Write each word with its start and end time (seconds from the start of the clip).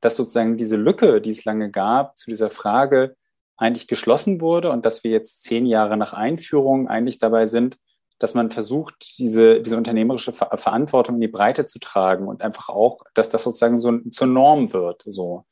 dass 0.00 0.16
sozusagen 0.16 0.56
diese 0.56 0.76
Lücke, 0.76 1.20
die 1.20 1.30
es 1.30 1.44
lange 1.44 1.70
gab, 1.70 2.16
zu 2.18 2.30
dieser 2.30 2.50
Frage 2.50 3.16
eigentlich 3.56 3.88
geschlossen 3.88 4.40
wurde 4.40 4.70
und 4.70 4.86
dass 4.86 5.02
wir 5.04 5.10
jetzt 5.10 5.42
zehn 5.42 5.66
Jahre 5.66 5.96
nach 5.96 6.12
Einführung 6.12 6.88
eigentlich 6.88 7.18
dabei 7.18 7.46
sind, 7.46 7.76
dass 8.18 8.34
man 8.34 8.50
versucht, 8.50 9.18
diese, 9.18 9.60
diese 9.60 9.76
unternehmerische 9.76 10.32
Ver 10.32 10.50
Verantwortung 10.56 11.16
in 11.16 11.20
die 11.20 11.28
Breite 11.28 11.64
zu 11.64 11.78
tragen 11.78 12.26
und 12.26 12.42
einfach 12.42 12.68
auch, 12.68 12.98
dass 13.14 13.28
das 13.28 13.44
sozusagen 13.44 13.76
so 13.76 13.98
zur 14.10 14.26
Norm 14.26 14.72
wird, 14.72 15.02
so. 15.06 15.44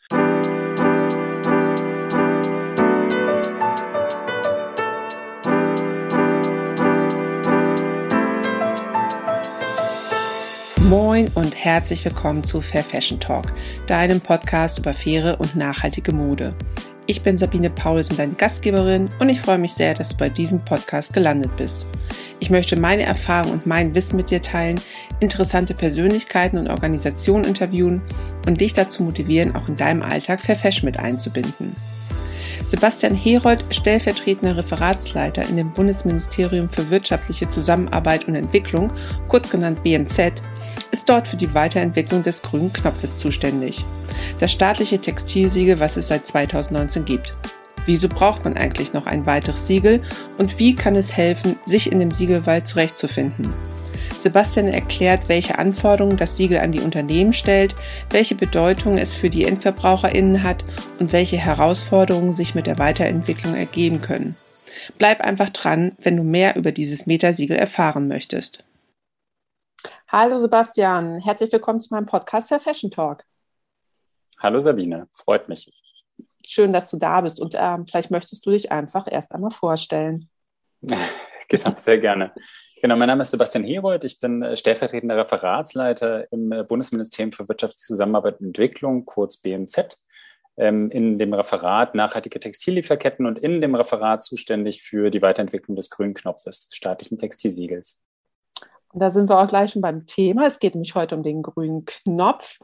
Moin 11.17 11.31
und 11.35 11.57
herzlich 11.57 12.05
willkommen 12.05 12.45
zu 12.45 12.61
Fair 12.61 12.85
Fashion 12.85 13.19
Talk, 13.19 13.51
deinem 13.87 14.21
Podcast 14.21 14.81
über 14.81 14.93
faire 14.93 15.41
und 15.41 15.57
nachhaltige 15.57 16.13
Mode. 16.13 16.55
Ich 17.07 17.23
bin 17.23 17.39
Sabine 17.39 17.71
Paulsen, 17.71 18.19
deine 18.19 18.35
Gastgeberin, 18.35 19.09
und 19.19 19.31
ich 19.31 19.41
freue 19.41 19.57
mich 19.57 19.73
sehr, 19.73 19.95
dass 19.95 20.11
du 20.11 20.19
bei 20.19 20.29
diesem 20.29 20.63
Podcast 20.63 21.15
gelandet 21.15 21.57
bist. 21.57 21.87
Ich 22.39 22.51
möchte 22.51 22.79
meine 22.79 23.05
Erfahrungen 23.05 23.55
und 23.55 23.67
mein 23.67 23.95
Wissen 23.95 24.17
mit 24.17 24.31
dir 24.31 24.43
teilen, 24.43 24.79
interessante 25.21 25.73
Persönlichkeiten 25.73 26.59
und 26.59 26.69
Organisationen 26.69 27.45
interviewen 27.45 28.03
und 28.47 28.61
dich 28.61 28.75
dazu 28.75 29.03
motivieren, 29.03 29.57
auch 29.57 29.69
in 29.69 29.77
deinem 29.77 30.03
Alltag 30.03 30.43
Fair 30.43 30.57
Fashion 30.57 30.85
mit 30.85 30.99
einzubinden. 30.99 31.75
Sebastian 32.67 33.15
Herold, 33.15 33.65
stellvertretender 33.71 34.57
Referatsleiter 34.57 35.49
in 35.49 35.57
dem 35.57 35.73
Bundesministerium 35.73 36.69
für 36.69 36.91
wirtschaftliche 36.91 37.49
Zusammenarbeit 37.49 38.27
und 38.27 38.35
Entwicklung, 38.35 38.93
kurz 39.29 39.49
genannt 39.49 39.83
BMZ, 39.85 40.43
ist 40.91 41.09
dort 41.09 41.29
für 41.29 41.37
die 41.37 41.55
Weiterentwicklung 41.55 42.23
des 42.23 42.43
grünen 42.43 42.73
Knopfes 42.73 43.17
zuständig. 43.17 43.85
Das 44.41 44.53
staatliche 44.53 44.99
Textilsiegel, 44.99 45.81
was 45.81 45.97
es 45.97 46.09
seit 46.09 46.27
2019 46.27 47.05
gibt. 47.05 47.35
Wieso 47.87 48.09
braucht 48.09 48.45
man 48.45 48.57
eigentlich 48.57 48.93
noch 48.93 49.07
ein 49.07 49.27
weiteres 49.27 49.67
Siegel 49.67 50.03
und 50.39 50.59
wie 50.59 50.75
kann 50.75 50.97
es 50.97 51.17
helfen, 51.17 51.57
sich 51.67 51.91
in 51.93 52.01
dem 52.01 52.11
Siegelwald 52.11 52.67
zurechtzufinden? 52.67 53.53
Sebastian 54.19 54.67
erklärt, 54.67 55.29
welche 55.29 55.59
Anforderungen 55.59 56.17
das 56.17 56.37
Siegel 56.37 56.59
an 56.59 56.73
die 56.73 56.81
Unternehmen 56.81 57.33
stellt, 57.33 57.77
welche 58.11 58.35
Bedeutung 58.35 58.99
es 58.99 59.15
für 59.15 59.31
die 59.31 59.45
Endverbraucherinnen 59.45 60.43
hat 60.43 60.65
und 60.99 61.13
welche 61.13 61.37
Herausforderungen 61.37 62.35
sich 62.35 62.55
mit 62.55 62.67
der 62.67 62.79
Weiterentwicklung 62.79 63.55
ergeben 63.55 64.03
können. 64.03 64.35
Bleib 64.99 65.21
einfach 65.21 65.51
dran, 65.51 65.93
wenn 66.03 66.17
du 66.17 66.25
mehr 66.25 66.57
über 66.57 66.73
dieses 66.73 67.07
Metasiegel 67.07 67.57
erfahren 67.57 68.09
möchtest. 68.09 68.65
Hallo 70.09 70.39
Sebastian, 70.39 71.21
herzlich 71.21 71.53
willkommen 71.53 71.81
zu 71.81 71.95
meinem 71.95 72.07
Podcast 72.07 72.49
für 72.49 72.61
Fashion 72.61 72.91
Talk. 72.91 73.25
Hallo 74.39 74.59
Sabine, 74.59 75.09
freut 75.13 75.49
mich. 75.49 75.73
Schön, 76.47 76.73
dass 76.73 76.91
du 76.91 76.97
da 76.97 77.21
bist 77.21 77.41
und 77.41 77.55
ähm, 77.59 77.87
vielleicht 77.87 78.11
möchtest 78.11 78.47
du 78.47 78.51
dich 78.51 78.71
einfach 78.71 79.07
erst 79.11 79.33
einmal 79.33 79.51
vorstellen. 79.51 80.29
genau, 81.49 81.73
sehr 81.77 81.99
gerne. 81.99 82.33
Genau, 82.81 82.97
mein 82.97 83.09
Name 83.09 83.23
ist 83.23 83.31
Sebastian 83.31 83.65
Herold. 83.65 84.05
Ich 84.05 84.21
bin 84.21 84.43
äh, 84.43 84.57
stellvertretender 84.57 85.17
Referatsleiter 85.17 86.31
im 86.31 86.53
äh, 86.53 86.63
Bundesministerium 86.63 87.33
für 87.33 87.49
wirtschaftliche 87.49 87.87
Zusammenarbeit 87.87 88.41
und 88.41 88.49
Entwicklung, 88.49 89.05
kurz 89.07 89.39
BMZ, 89.39 89.99
ähm, 90.59 90.91
in 90.91 91.19
dem 91.19 91.33
Referat 91.33 91.95
Nachhaltige 91.95 92.39
Textillieferketten 92.39 93.27
und 93.27 93.39
in 93.39 93.61
dem 93.61 93.75
Referat 93.75 94.23
zuständig 94.23 94.83
für 94.83 95.11
die 95.11 95.23
Weiterentwicklung 95.23 95.75
des 95.75 95.91
grünen 95.91 96.15
Knopfes, 96.15 96.69
des 96.69 96.77
staatlichen 96.77 97.19
Textilsiegels. 97.19 98.03
Und 98.97 99.01
da 99.01 99.11
sind 99.11 99.29
wir 99.29 99.39
auch 99.39 99.47
gleich 99.47 99.73
schon 99.73 99.83
beim 99.83 100.07
Thema. 100.07 100.47
Es 100.47 100.59
geht 100.59 100.75
nämlich 100.75 100.95
heute 100.95 101.17
um 101.17 101.23
den 101.23 101.43
grünen 101.43 101.85
Knopf. 101.85 102.61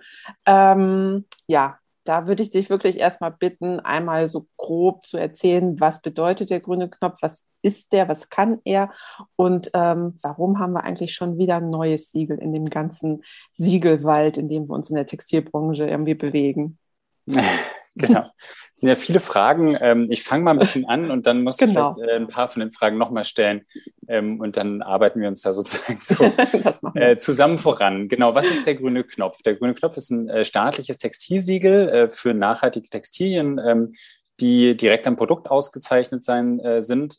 Ähm, 0.47 1.27
ja, 1.47 1.78
da 2.05 2.27
würde 2.27 2.42
ich 2.42 2.48
dich 2.48 2.70
wirklich 2.70 2.98
erstmal 2.98 3.33
bitten, 3.33 3.80
einmal 3.80 4.27
so 4.28 4.47
grob 4.56 5.05
zu 5.05 5.19
erzählen, 5.19 5.78
was 5.78 6.00
bedeutet 6.00 6.48
der 6.48 6.60
grüne 6.60 6.88
Knopf, 6.88 7.19
was 7.20 7.47
ist 7.60 7.92
der, 7.92 8.08
was 8.08 8.30
kann 8.30 8.62
er 8.64 8.91
und 9.36 9.72
ähm, 9.75 10.19
warum 10.22 10.59
haben 10.59 10.72
wir 10.72 10.84
eigentlich 10.84 11.12
schon 11.12 11.37
wieder 11.37 11.56
ein 11.56 11.69
neues 11.69 12.10
Siegel 12.10 12.38
in 12.38 12.54
dem 12.54 12.65
ganzen 12.65 13.25
Siegelwald, 13.53 14.38
in 14.38 14.48
dem 14.48 14.71
wir 14.71 14.75
uns 14.75 14.88
in 14.88 14.97
der 14.97 15.04
Textilbranche 15.04 15.87
irgendwie 15.87 16.15
bewegen. 16.15 16.78
Genau. 17.94 18.26
Es 18.75 18.80
sind 18.80 18.88
ja 18.88 18.97
viele 18.97 19.20
Fragen. 19.20 19.76
Ähm, 19.80 20.06
ich 20.10 20.22
fange 20.22 20.44
mal 20.44 20.53
ein 20.53 20.58
bisschen 20.58 20.88
an 20.88 21.10
und 21.10 21.26
dann 21.26 21.42
musst 21.42 21.58
genau. 21.58 21.92
du 21.92 21.92
vielleicht 21.92 22.10
äh, 22.10 22.16
ein 22.16 22.26
paar 22.26 22.48
von 22.48 22.60
den 22.60 22.70
Fragen 22.70 22.97
nochmal 22.97 23.25
stellen. 23.25 23.66
Ähm, 24.08 24.41
und 24.41 24.56
dann 24.56 24.80
arbeiten 24.80 25.20
wir 25.20 25.28
uns 25.28 25.42
da 25.42 25.53
sozusagen 25.53 25.98
so 26.00 26.25
äh, 26.94 27.19
zusammen 27.19 27.58
voran. 27.58 28.08
Genau, 28.08 28.34
was 28.34 28.50
ist 28.50 28.64
der 28.64 28.76
grüne 28.76 29.04
Knopf? 29.04 29.42
Der 29.42 29.56
grüne 29.56 29.75
Knopf 29.75 29.98
ist 29.98 30.10
ein 30.10 30.28
äh, 30.30 30.44
staatliches 30.44 30.97
Textilsiegel 30.98 32.08
für 32.08 32.32
nachhaltige 32.32 32.88
Textilien, 32.88 33.60
ähm, 33.62 33.92
die 34.41 34.74
direkt 34.74 35.06
am 35.06 35.16
Produkt 35.16 35.50
ausgezeichnet 35.50 36.24
sein 36.24 36.60
sind. 36.80 37.19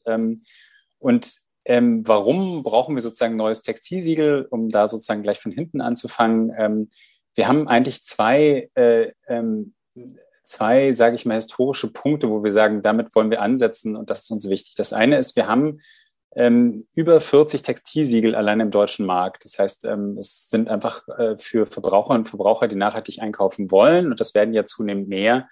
Und 1.00 1.38
warum 1.66 2.63
brauchen 2.63 2.95
wir 2.95 3.01
sozusagen 3.01 3.35
ein 3.35 3.38
neues 3.38 3.61
Textilsiegel, 3.61 4.47
um 4.50 4.67
da 4.67 4.88
sozusagen 4.88 5.23
gleich 5.23 5.40
von 5.40 5.51
hinten 5.51 5.79
anzufangen? 5.79 6.90
wir 7.35 7.47
haben 7.47 7.67
eigentlich 7.69 8.03
zwei 8.03 8.69
zwei, 10.44 10.92
sage 10.92 11.16
ich 11.16 11.26
mal, 11.26 11.36
historische 11.36 11.92
Punkte, 11.92 12.30
wo 12.30 12.44
wir 12.44 12.52
sagen, 12.52 12.81
damit 12.81 13.16
wollen 13.16 13.31
wir 13.31 13.42
ansetzen 13.42 13.96
und 13.96 14.09
das 14.09 14.24
ist 14.24 14.31
uns 14.31 14.50
wichtig. 14.50 14.76
Das 14.76 14.94
eine 14.94 15.18
ist, 15.18 15.36
wir 15.36 15.48
haben 15.48 15.80
ähm, 16.36 16.88
über 16.94 17.20
40 17.20 17.62
Textilsiegel 17.62 18.36
allein 18.36 18.59
im 18.59 18.72
deutschen 18.72 19.06
Markt. 19.06 19.46
Das 19.46 19.59
heißt, 19.59 19.86
ähm, 19.86 20.18
es 20.18 20.50
sind 20.50 20.70
einfach 20.70 21.08
äh, 21.18 21.38
für 21.38 21.66
Verbraucher 21.66 22.14
und 22.16 22.28
Verbraucher, 22.28 22.68
die 22.68 22.76
nachhaltig 22.76 23.20
einkaufen 23.20 23.72
wollen, 23.72 24.08
und 24.12 24.20
das 24.20 24.34
werden 24.34 24.53
ja 24.53 24.66
zunehmend 24.66 25.08
mehr. 25.08 25.48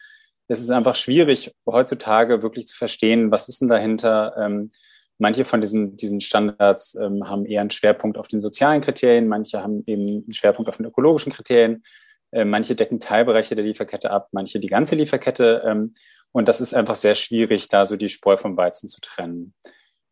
Es 0.48 0.60
ist 0.60 0.72
einfach 0.72 0.96
schwierig, 0.96 1.54
heutzutage 1.66 2.44
wirklich 2.44 2.68
zu 2.68 2.76
verstehen, 2.76 3.32
was 3.32 3.48
ist 3.48 3.62
denn 3.62 3.70
dahinter. 3.70 4.36
Ähm, 4.38 4.70
manche 5.18 5.46
von 5.46 5.62
diesen, 5.62 5.96
diesen 5.96 6.20
Standards 6.20 6.96
ähm, 6.96 7.30
haben 7.30 7.46
eher 7.46 7.62
einen 7.62 7.70
Schwerpunkt 7.70 8.18
auf 8.18 8.28
den 8.28 8.42
sozialen 8.42 8.82
Kriterien, 8.82 9.28
manche 9.28 9.64
haben 9.64 9.84
eben 9.86 10.08
einen 10.08 10.34
Schwerpunkt 10.34 10.68
auf 10.68 10.78
den 10.78 10.88
ökologischen 10.88 11.32
Kriterien. 11.32 11.84
Äh, 12.32 12.46
manche 12.46 12.76
decken 12.76 13.00
Teilbereiche 13.00 13.56
der 13.56 13.66
Lieferkette 13.66 14.12
ab, 14.12 14.30
manche 14.32 14.60
die 14.60 14.68
ganze 14.68 14.96
Lieferkette. 14.96 15.64
Ähm, 15.66 15.94
und 16.32 16.48
das 16.48 16.62
ist 16.62 16.74
einfach 16.74 16.96
sehr 16.96 17.16
schwierig, 17.16 17.68
da 17.68 17.86
so 17.86 17.98
die 17.98 18.10
Spreu 18.10 18.38
vom 18.38 18.56
Weizen 18.56 18.88
zu 18.88 19.02
trennen. 19.02 19.54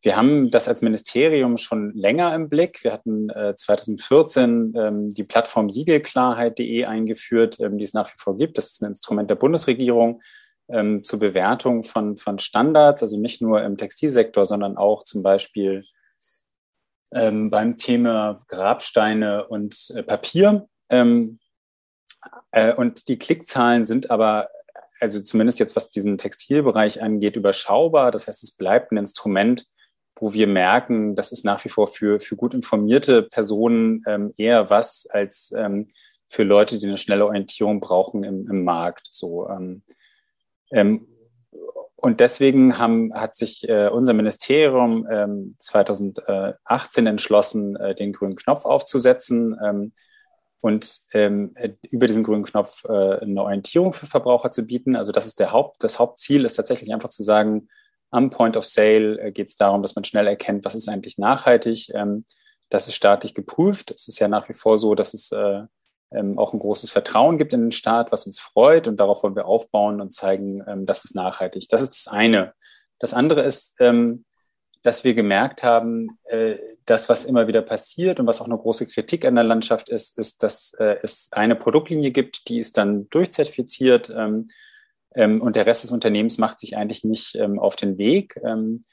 Wir 0.01 0.15
haben 0.15 0.49
das 0.49 0.67
als 0.67 0.81
Ministerium 0.81 1.57
schon 1.57 1.93
länger 1.93 2.33
im 2.33 2.47
Blick. 2.49 2.83
Wir 2.83 2.93
hatten 2.93 3.29
äh, 3.29 3.53
2014 3.55 4.73
ähm, 4.75 5.11
die 5.11 5.23
Plattform 5.23 5.69
siegelklarheit.de 5.69 6.85
eingeführt, 6.85 7.59
ähm, 7.59 7.77
die 7.77 7.83
es 7.83 7.93
nach 7.93 8.09
wie 8.09 8.17
vor 8.17 8.37
gibt. 8.37 8.57
Das 8.57 8.71
ist 8.71 8.81
ein 8.81 8.89
Instrument 8.89 9.29
der 9.29 9.35
Bundesregierung 9.35 10.21
zur 11.01 11.17
Bewertung 11.17 11.81
von, 11.81 12.15
von 12.15 12.37
Standards, 12.37 13.01
also 13.01 13.19
nicht 13.19 13.41
nur 13.41 13.63
im 13.63 13.75
Textilsektor, 13.75 14.45
sondern 14.45 14.77
auch 14.77 15.01
zum 15.01 15.23
Beispiel 15.23 15.83
beim 17.09 17.75
Thema 17.77 18.39
Grabsteine 18.47 19.47
und 19.47 19.91
äh, 19.95 20.03
Papier. 20.03 20.67
Ähm, 20.91 21.39
äh, 22.51 22.73
und 22.73 23.07
die 23.07 23.17
Klickzahlen 23.17 23.85
sind 23.85 24.11
aber, 24.11 24.49
also 24.99 25.21
zumindest 25.21 25.59
jetzt 25.59 25.75
was 25.75 25.89
diesen 25.89 26.17
Textilbereich 26.17 27.01
angeht, 27.01 27.35
überschaubar. 27.35 28.11
Das 28.11 28.27
heißt, 28.27 28.43
es 28.43 28.51
bleibt 28.51 28.91
ein 28.91 28.97
Instrument, 28.97 29.65
wo 30.15 30.33
wir 30.33 30.47
merken, 30.47 31.15
das 31.15 31.31
ist 31.31 31.45
nach 31.45 31.63
wie 31.63 31.69
vor 31.69 31.87
für, 31.87 32.19
für 32.19 32.35
gut 32.35 32.53
informierte 32.53 33.23
Personen 33.23 34.03
ähm, 34.05 34.33
eher 34.37 34.69
was 34.69 35.07
als 35.09 35.53
ähm, 35.57 35.87
für 36.27 36.43
Leute, 36.43 36.77
die 36.77 36.87
eine 36.87 36.97
schnelle 36.97 37.25
Orientierung 37.25 37.79
brauchen 37.79 38.23
im, 38.23 38.49
im 38.49 38.63
Markt. 38.63 39.07
So, 39.11 39.49
ähm, 39.49 39.81
ähm, 40.71 41.07
und 41.95 42.21
deswegen 42.21 42.77
haben, 42.77 43.13
hat 43.13 43.35
sich 43.35 43.67
äh, 43.67 43.89
unser 43.89 44.13
Ministerium 44.13 45.05
ähm, 45.11 45.55
2018 45.59 47.07
entschlossen, 47.07 47.75
äh, 47.75 47.93
den 47.93 48.13
grünen 48.13 48.35
Knopf 48.35 48.65
aufzusetzen. 48.65 49.57
Und 50.61 51.01
ähm, 51.13 51.53
über 51.89 52.07
diesen 52.07 52.23
grünen 52.23 52.43
Knopf 52.43 52.83
äh, 52.85 53.19
eine 53.19 53.41
Orientierung 53.41 53.93
für 53.93 54.07
Verbraucher 54.07 54.51
zu 54.51 54.63
bieten. 54.63 54.95
Also 54.95 55.11
das 55.11 55.25
ist 55.25 55.39
der 55.39 55.51
Haupt, 55.51 55.83
das 55.83 55.99
Hauptziel 55.99 56.43
ist 56.43 56.55
tatsächlich 56.55 56.93
einfach 56.93 57.09
zu 57.09 57.23
sagen, 57.23 57.69
am 58.11 58.29
Point 58.29 58.57
of 58.57 58.65
Sale 58.65 59.19
äh, 59.19 59.31
geht 59.31 59.47
es 59.47 59.55
darum, 59.55 59.81
dass 59.81 59.95
man 59.95 60.03
schnell 60.03 60.27
erkennt, 60.27 60.65
was 60.65 60.75
ist 60.75 60.89
eigentlich 60.89 61.17
nachhaltig. 61.17 61.91
Ähm, 61.93 62.25
das 62.69 62.87
ist 62.87 62.95
staatlich 62.95 63.33
geprüft. 63.33 63.91
Es 63.91 64.07
ist 64.07 64.19
ja 64.19 64.27
nach 64.27 64.49
wie 64.49 64.53
vor 64.53 64.77
so, 64.77 64.95
dass 64.95 65.13
es 65.13 65.31
äh, 65.31 65.61
ähm, 66.11 66.37
auch 66.37 66.53
ein 66.53 66.59
großes 66.59 66.91
Vertrauen 66.91 67.37
gibt 67.37 67.53
in 67.53 67.61
den 67.61 67.71
Staat, 67.71 68.11
was 68.11 68.25
uns 68.25 68.39
freut 68.39 68.87
und 68.87 68.99
darauf 68.99 69.23
wollen 69.23 69.35
wir 69.35 69.45
aufbauen 69.45 70.01
und 70.01 70.11
zeigen, 70.11 70.63
ähm, 70.67 70.85
das 70.85 71.05
ist 71.05 71.15
nachhaltig. 71.15 71.67
Das 71.69 71.81
ist 71.81 71.91
das 71.91 72.07
eine. 72.11 72.53
Das 72.99 73.13
andere 73.13 73.41
ist, 73.41 73.75
ähm, 73.79 74.25
dass 74.81 75.03
wir 75.03 75.13
gemerkt 75.13 75.63
haben, 75.63 76.17
äh, 76.25 76.55
das, 76.85 77.09
was 77.09 77.25
immer 77.25 77.47
wieder 77.47 77.61
passiert 77.61 78.19
und 78.19 78.27
was 78.27 78.41
auch 78.41 78.47
eine 78.47 78.57
große 78.57 78.87
Kritik 78.87 79.25
an 79.25 79.35
der 79.35 79.43
Landschaft 79.43 79.89
ist, 79.89 80.17
ist, 80.17 80.41
dass 80.41 80.73
äh, 80.79 80.97
es 81.03 81.29
eine 81.31 81.55
Produktlinie 81.55 82.11
gibt, 82.11 82.47
die 82.49 82.59
ist 82.59 82.77
dann 82.77 83.09
durchzertifiziert 83.09 84.09
ähm, 84.09 84.47
ähm, 85.15 85.41
und 85.41 85.55
der 85.55 85.65
Rest 85.65 85.83
des 85.83 85.91
Unternehmens 85.91 86.37
macht 86.37 86.59
sich 86.59 86.77
eigentlich 86.77 87.03
nicht 87.03 87.35
ähm, 87.35 87.59
auf 87.59 87.75
den 87.75 87.97
Weg. 87.97 88.39
Ähm, 88.43 88.83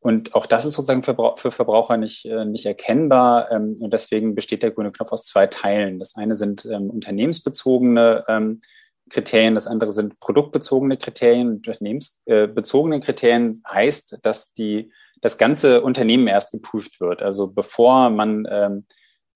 und 0.00 0.34
auch 0.34 0.46
das 0.46 0.64
ist 0.64 0.74
sozusagen 0.74 1.02
für, 1.02 1.16
für 1.36 1.50
Verbraucher 1.50 1.96
nicht, 1.96 2.26
äh, 2.26 2.44
nicht 2.44 2.66
erkennbar. 2.66 3.50
Ähm, 3.50 3.76
und 3.80 3.92
deswegen 3.92 4.34
besteht 4.34 4.62
der 4.62 4.70
grüne 4.70 4.92
Knopf 4.92 5.12
aus 5.12 5.24
zwei 5.24 5.46
Teilen. 5.46 5.98
Das 5.98 6.14
eine 6.16 6.34
sind 6.34 6.64
ähm, 6.66 6.90
unternehmensbezogene 6.90 8.60
Kriterien, 9.08 9.54
das 9.54 9.68
andere 9.68 9.92
sind 9.92 10.18
produktbezogene 10.18 10.96
Kriterien. 10.96 11.56
Unternehmensbezogene 11.56 13.00
Kriterien 13.00 13.60
heißt, 13.68 14.18
dass 14.22 14.52
die, 14.52 14.90
das 15.20 15.38
ganze 15.38 15.82
Unternehmen 15.82 16.26
erst 16.28 16.52
geprüft 16.52 17.00
wird. 17.00 17.22
Also 17.22 17.50
bevor 17.50 18.10
man 18.10 18.46
ähm, 18.50 18.86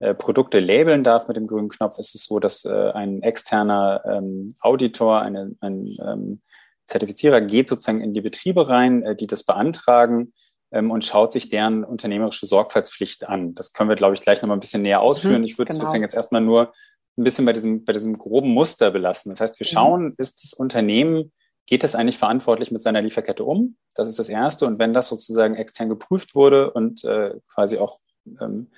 äh, 0.01 0.15
Produkte 0.15 0.61
labeln 0.61 1.05
darf 1.05 1.29
mit 1.29 1.37
dem 1.37 1.47
grünen 1.47 1.69
Knopf, 1.69 1.99
ist 1.99 2.15
es 2.15 2.25
so, 2.25 2.39
dass 2.39 2.65
äh, 2.65 2.91
ein 2.93 3.23
externer 3.23 4.03
ähm, 4.07 4.55
Auditor, 4.61 5.21
eine, 5.21 5.57
ein 5.61 5.87
ähm, 6.03 6.41
Zertifizierer 6.87 7.41
geht 7.41 7.69
sozusagen 7.69 8.01
in 8.01 8.15
die 8.15 8.21
Betriebe 8.21 8.69
rein, 8.69 9.03
äh, 9.03 9.17
die 9.17 9.27
das 9.27 9.45
beantragen 9.45 10.33
ähm, 10.73 10.91
und 10.91 11.05
schaut 11.05 11.33
sich 11.33 11.49
deren 11.49 11.85
unternehmerische 11.85 12.47
Sorgfaltspflicht 12.47 13.29
an. 13.29 13.55
Das 13.55 13.73
können 13.73 13.89
wir, 13.89 13.97
glaube 13.97 14.15
ich, 14.15 14.21
gleich 14.21 14.43
nochmal 14.43 14.57
ein 14.57 14.61
bisschen 14.61 14.83
näher 14.83 15.01
ausführen. 15.01 15.39
Mhm, 15.39 15.45
ich 15.45 15.59
würde 15.59 15.73
genau. 15.73 15.83
sozusagen 15.83 16.03
jetzt 16.03 16.15
erstmal 16.15 16.41
nur 16.41 16.73
ein 17.17 17.25
bisschen 17.25 17.45
bei 17.45 17.53
diesem, 17.53 17.85
bei 17.85 17.93
diesem 17.93 18.19
groben 18.19 18.51
Muster 18.51 18.91
belassen. 18.91 19.31
Das 19.31 19.41
heißt, 19.41 19.61
wir 19.61 19.67
mhm. 19.67 19.71
schauen, 19.73 20.05
mhm. 20.05 20.15
ist 20.19 20.45
das 20.45 20.53
Unternehmen, 20.55 21.33
geht 21.67 21.83
das 21.83 21.95
eigentlich 21.95 22.19
verantwortlich 22.19 22.71
mit 22.71 22.81
seiner 22.81 23.03
Lieferkette 23.03 23.45
um? 23.45 23.77
Das 23.95 24.09
ist 24.09 24.19
das 24.19 24.29
Erste. 24.29 24.67
Und 24.67 24.79
wenn 24.79 24.93
das 24.93 25.09
sozusagen 25.09 25.55
extern 25.55 25.89
geprüft 25.89 26.35
wurde 26.35 26.71
und 26.73 27.05
äh, 27.05 27.35
quasi 27.53 27.79
auch 27.79 28.01
ähm, 28.41 28.69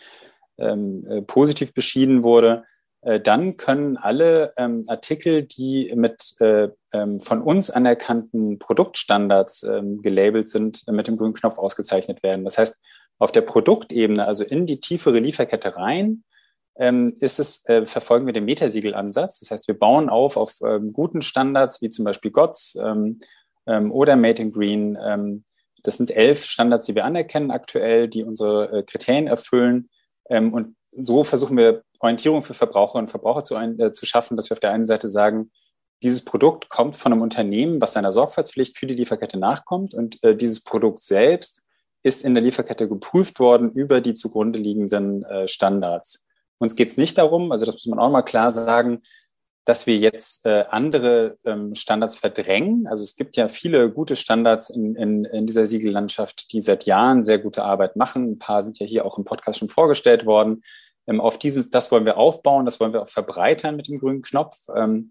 ähm, 0.59 1.07
äh, 1.07 1.23
positiv 1.23 1.75
beschieden 1.75 2.23
wurde, 2.23 2.65
äh, 3.03 3.21
dann 3.21 3.57
können 3.57 3.97
alle 3.97 4.53
ähm, 4.57 4.85
Artikel, 4.87 5.43
die 5.43 5.93
mit 5.95 6.35
äh, 6.41 6.69
ähm, 6.93 7.21
von 7.21 7.43
uns 7.43 7.71
anerkannten 7.71 8.59
Produktstandards 8.59 9.65
ähm, 9.65 10.03
gelabelt 10.03 10.49
sind, 10.49 10.87
mit 10.89 11.09
dem 11.09 11.17
grünen 11.17 11.35
Knopf 11.35 11.59
ausgezeichnet 11.59 12.23
werden. 12.23 12.45
Das 12.45 12.59
heißt, 12.59 12.81
auf 13.19 13.33
der 13.33 13.43
Produktebene, 13.43 14.27
also 14.27 14.45
in 14.45 14.67
die 14.67 14.81
tiefere 14.81 15.19
Lieferkette 15.19 15.77
rein, 15.77 16.25
ist 16.75 17.39
es, 17.39 17.69
äh, 17.69 17.85
verfolgen 17.85 18.25
wir 18.27 18.33
den 18.33 18.47
Metasiegelanansatz. 18.47 19.41
Das 19.41 19.51
heißt, 19.51 19.69
wir 19.69 19.79
bauen 19.79 20.09
auf 20.09 20.37
auf 20.37 20.55
ähm, 20.65 20.93
guten 20.93 21.21
Standards, 21.21 21.83
wie 21.83 21.91
zum 21.91 22.05
Beispiel 22.05 22.31
GOTS 22.31 22.79
ähm, 22.83 23.19
ähm, 23.67 23.93
oder 23.93 24.17
Made 24.17 24.41
in 24.41 24.53
Green. 24.53 24.99
Ähm, 25.03 25.45
das 25.83 25.97
sind 25.97 26.11
elf 26.11 26.45
Standards, 26.45 26.87
die 26.87 26.95
wir 26.95 27.05
anerkennen 27.05 27.51
aktuell, 27.51 28.09
die 28.09 28.25
unsere 28.25 28.73
äh, 28.73 28.83
Kriterien 28.85 29.27
erfüllen. 29.27 29.91
Ähm, 30.29 30.55
und 30.55 30.77
so 30.91 31.25
versuchen 31.25 31.57
wir 31.57 31.83
Orientierung 31.99 32.43
für 32.43 32.55
Verbraucherinnen 32.55 33.05
und 33.07 33.11
Verbraucher 33.11 33.43
zu, 33.43 33.57
ein, 33.57 33.79
äh, 33.79 33.93
zu 33.93 34.07
schaffen, 34.07 34.37
dass 34.37 34.51
wir 34.51 34.55
auf 34.55 34.61
der 34.61 34.73
einen 34.73 34.87
Seite 34.87 35.09
sagen, 35.09 35.51
dieses 36.03 36.25
Produkt 36.25 36.69
kommt 36.69 36.97
von 36.97 37.13
einem 37.13 37.23
Unternehmen, 37.23 37.81
was 37.81 37.93
seiner 37.93 38.11
Sorgfaltspflicht 38.11 38.77
für 38.77 38.87
die 38.87 38.95
Lieferkette 38.95 39.39
nachkommt 39.39 39.95
und 39.95 40.23
äh, 40.25 40.37
dieses 40.37 40.63
Produkt 40.63 40.99
selbst 40.99 41.63
ist 42.03 42.25
in 42.25 42.35
der 42.35 42.43
Lieferkette 42.43 42.89
geprüft 42.89 43.39
worden 43.39 43.71
über 43.71 44.01
die 44.01 44.15
zugrunde 44.15 44.59
liegenden 44.59 45.23
äh, 45.25 45.47
Standards. 45.47 46.27
Uns 46.63 46.77
geht 46.77 46.91
es 46.91 46.97
nicht 46.97 47.19
darum, 47.19 47.51
also 47.51 47.65
das 47.65 47.75
muss 47.75 47.87
man 47.87 47.99
auch 47.99 48.09
mal 48.09 48.23
klar 48.23 48.53
sagen, 48.53 49.03
dass 49.65 49.89
wir 49.89 49.97
jetzt 49.97 50.47
äh, 50.47 50.65
andere 50.71 51.39
ähm, 51.45 51.75
Standards 51.75 52.17
verdrängen. 52.17 52.87
Also 52.87 53.03
es 53.03 53.17
gibt 53.17 53.37
ja 53.37 53.49
viele 53.49 53.91
gute 53.91 54.15
Standards 54.15 54.71
in, 54.71 54.95
in, 54.95 55.25
in 55.25 55.47
dieser 55.47 55.67
Siegellandschaft, 55.67 56.53
die 56.53 56.61
seit 56.61 56.85
Jahren 56.85 57.25
sehr 57.25 57.41
gute 57.41 57.65
Arbeit 57.65 57.97
machen. 57.97 58.31
Ein 58.31 58.39
paar 58.39 58.63
sind 58.63 58.79
ja 58.79 58.87
hier 58.87 59.05
auch 59.05 59.19
im 59.19 59.25
Podcast 59.25 59.59
schon 59.59 59.67
vorgestellt 59.67 60.25
worden. 60.25 60.63
Ähm, 61.09 61.21
auf 61.21 61.37
dieses, 61.37 61.71
das 61.71 61.91
wollen 61.91 62.05
wir 62.05 62.17
aufbauen, 62.17 62.65
das 62.65 62.79
wollen 62.79 62.93
wir 62.93 63.03
auch 63.03 63.09
verbreitern 63.09 63.75
mit 63.75 63.89
dem 63.89 63.99
grünen 63.99 64.23
Knopf. 64.23 64.57
Ähm, 64.73 65.11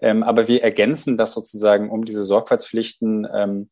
ähm, 0.00 0.22
aber 0.22 0.48
wir 0.48 0.62
ergänzen 0.62 1.18
das 1.18 1.34
sozusagen 1.34 1.90
um 1.90 2.06
diese 2.06 2.24
Sorgfaltspflichten 2.24 3.28
ähm, 3.34 3.68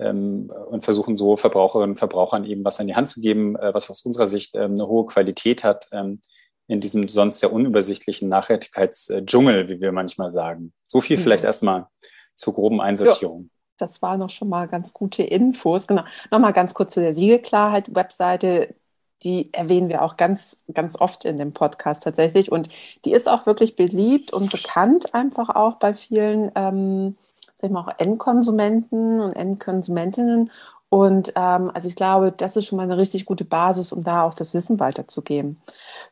ähm, 0.00 0.52
und 0.68 0.84
versuchen 0.84 1.16
so 1.16 1.36
Verbraucherinnen 1.36 1.90
und 1.90 1.98
Verbrauchern 1.98 2.44
eben 2.44 2.64
was 2.64 2.80
an 2.80 2.88
die 2.88 2.96
Hand 2.96 3.08
zu 3.08 3.20
geben, 3.20 3.54
äh, 3.54 3.72
was 3.72 3.88
aus 3.88 4.02
unserer 4.02 4.26
Sicht 4.26 4.56
ähm, 4.56 4.72
eine 4.72 4.88
hohe 4.88 5.06
Qualität 5.06 5.62
hat 5.62 5.86
ähm, 5.92 6.20
in 6.68 6.80
diesem 6.80 7.08
sonst 7.08 7.40
sehr 7.40 7.52
unübersichtlichen 7.52 8.28
Nachhaltigkeitsdschungel, 8.28 9.68
wie 9.68 9.80
wir 9.80 9.92
manchmal 9.92 10.30
sagen. 10.30 10.72
So 10.84 11.00
viel 11.00 11.16
vielleicht 11.16 11.44
mhm. 11.44 11.48
erstmal 11.48 11.86
zur 12.34 12.54
groben 12.54 12.80
Einsortierung. 12.80 13.42
Ja. 13.42 13.48
Das 13.78 14.00
waren 14.00 14.20
noch 14.20 14.30
schon 14.30 14.48
mal 14.48 14.68
ganz 14.68 14.92
gute 14.92 15.22
Infos. 15.22 15.86
Genau. 15.86 16.04
Nochmal 16.30 16.52
ganz 16.52 16.72
kurz 16.74 16.94
zu 16.94 17.00
der 17.00 17.14
Siegelklarheit-Webseite 17.14 18.74
die 19.22 19.52
erwähnen 19.52 19.88
wir 19.88 20.02
auch 20.02 20.16
ganz, 20.16 20.62
ganz 20.72 20.98
oft 21.00 21.24
in 21.24 21.38
dem 21.38 21.52
Podcast 21.52 22.04
tatsächlich. 22.04 22.52
Und 22.52 22.68
die 23.04 23.12
ist 23.12 23.28
auch 23.28 23.46
wirklich 23.46 23.76
beliebt 23.76 24.32
und 24.32 24.50
bekannt 24.50 25.14
einfach 25.14 25.48
auch 25.50 25.76
bei 25.76 25.94
vielen, 25.94 26.50
ähm, 26.54 27.16
sag 27.58 27.68
ich 27.68 27.70
mal, 27.70 27.80
auch 27.80 27.98
Endkonsumenten 27.98 29.20
und 29.20 29.32
Endkonsumentinnen. 29.32 30.50
Und 30.88 31.32
ähm, 31.34 31.70
also 31.74 31.88
ich 31.88 31.96
glaube, 31.96 32.32
das 32.32 32.56
ist 32.56 32.66
schon 32.66 32.76
mal 32.76 32.84
eine 32.84 32.96
richtig 32.96 33.24
gute 33.24 33.44
Basis, 33.44 33.92
um 33.92 34.04
da 34.04 34.22
auch 34.22 34.34
das 34.34 34.54
Wissen 34.54 34.78
weiterzugeben. 34.78 35.60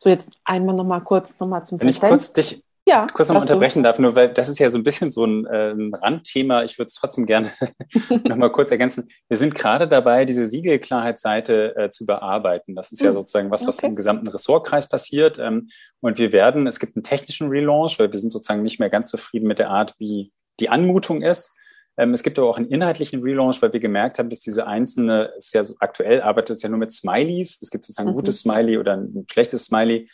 So, 0.01 0.09
jetzt 0.09 0.29
einmal 0.45 0.75
nochmal 0.75 1.03
kurz 1.03 1.39
nochmal 1.39 1.65
zum 1.65 1.81
Wenn 1.81 1.89
ich 1.89 2.01
kurz 2.01 2.33
dich 2.33 2.65
ja, 2.87 3.07
kurz 3.07 3.31
noch 3.31 3.41
unterbrechen 3.41 3.83
du? 3.83 3.89
darf, 3.89 3.99
nur 3.99 4.15
weil 4.15 4.29
das 4.29 4.51
ist 4.51 4.59
ja 4.59 4.69
so 4.69 4.79
ein 4.79 4.83
bisschen 4.83 5.11
so 5.11 5.25
ein, 5.25 5.47
äh, 5.47 5.71
ein 5.71 5.95
Randthema. 5.95 6.65
Ich 6.65 6.79
würde 6.79 6.89
es 6.89 6.95
trotzdem 6.95 7.25
gerne 7.25 7.51
noch 8.25 8.37
mal 8.37 8.53
kurz 8.53 8.71
ergänzen. 8.71 9.09
Wir 9.29 9.39
sind 9.39 9.55
gerade 9.55 9.89
dabei, 9.89 10.27
diese 10.27 10.47
Siegelklarheitsseite 10.47 11.77
äh, 11.77 11.91
zu 11.91 12.05
bearbeiten. 12.05 12.75
Das 12.75 12.93
ist 12.93 13.01
ja 13.01 13.07
hm, 13.07 13.15
sozusagen 13.15 13.51
was, 13.51 13.67
was 13.67 13.79
okay. 13.79 13.87
im 13.87 13.97
gesamten 13.97 14.29
Ressortkreis 14.29 14.87
passiert. 14.91 15.39
Ähm, 15.39 15.71
und 16.01 16.19
wir 16.19 16.35
werden, 16.35 16.67
es 16.67 16.79
gibt 16.79 16.95
einen 16.95 17.05
technischen 17.05 17.49
Relaunch, 17.49 17.99
weil 17.99 18.13
wir 18.13 18.19
sind 18.19 18.31
sozusagen 18.31 18.63
nicht 18.63 18.81
mehr 18.81 18.91
ganz 18.91 19.09
zufrieden 19.09 19.47
mit 19.47 19.61
der 19.61 19.71
Art, 19.71 19.95
wie 19.99 20.31
die 20.61 20.69
Anmutung 20.69 21.23
ist. 21.23 21.55
Ähm, 21.97 22.13
es 22.13 22.23
gibt 22.23 22.39
aber 22.39 22.49
auch 22.49 22.59
einen 22.59 22.69
inhaltlichen 22.69 23.23
Relaunch, 23.23 23.63
weil 23.63 23.73
wir 23.73 23.81
gemerkt 23.81 24.19
haben, 24.19 24.31
dass 24.31 24.41
diese 24.41 24.67
einzelne, 24.67 25.33
ist 25.39 25.55
ja 25.55 25.63
so 25.63 25.75
aktuell 25.79 26.23
arbeitet 26.23 26.57
es 26.57 26.63
ja 26.63 26.69
nur 26.69 26.79
mit 26.79 26.91
Smileys. 26.91 27.59
Es 27.61 27.71
gibt 27.71 27.85
sozusagen 27.85 28.09
ein 28.09 28.15
mhm. 28.15 28.19
gutes 28.19 28.41
Smiley 28.41 28.79
oder 28.79 28.97
ein 28.97 29.27
schlechtes 29.31 29.67
Smiley 29.67 30.09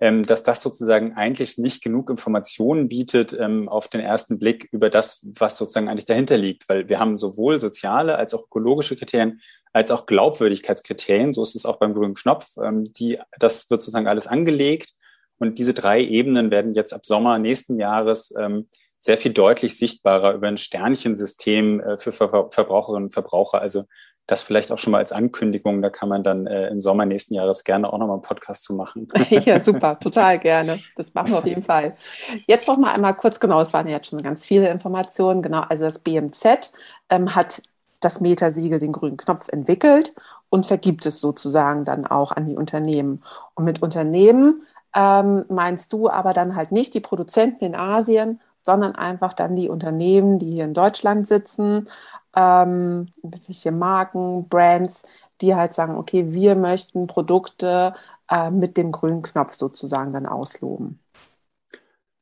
ähm, 0.00 0.26
dass 0.26 0.42
das 0.42 0.60
sozusagen 0.62 1.14
eigentlich 1.14 1.56
nicht 1.56 1.82
genug 1.82 2.10
Informationen 2.10 2.88
bietet 2.88 3.36
ähm, 3.38 3.68
auf 3.68 3.88
den 3.88 4.00
ersten 4.00 4.38
Blick 4.38 4.68
über 4.72 4.90
das, 4.90 5.24
was 5.38 5.56
sozusagen 5.56 5.88
eigentlich 5.88 6.04
dahinter 6.04 6.36
liegt. 6.36 6.68
Weil 6.68 6.88
wir 6.88 6.98
haben 6.98 7.16
sowohl 7.16 7.60
soziale 7.60 8.16
als 8.16 8.34
auch 8.34 8.46
ökologische 8.46 8.96
Kriterien, 8.96 9.40
als 9.72 9.92
auch 9.92 10.06
Glaubwürdigkeitskriterien. 10.06 11.32
So 11.32 11.42
ist 11.42 11.54
es 11.54 11.64
auch 11.64 11.76
beim 11.76 11.94
grünen 11.94 12.14
Knopf. 12.14 12.54
Die, 12.98 13.20
das 13.38 13.70
wird 13.70 13.80
sozusagen 13.80 14.08
alles 14.08 14.26
angelegt. 14.26 14.90
Und 15.38 15.58
diese 15.58 15.74
drei 15.74 16.00
Ebenen 16.00 16.50
werden 16.50 16.74
jetzt 16.74 16.92
ab 16.92 17.06
Sommer 17.06 17.38
nächsten 17.38 17.78
Jahres 17.78 18.34
ähm, 18.36 18.68
sehr 19.04 19.18
viel 19.18 19.34
deutlich 19.34 19.76
sichtbarer 19.76 20.32
über 20.32 20.48
ein 20.48 20.56
Sternchensystem 20.56 21.78
äh, 21.80 21.96
für 21.98 22.10
Ver 22.10 22.48
Verbraucherinnen 22.50 23.04
und 23.04 23.12
Verbraucher. 23.12 23.60
Also 23.60 23.84
das 24.26 24.40
vielleicht 24.40 24.72
auch 24.72 24.78
schon 24.78 24.92
mal 24.92 24.98
als 24.98 25.12
Ankündigung, 25.12 25.82
da 25.82 25.90
kann 25.90 26.08
man 26.08 26.22
dann 26.22 26.46
äh, 26.46 26.68
im 26.68 26.80
Sommer 26.80 27.04
nächsten 27.04 27.34
Jahres 27.34 27.64
gerne 27.64 27.92
auch 27.92 27.98
nochmal 27.98 28.14
einen 28.14 28.22
Podcast 28.22 28.64
zu 28.64 28.74
machen. 28.74 29.08
ja, 29.28 29.60
super, 29.60 30.00
total 30.00 30.38
gerne. 30.38 30.78
Das 30.96 31.12
machen 31.12 31.32
wir 31.32 31.38
auf 31.38 31.44
jeden 31.44 31.62
Fall. 31.62 31.98
Jetzt 32.46 32.66
noch 32.66 32.78
mal 32.78 32.94
einmal 32.94 33.14
kurz, 33.14 33.38
genau, 33.40 33.60
es 33.60 33.74
waren 33.74 33.86
ja 33.86 33.96
jetzt 33.96 34.08
schon 34.08 34.22
ganz 34.22 34.46
viele 34.46 34.70
Informationen, 34.70 35.42
genau, 35.42 35.60
also 35.68 35.84
das 35.84 35.98
BMZ 35.98 36.72
ähm, 37.10 37.34
hat 37.34 37.60
das 38.00 38.22
Metasiegel, 38.22 38.78
den 38.78 38.92
grünen 38.92 39.18
Knopf 39.18 39.48
entwickelt 39.48 40.14
und 40.48 40.64
vergibt 40.64 41.04
es 41.04 41.20
sozusagen 41.20 41.84
dann 41.84 42.06
auch 42.06 42.32
an 42.32 42.46
die 42.46 42.56
Unternehmen. 42.56 43.22
Und 43.52 43.66
mit 43.66 43.82
Unternehmen 43.82 44.62
ähm, 44.94 45.44
meinst 45.50 45.92
du 45.92 46.08
aber 46.08 46.32
dann 46.32 46.56
halt 46.56 46.72
nicht 46.72 46.94
die 46.94 47.00
Produzenten 47.00 47.66
in 47.66 47.74
Asien, 47.74 48.40
sondern 48.64 48.94
einfach 48.94 49.34
dann 49.34 49.54
die 49.54 49.68
Unternehmen, 49.68 50.38
die 50.38 50.50
hier 50.50 50.64
in 50.64 50.74
Deutschland 50.74 51.28
sitzen, 51.28 51.88
ähm, 52.34 53.08
welche 53.22 53.70
Marken, 53.70 54.48
Brands, 54.48 55.04
die 55.40 55.54
halt 55.54 55.74
sagen, 55.74 55.96
okay, 55.96 56.32
wir 56.32 56.56
möchten 56.56 57.06
Produkte 57.06 57.94
äh, 58.30 58.50
mit 58.50 58.76
dem 58.76 58.90
grünen 58.90 59.22
Knopf 59.22 59.52
sozusagen 59.52 60.12
dann 60.12 60.26
ausloben. 60.26 60.98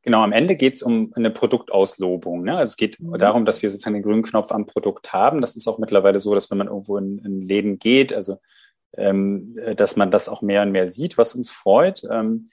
Genau, 0.02 0.22
am 0.22 0.32
Ende 0.32 0.56
geht 0.56 0.74
es 0.74 0.82
um 0.82 1.12
eine 1.14 1.30
Produktauslobung. 1.30 2.42
Ne? 2.42 2.56
Also 2.56 2.70
es 2.70 2.76
geht 2.76 2.98
mhm. 2.98 3.16
darum, 3.18 3.44
dass 3.44 3.62
wir 3.62 3.70
sozusagen 3.70 3.94
den 3.94 4.02
grünen 4.02 4.22
Knopf 4.22 4.50
am 4.50 4.66
Produkt 4.66 5.12
haben. 5.12 5.40
Das 5.40 5.54
ist 5.54 5.68
auch 5.68 5.78
mittlerweile 5.78 6.18
so, 6.18 6.34
dass 6.34 6.50
wenn 6.50 6.58
man 6.58 6.66
irgendwo 6.66 6.98
in, 6.98 7.18
in 7.18 7.40
Läden 7.40 7.78
geht, 7.78 8.12
also 8.12 8.38
ähm, 8.94 9.56
dass 9.76 9.96
man 9.96 10.10
das 10.10 10.28
auch 10.28 10.42
mehr 10.42 10.62
und 10.62 10.72
mehr 10.72 10.88
sieht, 10.88 11.16
was 11.18 11.34
uns 11.34 11.50
freut. 11.50 12.02
Ähm, 12.10 12.10
ähm, 12.20 12.48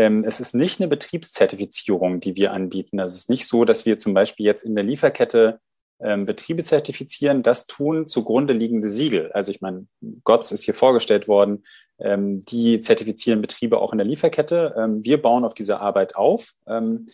es 0.00 0.38
ist 0.38 0.54
nicht 0.54 0.80
eine 0.80 0.88
Betriebszertifizierung, 0.88 2.20
die 2.20 2.36
wir 2.36 2.52
anbieten. 2.52 3.00
Also 3.00 3.12
es 3.12 3.18
ist 3.18 3.30
nicht 3.30 3.46
so, 3.46 3.64
dass 3.64 3.86
wir 3.86 3.98
zum 3.98 4.14
Beispiel 4.14 4.46
jetzt 4.46 4.62
in 4.62 4.74
der 4.74 4.84
Lieferkette 4.84 5.60
ähm, 6.00 6.26
Betriebe 6.26 6.62
zertifizieren, 6.62 7.42
das 7.42 7.66
tun 7.66 8.06
zugrunde 8.06 8.52
liegende 8.52 8.88
Siegel. 8.88 9.32
Also 9.32 9.50
ich 9.50 9.60
meine, 9.60 9.86
GOTS 10.24 10.52
ist 10.52 10.64
hier 10.64 10.74
vorgestellt 10.74 11.26
worden, 11.26 11.64
ähm, 11.98 12.44
die 12.44 12.80
zertifizieren 12.80 13.40
Betriebe 13.40 13.78
auch 13.78 13.92
in 13.92 13.98
der 13.98 14.06
Lieferkette. 14.06 14.74
Ähm, 14.78 15.04
wir 15.04 15.20
bauen 15.20 15.44
auf 15.44 15.54
diese 15.54 15.80
Arbeit 15.80 16.14
auf. 16.14 16.52
Ähm, 16.68 17.06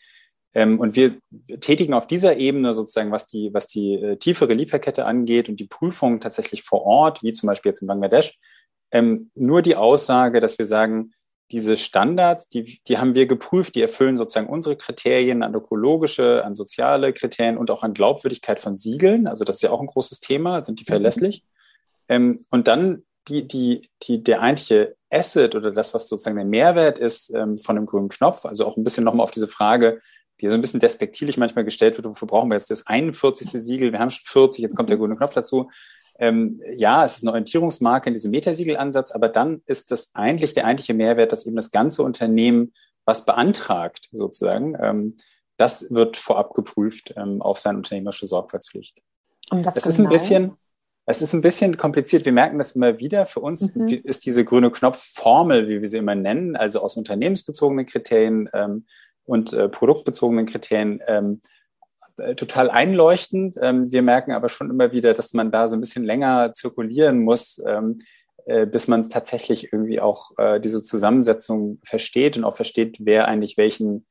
ähm, 0.55 0.79
und 0.79 0.97
wir 0.97 1.19
tätigen 1.61 1.95
auf 1.95 2.07
dieser 2.07 2.37
Ebene 2.37 2.75
sozusagen, 2.75 3.11
was 3.11 3.27
die, 3.27 3.51
was 3.53 3.67
die 3.67 3.95
äh, 3.95 4.17
tiefere 4.17 4.53
Lieferkette 4.53 5.07
angeht 5.07 5.49
und 5.49 5.59
die 5.59 5.67
Prüfung 5.67 6.21
tatsächlich 6.21 6.63
vor 6.63 6.83
Ort, 6.83 7.23
wie 7.23 7.33
zum 7.33 7.47
Beispiel 7.47 7.71
jetzt 7.71 7.81
in 7.81 7.89
Bangladesch, 7.89 8.39
ähm, 8.93 9.31
nur 9.35 9.63
die 9.63 9.77
Aussage, 9.77 10.41
dass 10.41 10.59
wir 10.59 10.67
sagen, 10.67 11.13
diese 11.51 11.77
Standards, 11.77 12.49
die, 12.49 12.81
die 12.87 12.99
haben 12.99 13.15
wir 13.15 13.27
geprüft, 13.27 13.75
die 13.75 13.83
erfüllen 13.83 14.17
sozusagen 14.17 14.49
unsere 14.49 14.77
Kriterien 14.77 15.43
an 15.43 15.55
ökologische, 15.55 16.45
an 16.45 16.55
soziale 16.55 17.13
Kriterien 17.13 17.59
und 17.59 17.71
auch 17.71 17.83
an 17.83 17.95
Glaubwürdigkeit 17.95 18.59
von 18.59 18.77
Siegeln. 18.77 19.27
Also 19.27 19.45
das 19.45 19.57
ist 19.57 19.63
ja 19.63 19.71
auch 19.71 19.81
ein 19.81 19.87
großes 19.87 20.21
Thema, 20.21 20.61
sind 20.63 20.81
die 20.81 20.85
mhm. 20.85 20.93
verlässlich? 20.93 21.43
Mhm. 21.43 22.15
Ähm, 22.15 22.39
und 22.51 22.69
dann 22.69 23.03
die, 23.29 23.47
die, 23.47 23.89
die, 24.03 24.23
der 24.23 24.41
eigentliche 24.41 24.97
Asset 25.11 25.55
oder 25.55 25.71
das, 25.71 25.95
was 25.95 26.09
sozusagen 26.09 26.37
der 26.37 26.45
Mehrwert 26.45 26.99
ist 26.99 27.31
ähm, 27.35 27.57
von 27.57 27.77
dem 27.77 27.87
grünen 27.87 28.09
Knopf, 28.09 28.45
also 28.45 28.67
auch 28.67 28.77
ein 28.77 28.85
bisschen 28.85 29.05
nochmal 29.05 29.25
auf 29.25 29.31
diese 29.31 29.47
Frage, 29.47 30.01
die 30.41 30.49
so 30.49 30.55
ein 30.55 30.61
bisschen 30.61 30.81
despektierlich 30.81 31.39
manchmal 31.39 31.65
gestellt 31.65 31.97
wird, 31.97 32.07
wofür 32.07 32.27
brauchen 32.27 32.51
wir 32.51 32.57
jetzt 32.57 32.71
das 32.71 32.87
41. 32.87 33.49
Siegel, 33.51 33.93
wir 33.93 34.01
haben 34.01 34.11
schon 34.11 34.25
40, 34.25 34.63
jetzt 34.63 34.77
kommt 34.77 34.91
der 34.91 34.97
grüne 34.97 35.17
Knopf 35.17 35.35
dazu. 35.35 35.71
Ähm, 36.19 36.61
ja, 36.77 37.05
es 37.05 37.17
ist 37.17 37.25
eine 37.25 37.33
Orientierungsmarke 37.33 38.09
in 38.09 38.15
diesem 38.15 38.31
MetasiegelAnsatz, 38.31 39.11
aber 39.11 39.29
dann 39.29 39.63
ist 39.67 39.91
das 39.91 40.15
eigentlich 40.15 40.55
der 40.55 40.65
eigentliche 40.65 40.95
Mehrwert, 40.95 41.33
dass 41.33 41.47
eben 41.47 41.57
das 41.57 41.71
ganze 41.71 42.03
Unternehmen 42.03 42.73
was 43.05 43.27
beantragt, 43.27 44.09
sozusagen, 44.13 44.77
ähm, 44.81 45.17
das 45.57 45.95
wird 45.95 46.17
vorab 46.17 46.55
geprüft 46.55 47.15
ähm, 47.17 47.43
auf 47.43 47.61
seine 47.61 47.79
unternehmerische 47.79 48.27
Sorgfaltspflicht. 48.27 49.03
Und 49.51 49.65
das, 49.65 49.75
das 49.75 49.87
ist 49.87 50.01
ein 50.01 50.09
bisschen, 50.09 50.57
es 51.07 51.21
ist 51.21 51.35
ein 51.35 51.43
bisschen 51.43 51.77
kompliziert. 51.77 52.25
Wir 52.25 52.33
merken 52.33 52.59
das 52.59 52.73
immer 52.73 52.99
wieder. 52.99 53.27
Für 53.27 53.41
uns 53.41 53.75
mhm. 53.75 53.89
ist 53.89 54.25
diese 54.25 54.45
grüne 54.45 54.71
Knopfformel, 54.71 55.69
wie 55.69 55.81
wir 55.81 55.89
sie 55.89 55.99
immer 55.99 56.15
nennen, 56.15 56.57
also 56.57 56.81
aus 56.81 56.97
unternehmensbezogenen 56.97 57.87
Kriterien 57.87 58.49
ähm, 58.53 58.87
und 59.27 59.53
äh, 59.53 59.69
produktbezogenen 59.69 60.47
Kriterien, 60.47 61.01
ähm, 61.07 61.41
äh, 61.43 61.49
total 62.37 62.71
einleuchtend. 62.71 63.57
Ähm, 63.61 63.91
wir 63.93 64.03
merken 64.03 64.33
aber 64.33 64.49
schon 64.49 64.71
immer 64.71 64.93
wieder, 64.93 65.15
dass 65.15 65.33
man 65.33 65.51
da 65.51 65.69
so 65.69 65.77
ein 65.77 65.81
bisschen 65.81 66.05
länger 66.05 66.53
zirkulieren 66.53 67.23
muss, 67.23 67.63
ähm, 67.67 67.99
äh, 68.47 68.67
bis 68.67 68.89
man 68.89 69.09
tatsächlich 69.09 69.73
irgendwie 69.73 70.01
auch 70.01 70.31
äh, 70.39 70.61
diese 70.61 70.83
Zusammensetzung 70.83 71.79
versteht 71.85 72.37
und 72.37 72.45
auch 72.45 72.57
versteht, 72.57 72.99
wer 73.01 73.27
eigentlich 73.27 73.57
welchen 73.57 74.07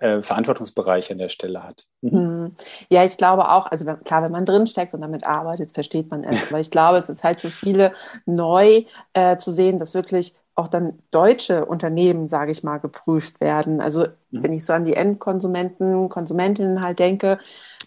äh, 0.00 0.20
Verantwortungsbereich 0.20 1.10
an 1.10 1.18
der 1.18 1.30
Stelle 1.30 1.62
hat. 1.62 1.86
Mhm. 2.02 2.10
Hm. 2.10 2.56
Ja, 2.90 3.04
ich 3.04 3.16
glaube 3.16 3.48
auch, 3.48 3.66
also 3.66 3.84
klar, 3.84 4.22
wenn 4.22 4.32
man 4.32 4.44
drinsteckt 4.44 4.92
und 4.92 5.00
damit 5.00 5.26
arbeitet, 5.26 5.72
versteht 5.72 6.10
man 6.10 6.24
es. 6.24 6.50
Aber 6.50 6.60
ich 6.60 6.70
glaube, 6.70 6.98
es 6.98 7.08
ist 7.08 7.24
halt 7.24 7.40
für 7.40 7.50
viele 7.50 7.94
neu 8.26 8.84
äh, 9.14 9.38
zu 9.38 9.50
sehen, 9.50 9.78
dass 9.78 9.94
wirklich 9.94 10.34
auch 10.54 10.68
dann 10.68 10.98
deutsche 11.10 11.64
Unternehmen, 11.64 12.26
sage 12.26 12.52
ich 12.52 12.62
mal, 12.62 12.78
geprüft 12.78 13.40
werden. 13.40 13.80
Also 13.80 14.02
mhm. 14.30 14.42
wenn 14.42 14.52
ich 14.52 14.64
so 14.64 14.72
an 14.72 14.84
die 14.84 14.94
Endkonsumenten, 14.94 16.08
Konsumentinnen 16.08 16.82
halt 16.82 16.98
denke, 16.98 17.38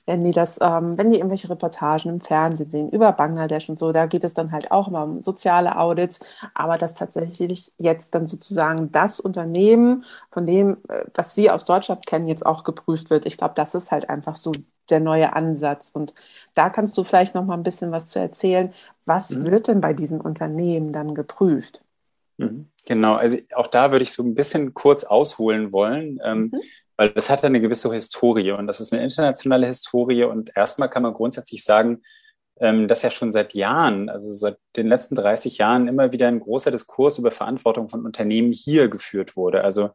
wenn 0.05 0.23
die 0.23 0.31
das, 0.31 0.59
ähm, 0.61 0.97
wenn 0.97 1.11
die 1.11 1.17
irgendwelche 1.17 1.49
Reportagen 1.49 2.09
im 2.09 2.21
Fernsehen 2.21 2.69
sehen 2.69 2.89
über 2.89 3.11
Bangladesch 3.11 3.69
und 3.69 3.79
so, 3.79 3.91
da 3.91 4.05
geht 4.05 4.23
es 4.23 4.33
dann 4.33 4.51
halt 4.51 4.71
auch 4.71 4.87
immer 4.87 5.03
um 5.03 5.23
soziale 5.23 5.77
Audits, 5.77 6.19
aber 6.53 6.77
dass 6.77 6.93
tatsächlich 6.93 7.71
jetzt 7.77 8.13
dann 8.15 8.27
sozusagen 8.27 8.91
das 8.91 9.19
Unternehmen, 9.19 10.05
von 10.31 10.45
dem, 10.45 10.77
äh, 10.89 11.05
was 11.13 11.35
Sie 11.35 11.49
aus 11.49 11.65
Deutschland 11.65 12.05
kennen, 12.05 12.27
jetzt 12.27 12.45
auch 12.45 12.63
geprüft 12.63 13.09
wird. 13.09 13.25
Ich 13.25 13.37
glaube, 13.37 13.53
das 13.55 13.75
ist 13.75 13.91
halt 13.91 14.09
einfach 14.09 14.35
so 14.35 14.51
der 14.89 14.99
neue 14.99 15.33
Ansatz. 15.33 15.89
Und 15.93 16.13
da 16.53 16.69
kannst 16.69 16.97
du 16.97 17.03
vielleicht 17.03 17.35
noch 17.35 17.45
mal 17.45 17.55
ein 17.55 17.63
bisschen 17.63 17.91
was 17.91 18.07
zu 18.07 18.19
erzählen. 18.19 18.73
Was 19.05 19.31
mhm. 19.31 19.47
wird 19.47 19.67
denn 19.67 19.81
bei 19.81 19.93
diesen 19.93 20.21
Unternehmen 20.21 20.93
dann 20.93 21.15
geprüft? 21.15 21.81
Mhm. 22.37 22.69
Genau, 22.85 23.15
also 23.15 23.37
auch 23.55 23.67
da 23.67 23.91
würde 23.91 24.03
ich 24.03 24.11
so 24.11 24.23
ein 24.23 24.35
bisschen 24.35 24.73
kurz 24.73 25.03
ausholen 25.03 25.71
wollen, 25.71 26.19
ähm, 26.23 26.51
mhm. 26.53 26.61
weil 26.97 27.09
das 27.11 27.29
hat 27.29 27.43
eine 27.43 27.61
gewisse 27.61 27.91
Historie 27.91 28.51
und 28.51 28.67
das 28.67 28.79
ist 28.79 28.93
eine 28.93 29.03
internationale 29.03 29.67
Historie 29.67 30.23
und 30.23 30.51
erstmal 30.55 30.89
kann 30.89 31.03
man 31.03 31.13
grundsätzlich 31.13 31.63
sagen, 31.63 32.03
ähm, 32.59 32.87
dass 32.87 33.01
ja 33.01 33.09
schon 33.11 33.31
seit 33.31 33.53
Jahren, 33.53 34.09
also 34.09 34.31
seit 34.31 34.57
den 34.75 34.87
letzten 34.87 35.15
30 35.15 35.57
Jahren 35.57 35.87
immer 35.87 36.11
wieder 36.11 36.27
ein 36.27 36.39
großer 36.39 36.71
Diskurs 36.71 37.17
über 37.17 37.31
Verantwortung 37.31 37.89
von 37.89 38.05
Unternehmen 38.05 38.53
hier 38.53 38.87
geführt 38.87 39.35
wurde. 39.35 39.63
Also 39.63 39.89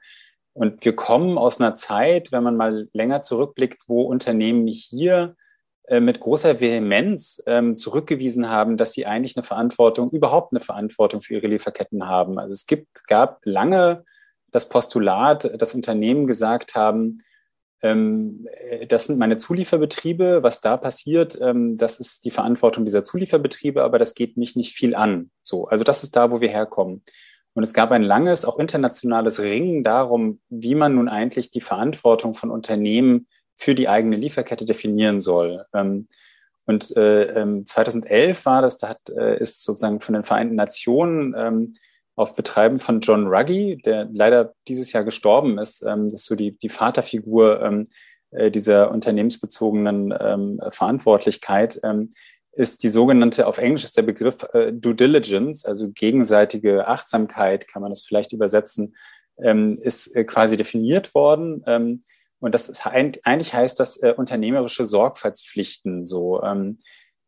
und 0.53 0.85
wir 0.85 0.97
kommen 0.97 1.39
aus 1.39 1.61
einer 1.61 1.75
Zeit, 1.75 2.33
wenn 2.33 2.43
man 2.43 2.57
mal 2.57 2.89
länger 2.93 3.21
zurückblickt, 3.21 3.85
wo 3.87 4.03
Unternehmen 4.03 4.67
hier 4.67 5.37
mit 5.99 6.21
großer 6.21 6.61
Vehemenz 6.61 7.43
ähm, 7.47 7.75
zurückgewiesen 7.75 8.49
haben, 8.49 8.77
dass 8.77 8.93
sie 8.93 9.07
eigentlich 9.07 9.37
eine 9.37 9.43
Verantwortung, 9.43 10.11
überhaupt 10.11 10.53
eine 10.53 10.61
Verantwortung 10.61 11.21
für 11.21 11.35
ihre 11.35 11.49
Lieferketten 11.49 12.07
haben. 12.07 12.39
Also 12.39 12.55
es 12.55 12.67
gibt, 12.67 13.09
gab 13.09 13.41
lange 13.45 14.05
das 14.53 14.69
Postulat, 14.69 15.61
dass 15.61 15.75
Unternehmen 15.75 16.29
gesagt 16.29 16.77
haben, 16.77 17.23
ähm, 17.83 18.47
das 18.89 19.07
sind 19.07 19.19
meine 19.19 19.37
Zulieferbetriebe, 19.37 20.43
was 20.43 20.61
da 20.61 20.77
passiert, 20.77 21.39
ähm, 21.41 21.77
das 21.77 21.99
ist 21.99 22.25
die 22.25 22.31
Verantwortung 22.31 22.85
dieser 22.85 23.03
Zulieferbetriebe, 23.03 23.83
aber 23.83 23.99
das 23.99 24.15
geht 24.15 24.37
mich 24.37 24.55
nicht 24.57 24.75
viel 24.75 24.95
an. 24.95 25.31
So, 25.41 25.67
also 25.67 25.83
das 25.83 26.03
ist 26.03 26.15
da, 26.15 26.31
wo 26.31 26.41
wir 26.41 26.51
herkommen. 26.51 27.03
Und 27.55 27.63
es 27.63 27.75
gab 27.75 27.91
ein 27.91 28.03
langes, 28.03 28.45
auch 28.45 28.59
internationales 28.59 29.41
Ringen 29.41 29.83
darum, 29.83 30.41
wie 30.51 30.75
man 30.75 30.95
nun 30.95 31.09
eigentlich 31.09 31.51
die 31.51 31.61
Verantwortung 31.61 32.35
von 32.35 32.51
Unternehmen 32.51 33.27
für 33.57 33.75
die 33.75 33.89
eigene 33.89 34.17
Lieferkette 34.17 34.65
definieren 34.65 35.21
soll. 35.21 35.65
Ähm, 35.75 36.09
und 36.67 36.97
äh, 36.97 37.63
2011 37.65 38.39
ähm, 38.39 38.45
war 38.45 38.63
das, 38.63 38.79
da 38.79 38.91
hat, 38.91 39.01
äh, 39.11 39.39
ist 39.41 39.65
sozusagen 39.65 40.01
von 40.01 40.15
den 40.15 40.23
Vereinten 40.23 40.55
Nationen 40.55 41.35
ähm, 41.37 41.75
auf 42.15 42.37
Betreiben 42.37 42.79
von 42.79 43.01
John 43.01 43.27
Ruggie, 43.27 43.79
der 43.79 44.09
leider 44.13 44.55
dieses 44.69 44.93
Jahr 44.93 45.05
gestorben 45.05 45.59
ist, 45.59 45.83
ähm, 45.83 46.05
das 46.05 46.21
ist 46.21 46.27
so 46.27 46.37
die, 46.37 46.57
die 46.57 46.69
Vaterfigur 46.69 47.63
ähm, 47.63 47.87
äh, 48.31 48.51
dieser 48.51 48.91
unternehmensbezogenen 48.91 50.15
ähm, 50.21 50.61
Verantwortlichkeit, 50.71 51.81
ähm, 51.83 52.11
ist 52.53 52.83
die 52.83 52.89
sogenannte, 52.89 53.47
auf 53.47 53.59
Englisch 53.59 53.85
ist 53.85 53.97
der 53.97 54.03
Begriff 54.03 54.47
äh, 54.53 54.73
Due 54.73 54.95
Diligence, 54.95 55.65
also 55.65 55.91
gegenseitige 55.91 56.87
Achtsamkeit, 56.87 57.69
kann 57.69 57.83
man 57.83 57.91
das 57.91 58.03
vielleicht 58.03 58.33
übersetzen, 58.33 58.97
ähm, 59.43 59.77
ist 59.81 60.15
äh, 60.15 60.25
quasi 60.25 60.57
definiert 60.57 61.15
worden. 61.15 61.63
Ähm, 61.67 62.03
und 62.41 62.55
das 62.55 62.69
ist, 62.69 62.87
eigentlich 62.87 63.55
heißt 63.55 63.79
das 63.79 63.99
äh, 64.03 64.15
unternehmerische 64.17 64.85
Sorgfaltspflichten 64.85 66.07
so. 66.07 66.43
Ähm, 66.43 66.79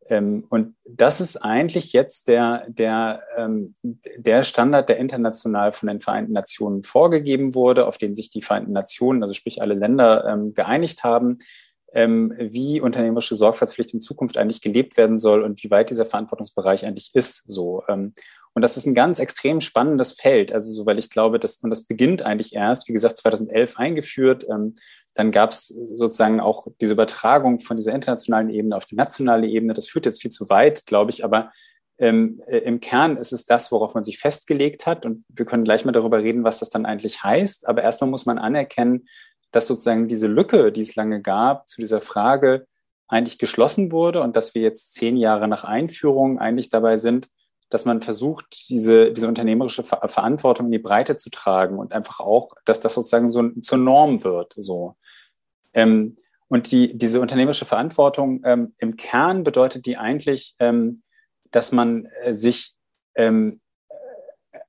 ähm, 0.09 0.45
und 0.49 0.75
das 0.85 1.21
ist 1.21 1.37
eigentlich 1.37 1.93
jetzt 1.93 2.27
der, 2.27 2.65
der, 2.67 3.21
ähm, 3.37 3.75
der 4.17 4.43
Standard, 4.43 4.89
der 4.89 4.97
international 4.97 5.71
von 5.71 5.87
den 5.87 5.99
Vereinten 5.99 6.33
Nationen 6.33 6.83
vorgegeben 6.83 7.55
wurde, 7.55 7.85
auf 7.85 7.97
den 7.97 8.13
sich 8.13 8.29
die 8.29 8.41
Vereinten 8.41 8.73
Nationen, 8.73 9.21
also 9.21 9.33
sprich 9.33 9.61
alle 9.61 9.75
Länder, 9.75 10.25
ähm, 10.25 10.53
geeinigt 10.53 11.03
haben, 11.03 11.39
ähm, 11.93 12.33
wie 12.37 12.81
unternehmerische 12.81 13.35
Sorgfaltspflicht 13.35 13.93
in 13.93 14.01
Zukunft 14.01 14.37
eigentlich 14.37 14.61
gelebt 14.61 14.97
werden 14.97 15.17
soll 15.17 15.43
und 15.43 15.63
wie 15.63 15.71
weit 15.71 15.89
dieser 15.89 16.05
Verantwortungsbereich 16.05 16.85
eigentlich 16.85 17.11
ist. 17.13 17.49
So. 17.49 17.83
Ähm, 17.87 18.13
und 18.55 18.61
das 18.61 18.77
ist 18.77 18.85
ein 18.85 18.95
ganz 18.95 19.19
extrem 19.19 19.61
spannendes 19.61 20.13
Feld. 20.13 20.53
Also 20.53 20.71
so, 20.71 20.85
weil 20.85 20.99
ich 20.99 21.09
glaube, 21.09 21.39
dass, 21.39 21.57
und 21.57 21.69
das 21.69 21.85
beginnt 21.85 22.21
eigentlich 22.21 22.53
erst, 22.53 22.87
wie 22.87 22.93
gesagt, 22.93 23.17
2011 23.17 23.77
eingeführt. 23.77 24.45
Dann 25.13 25.31
gab 25.31 25.51
es 25.51 25.67
sozusagen 25.67 26.39
auch 26.39 26.67
diese 26.81 26.93
Übertragung 26.93 27.59
von 27.59 27.77
dieser 27.77 27.93
internationalen 27.93 28.49
Ebene 28.49 28.75
auf 28.75 28.85
die 28.85 28.95
nationale 28.95 29.47
Ebene. 29.47 29.73
Das 29.73 29.87
führt 29.87 30.05
jetzt 30.05 30.21
viel 30.21 30.31
zu 30.31 30.49
weit, 30.49 30.85
glaube 30.85 31.11
ich, 31.11 31.23
aber 31.23 31.51
ähm, 31.99 32.41
äh, 32.47 32.57
im 32.59 32.79
Kern 32.79 33.17
ist 33.17 33.33
es 33.33 33.45
das, 33.45 33.71
worauf 33.71 33.93
man 33.93 34.03
sich 34.03 34.17
festgelegt 34.17 34.85
hat. 34.85 35.05
Und 35.05 35.23
wir 35.29 35.45
können 35.45 35.63
gleich 35.63 35.85
mal 35.85 35.91
darüber 35.91 36.23
reden, 36.23 36.43
was 36.43 36.59
das 36.59 36.69
dann 36.69 36.85
eigentlich 36.85 37.23
heißt. 37.23 37.67
Aber 37.67 37.83
erstmal 37.83 38.09
muss 38.09 38.25
man 38.25 38.39
anerkennen, 38.39 39.07
dass 39.51 39.67
sozusagen 39.67 40.07
diese 40.07 40.27
Lücke, 40.27 40.71
die 40.71 40.81
es 40.81 40.95
lange 40.95 41.21
gab, 41.21 41.69
zu 41.69 41.79
dieser 41.79 42.01
Frage 42.01 42.65
eigentlich 43.07 43.37
geschlossen 43.37 43.91
wurde 43.91 44.21
und 44.21 44.35
dass 44.35 44.55
wir 44.55 44.63
jetzt 44.63 44.93
zehn 44.95 45.17
Jahre 45.17 45.47
nach 45.47 45.63
Einführung 45.63 46.39
eigentlich 46.39 46.69
dabei 46.69 46.97
sind, 46.97 47.29
dass 47.73 47.85
man 47.85 48.03
versucht, 48.03 48.69
diese, 48.69 49.11
diese 49.13 49.27
unternehmerische 49.27 49.83
Ver 49.83 50.07
Verantwortung 50.07 50.67
in 50.67 50.73
die 50.73 50.77
Breite 50.77 51.15
zu 51.15 51.31
tragen 51.31 51.79
und 51.79 51.91
einfach 51.91 52.19
auch, 52.19 52.49
dass 52.65 52.79
das 52.79 52.93
sozusagen 52.93 53.27
so 53.27 53.49
zur 53.61 53.79
Norm 53.79 54.23
wird. 54.23 54.53
So. 54.55 54.95
Ähm, 55.73 56.15
und 56.49 56.71
die, 56.71 56.95
diese 56.95 57.19
unternehmerische 57.19 57.65
Verantwortung 57.65 58.41
ähm, 58.45 58.75
im 58.77 58.95
Kern 58.95 59.43
bedeutet 59.43 59.87
die 59.87 59.97
eigentlich, 59.97 60.53
ähm, 60.59 61.01
dass 61.49 61.71
man 61.71 62.05
äh, 62.21 62.35
sich, 62.35 62.75
ähm, 63.15 63.59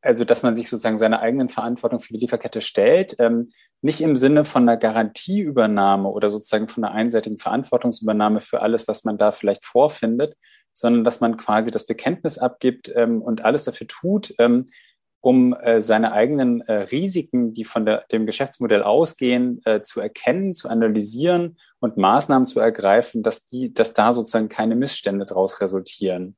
also 0.01 0.25
dass 0.25 0.43
man 0.43 0.55
sich 0.55 0.71
sozusagen 0.71 0.97
seiner 0.97 1.21
eigenen 1.21 1.51
Verantwortung 1.51 2.01
für 2.01 2.15
die 2.15 2.21
Lieferkette 2.21 2.63
stellt, 2.63 3.17
ähm, 3.19 3.51
nicht 3.83 4.01
im 4.01 4.17
Sinne 4.17 4.47
von 4.47 4.63
einer 4.63 4.79
Garantieübernahme 4.79 6.09
oder 6.09 6.31
sozusagen 6.31 6.69
von 6.69 6.85
einer 6.85 6.95
einseitigen 6.95 7.37
Verantwortungsübernahme 7.37 8.41
für 8.41 8.63
alles, 8.63 8.89
was 8.89 9.05
man 9.05 9.19
da 9.19 9.31
vielleicht 9.31 9.63
vorfindet, 9.63 10.39
sondern 10.75 11.05
dass 11.05 11.21
man 11.21 11.37
quasi 11.39 11.71
das 11.71 11.87
Bekenntnis 11.87 12.37
abgibt 12.39 12.93
ähm, 12.95 13.23
und 13.23 13.45
alles 13.45 13.65
dafür 13.65 13.87
tut, 13.87 14.35
um 15.25 15.55
äh, 15.55 15.81
seine 15.81 16.13
eigenen 16.13 16.61
äh, 16.63 16.73
Risiken, 16.73 17.55
die 17.55 17.65
von 17.65 17.87
der, 17.87 18.05
dem 18.13 18.27
Geschäftsmodell 18.27 18.83
ausgehen, 18.83 19.59
äh, 19.65 19.81
zu 19.81 20.01
erkennen, 20.01 20.55
zu 20.55 20.69
analysieren 20.69 21.57
und 21.81 21.97
Maßnahmen 21.97 22.47
zu 22.47 22.61
ergreifen, 22.61 23.23
dass 23.23 23.47
die, 23.47 23.73
dass 23.73 23.95
da 23.95 24.13
sozusagen 24.13 24.51
keine 24.51 24.77
Missstände 24.77 25.25
daraus 25.25 25.63
resultieren. 25.63 26.37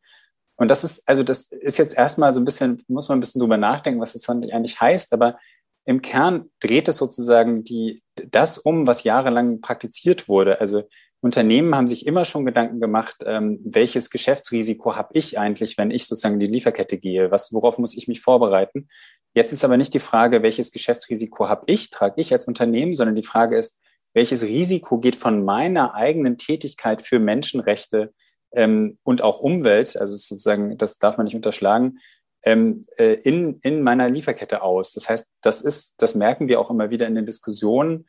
Und 0.56 0.70
das 0.70 0.84
ist, 0.84 1.08
also 1.08 1.24
das 1.24 1.50
ist 1.50 1.78
jetzt 1.78 1.96
erstmal 1.96 2.32
so 2.32 2.40
ein 2.40 2.44
bisschen, 2.44 2.82
muss 2.86 3.08
man 3.08 3.18
ein 3.18 3.20
bisschen 3.20 3.40
drüber 3.40 3.56
nachdenken, 3.56 4.00
was 4.00 4.12
das 4.12 4.28
eigentlich 4.28 4.80
heißt, 4.80 5.12
aber 5.12 5.36
im 5.84 6.00
Kern 6.00 6.50
dreht 6.60 6.86
es 6.86 6.96
sozusagen 6.96 7.64
die, 7.64 8.02
das 8.30 8.58
um, 8.58 8.86
was 8.86 9.02
jahrelang 9.02 9.60
praktiziert 9.60 10.28
wurde. 10.28 10.60
Also 10.60 10.84
Unternehmen 11.20 11.74
haben 11.74 11.88
sich 11.88 12.06
immer 12.06 12.24
schon 12.24 12.44
Gedanken 12.44 12.80
gemacht, 12.80 13.16
ähm, 13.24 13.60
welches 13.64 14.10
Geschäftsrisiko 14.10 14.96
habe 14.96 15.10
ich 15.14 15.38
eigentlich, 15.38 15.78
wenn 15.78 15.90
ich 15.90 16.06
sozusagen 16.06 16.34
in 16.34 16.40
die 16.40 16.46
Lieferkette 16.46 16.98
gehe? 16.98 17.30
Was, 17.30 17.52
worauf 17.52 17.78
muss 17.78 17.96
ich 17.96 18.06
mich 18.06 18.20
vorbereiten? 18.20 18.88
Jetzt 19.34 19.52
ist 19.52 19.64
aber 19.64 19.76
nicht 19.76 19.94
die 19.94 20.00
Frage, 20.00 20.42
welches 20.42 20.70
Geschäftsrisiko 20.70 21.48
habe 21.48 21.64
ich, 21.66 21.90
trage 21.90 22.20
ich 22.20 22.32
als 22.32 22.46
Unternehmen, 22.46 22.94
sondern 22.94 23.16
die 23.16 23.22
Frage 23.22 23.56
ist, 23.56 23.82
welches 24.14 24.44
Risiko 24.44 24.98
geht 24.98 25.16
von 25.16 25.44
meiner 25.44 25.94
eigenen 25.94 26.38
Tätigkeit 26.38 27.02
für 27.02 27.18
Menschenrechte 27.18 28.14
ähm, 28.52 28.98
und 29.02 29.22
auch 29.22 29.40
Umwelt, 29.40 29.96
also 29.96 30.14
sozusagen, 30.14 30.78
das 30.78 30.98
darf 30.98 31.18
man 31.18 31.24
nicht 31.24 31.36
unterschlagen, 31.36 31.98
ähm, 32.42 32.82
äh, 32.96 33.14
in, 33.14 33.58
in 33.62 33.82
meiner 33.82 34.08
Lieferkette 34.08 34.62
aus. 34.62 34.92
Das 34.92 35.10
heißt, 35.10 35.28
das 35.42 35.60
ist, 35.60 35.96
das 35.98 36.14
merken 36.14 36.48
wir 36.48 36.60
auch 36.60 36.70
immer 36.70 36.90
wieder 36.90 37.06
in 37.06 37.14
den 37.14 37.26
Diskussionen, 37.26 38.06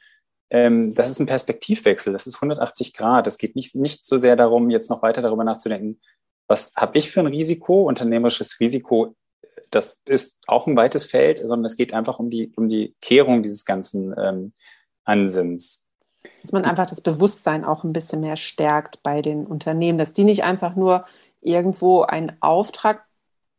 ähm, 0.50 0.94
das 0.94 1.10
ist 1.10 1.20
ein 1.20 1.28
Perspektivwechsel, 1.28 2.14
das 2.14 2.28
ist 2.28 2.36
180 2.36 2.94
Grad. 2.94 3.28
Es 3.28 3.38
geht 3.38 3.56
nicht, 3.56 3.76
nicht 3.76 4.06
so 4.06 4.18
sehr 4.18 4.36
darum, 4.36 4.70
jetzt 4.70 4.90
noch 4.90 5.02
weiter 5.02 5.22
darüber 5.22 5.44
nachzudenken, 5.44 6.00
was 6.48 6.74
habe 6.78 6.98
ich 6.98 7.12
für 7.12 7.20
ein 7.20 7.28
Risiko, 7.28 7.84
unternehmerisches 7.84 8.60
Risiko, 8.60 9.16
das 9.70 10.02
ist 10.08 10.40
auch 10.48 10.68
ein 10.68 10.78
weites 10.78 11.06
Feld, 11.06 11.40
sondern 11.40 11.66
es 11.66 11.76
geht 11.76 11.94
einfach 11.94 12.20
um 12.20 12.30
die, 12.30 12.54
um 12.56 12.70
die 12.70 12.96
Kehrung 13.02 13.44
dieses 13.44 13.66
ganzen 13.66 14.16
ähm, 14.18 14.54
Ansinns. 15.04 15.86
Dass 16.42 16.52
man 16.52 16.66
einfach 16.66 16.86
das 16.86 17.02
Bewusstsein 17.02 17.66
auch 17.66 17.84
ein 17.84 17.94
bisschen 17.94 18.22
mehr 18.22 18.38
stärkt 18.38 19.04
bei 19.04 19.22
den 19.22 19.46
Unternehmen, 19.46 19.98
dass 19.98 20.14
die 20.14 20.24
nicht 20.24 20.44
einfach 20.44 20.76
nur 20.76 21.06
irgendwo 21.42 22.02
einen 22.02 22.38
Auftrag 22.40 23.07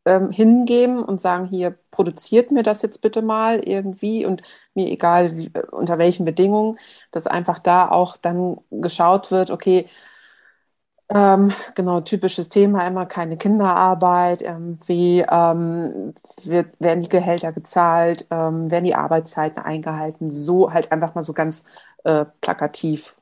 ähm, 0.05 0.31
hingeben 0.31 1.03
und 1.03 1.21
sagen, 1.21 1.45
hier 1.47 1.77
produziert 1.91 2.51
mir 2.51 2.63
das 2.63 2.81
jetzt 2.81 3.01
bitte 3.01 3.21
mal 3.21 3.59
irgendwie 3.67 4.25
und 4.25 4.41
mir 4.73 4.87
egal 4.89 5.37
wie, 5.37 5.47
äh, 5.53 5.65
unter 5.71 5.97
welchen 5.97 6.25
Bedingungen, 6.25 6.77
dass 7.11 7.27
einfach 7.27 7.59
da 7.59 7.89
auch 7.89 8.17
dann 8.17 8.57
geschaut 8.71 9.31
wird, 9.31 9.51
okay, 9.51 9.87
ähm, 11.11 11.51
genau, 11.75 12.01
typisches 12.01 12.49
Thema 12.49 12.85
immer 12.85 13.05
keine 13.07 13.37
Kinderarbeit, 13.37 14.41
ähm, 14.43 14.79
wie 14.85 15.21
ähm, 15.21 16.13
werden 16.45 17.01
die 17.01 17.09
Gehälter 17.09 17.51
gezahlt, 17.51 18.27
ähm, 18.31 18.69
werden 18.69 18.85
die 18.85 18.93
Arbeitszeiten 18.95 19.59
eingehalten, 19.63 20.29
so 20.31 20.71
halt 20.71 20.91
einfach 20.91 21.15
mal 21.15 21.23
so 21.23 21.33
ganz 21.33 21.65
äh, 22.03 22.25
plakativ. 22.41 23.15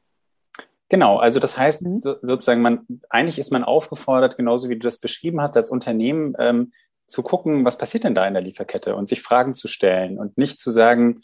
Genau, 0.90 1.18
also 1.18 1.40
das 1.40 1.58
heißt 1.58 1.84
mhm. 1.84 2.00
so, 2.00 2.16
sozusagen, 2.22 2.62
man 2.62 2.86
eigentlich 3.10 3.40
ist 3.40 3.52
man 3.52 3.64
aufgefordert, 3.64 4.38
genauso 4.38 4.70
wie 4.70 4.76
du 4.76 4.84
das 4.84 5.00
beschrieben 5.00 5.42
hast, 5.42 5.58
als 5.58 5.70
Unternehmen 5.70 6.34
ähm, 6.40 6.72
zu 7.08 7.24
gucken, 7.24 7.66
was 7.66 7.78
passiert 7.78 8.04
denn 8.04 8.16
da 8.16 8.26
in 8.26 8.34
der 8.34 8.44
Lieferkette 8.44 8.96
und 8.96 9.08
sich 9.08 9.22
Fragen 9.22 9.54
zu 9.54 9.68
stellen 9.68 10.18
und 10.18 10.38
nicht 10.38 10.60
zu 10.60 10.72
sagen, 10.72 11.22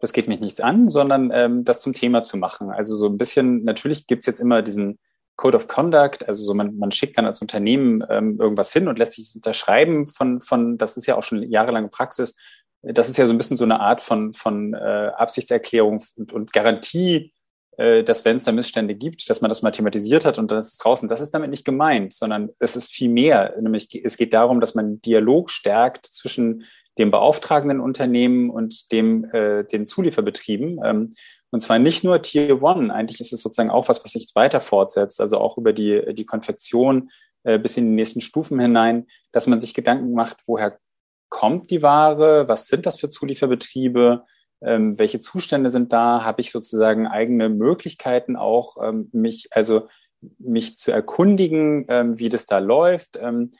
das 0.00 0.12
geht 0.12 0.28
mich 0.28 0.40
nichts 0.40 0.60
an, 0.60 0.90
sondern 0.90 1.30
ähm, 1.32 1.64
das 1.64 1.80
zum 1.80 1.92
Thema 1.92 2.22
zu 2.22 2.36
machen. 2.36 2.70
Also 2.70 2.96
so 2.96 3.06
ein 3.06 3.18
bisschen, 3.18 3.64
natürlich 3.64 4.06
gibt's 4.06 4.26
jetzt 4.26 4.40
immer 4.40 4.62
diesen 4.62 4.98
Code 5.36 5.56
of 5.56 5.68
Conduct, 5.68 6.26
also 6.26 6.42
so 6.42 6.54
man, 6.54 6.76
man 6.76 6.90
schickt 6.90 7.16
dann 7.16 7.26
als 7.26 7.40
Unternehmen 7.40 8.04
ähm, 8.10 8.38
irgendwas 8.38 8.72
hin 8.72 8.88
und 8.88 8.98
lässt 8.98 9.14
sich 9.14 9.34
unterschreiben 9.34 10.06
von, 10.06 10.40
von, 10.40 10.78
das 10.78 10.96
ist 10.96 11.06
ja 11.06 11.16
auch 11.16 11.22
schon 11.22 11.42
jahrelange 11.42 11.88
Praxis, 11.88 12.36
das 12.82 13.08
ist 13.08 13.18
ja 13.18 13.26
so 13.26 13.34
ein 13.34 13.38
bisschen 13.38 13.56
so 13.56 13.64
eine 13.64 13.80
Art 13.80 14.00
von, 14.00 14.32
von 14.32 14.74
äh, 14.74 15.12
Absichtserklärung 15.16 16.02
und, 16.16 16.32
und 16.32 16.52
Garantie, 16.52 17.32
dass 17.76 18.24
wenn 18.26 18.36
es 18.36 18.44
da 18.44 18.52
Missstände 18.52 18.94
gibt, 18.94 19.30
dass 19.30 19.40
man 19.40 19.48
das 19.48 19.62
mal 19.62 19.70
thematisiert 19.70 20.26
hat 20.26 20.38
und 20.38 20.50
dann 20.50 20.58
ist 20.58 20.72
es 20.72 20.78
draußen. 20.78 21.08
Das 21.08 21.20
ist 21.20 21.30
damit 21.30 21.48
nicht 21.48 21.64
gemeint, 21.64 22.12
sondern 22.12 22.50
es 22.58 22.76
ist 22.76 22.92
viel 22.92 23.08
mehr. 23.08 23.54
Nämlich 23.58 23.88
es 24.04 24.18
geht 24.18 24.34
darum, 24.34 24.60
dass 24.60 24.74
man 24.74 25.00
Dialog 25.00 25.50
stärkt 25.50 26.04
zwischen 26.04 26.64
dem 26.98 27.10
beauftragenden 27.10 27.80
Unternehmen 27.80 28.50
und 28.50 28.92
dem, 28.92 29.24
äh, 29.32 29.64
den 29.64 29.86
Zulieferbetrieben. 29.86 30.80
Ähm, 30.84 31.14
und 31.50 31.60
zwar 31.60 31.78
nicht 31.78 32.04
nur 32.04 32.22
Tier 32.22 32.62
One, 32.62 32.94
eigentlich 32.94 33.20
ist 33.20 33.32
es 33.32 33.42
sozusagen 33.42 33.70
auch 33.70 33.88
was, 33.88 34.04
was 34.04 34.12
sich 34.12 34.30
weiter 34.34 34.60
fortsetzt, 34.60 35.20
also 35.20 35.38
auch 35.38 35.58
über 35.58 35.72
die, 35.72 36.14
die 36.14 36.24
Konfektion 36.24 37.10
äh, 37.42 37.58
bis 37.58 37.76
in 37.76 37.86
die 37.86 37.94
nächsten 37.94 38.20
Stufen 38.20 38.60
hinein, 38.60 39.06
dass 39.32 39.46
man 39.46 39.60
sich 39.60 39.74
Gedanken 39.74 40.12
macht, 40.12 40.36
woher 40.46 40.78
kommt 41.28 41.70
die 41.70 41.82
Ware, 41.82 42.48
was 42.48 42.68
sind 42.68 42.86
das 42.86 43.00
für 43.00 43.08
Zulieferbetriebe, 43.08 44.24
ähm, 44.62 44.98
welche 44.98 45.20
Zustände 45.20 45.70
sind 45.70 45.92
da, 45.92 46.24
habe 46.24 46.40
ich 46.40 46.50
sozusagen 46.50 47.06
eigene 47.06 47.48
Möglichkeiten 47.48 48.36
auch, 48.36 48.76
ähm, 48.82 49.08
mich, 49.12 49.48
also 49.52 49.88
mich 50.38 50.76
zu 50.76 50.92
erkundigen, 50.92 51.86
ähm, 51.88 52.18
wie 52.18 52.28
das 52.28 52.46
da 52.46 52.58
läuft, 52.58 53.16
ähm, 53.16 53.52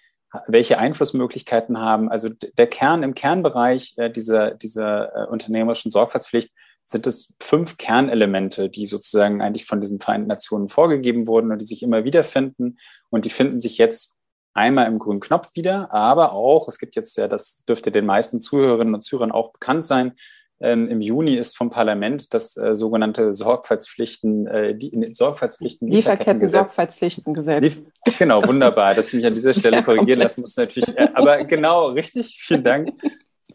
welche 0.46 0.78
Einflussmöglichkeiten 0.78 1.78
haben. 1.78 2.08
Also 2.08 2.28
der 2.28 2.66
Kern 2.66 3.02
im 3.02 3.14
Kernbereich 3.14 3.94
äh, 3.96 4.10
dieser, 4.10 4.52
dieser 4.52 5.14
äh, 5.16 5.26
unternehmerischen 5.26 5.90
Sorgfaltspflicht 5.90 6.50
sind 6.84 7.06
es 7.06 7.34
fünf 7.40 7.76
Kernelemente, 7.78 8.68
die 8.68 8.86
sozusagen 8.86 9.42
eigentlich 9.42 9.64
von 9.64 9.80
diesen 9.80 10.00
Vereinten 10.00 10.28
Nationen 10.28 10.68
vorgegeben 10.68 11.26
wurden 11.26 11.52
und 11.52 11.60
die 11.60 11.66
sich 11.66 11.82
immer 11.82 12.04
wieder 12.04 12.24
finden. 12.24 12.78
Und 13.10 13.24
die 13.24 13.30
finden 13.30 13.60
sich 13.60 13.78
jetzt 13.78 14.14
einmal 14.54 14.86
im 14.86 14.98
grünen 14.98 15.20
Knopf 15.20 15.50
wieder, 15.54 15.92
aber 15.92 16.32
auch, 16.32 16.68
es 16.68 16.78
gibt 16.78 16.96
jetzt 16.96 17.16
ja, 17.16 17.28
das 17.28 17.64
dürfte 17.68 17.92
den 17.92 18.06
meisten 18.06 18.40
Zuhörerinnen 18.40 18.94
und 18.94 19.02
Zuhörern 19.02 19.30
auch 19.30 19.52
bekannt 19.52 19.86
sein, 19.86 20.16
ähm, 20.62 20.88
Im 20.88 21.00
Juni 21.00 21.36
ist 21.36 21.56
vom 21.56 21.70
Parlament 21.70 22.34
das 22.34 22.54
äh, 22.58 22.74
sogenannte 22.74 23.32
Sorgfaltspflichten, 23.32 24.46
äh, 24.46 24.74
die, 24.74 25.08
Sorgfaltspflichten 25.10 25.88
Lieferketten-Sorgfaltspflichtengesetz. 25.88 27.62
Lief, 27.62 27.82
genau, 28.18 28.46
wunderbar, 28.46 28.94
dass 28.94 29.08
ich 29.08 29.14
mich 29.14 29.26
an 29.26 29.32
dieser 29.32 29.54
Stelle 29.58 29.78
ja, 29.78 29.82
korrigieren 29.82 30.20
lassen 30.20 30.42
muss 30.42 30.56
natürlich. 30.56 30.94
Äh, 30.98 31.08
aber 31.14 31.44
genau, 31.44 31.86
richtig, 31.88 32.38
vielen 32.42 32.62
Dank. 32.62 32.90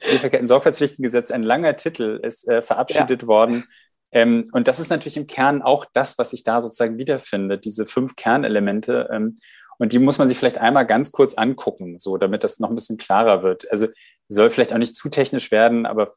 Lieferketten-Sorgfaltspflichtengesetz, 0.02 1.30
ein 1.30 1.44
langer 1.44 1.78
Titel, 1.78 2.20
ist 2.24 2.48
äh, 2.50 2.63
verabschiedet 2.63 3.22
ja. 3.22 3.28
worden. 3.28 3.65
Ähm, 4.12 4.46
und 4.54 4.68
das 4.68 4.80
ist 4.80 4.89
natürlich 4.89 5.18
im 5.18 5.28
Kern 5.28 5.62
auch 5.62 5.86
das, 5.94 6.18
was 6.18 6.34
ich 6.34 6.44
da 6.44 6.60
sozusagen 6.60 6.98
wiederfinde, 6.98 7.60
diese 7.60 7.86
fünf 7.86 8.15
Kernelemente. 8.15 9.10
Ähm, 9.12 9.36
und 9.78 9.94
die 9.94 10.00
muss 10.00 10.18
man 10.18 10.28
sich 10.28 10.38
vielleicht 10.38 10.58
einmal 10.58 10.88
ganz 10.88 11.12
kurz 11.12 11.36
angucken, 11.36 12.00
so 12.00 12.18
damit 12.18 12.44
das 12.44 12.60
noch 12.60 12.70
ein 12.70 12.76
bisschen 12.76 12.98
klarer 12.98 13.44
wird. 13.44 13.70
Also 13.72 13.88
soll 14.28 14.50
vielleicht 14.50 14.74
auch 14.74 14.78
nicht 14.78 14.96
zu 14.96 15.10
technisch 15.10 15.52
werden, 15.52 15.86
aber 15.86 16.12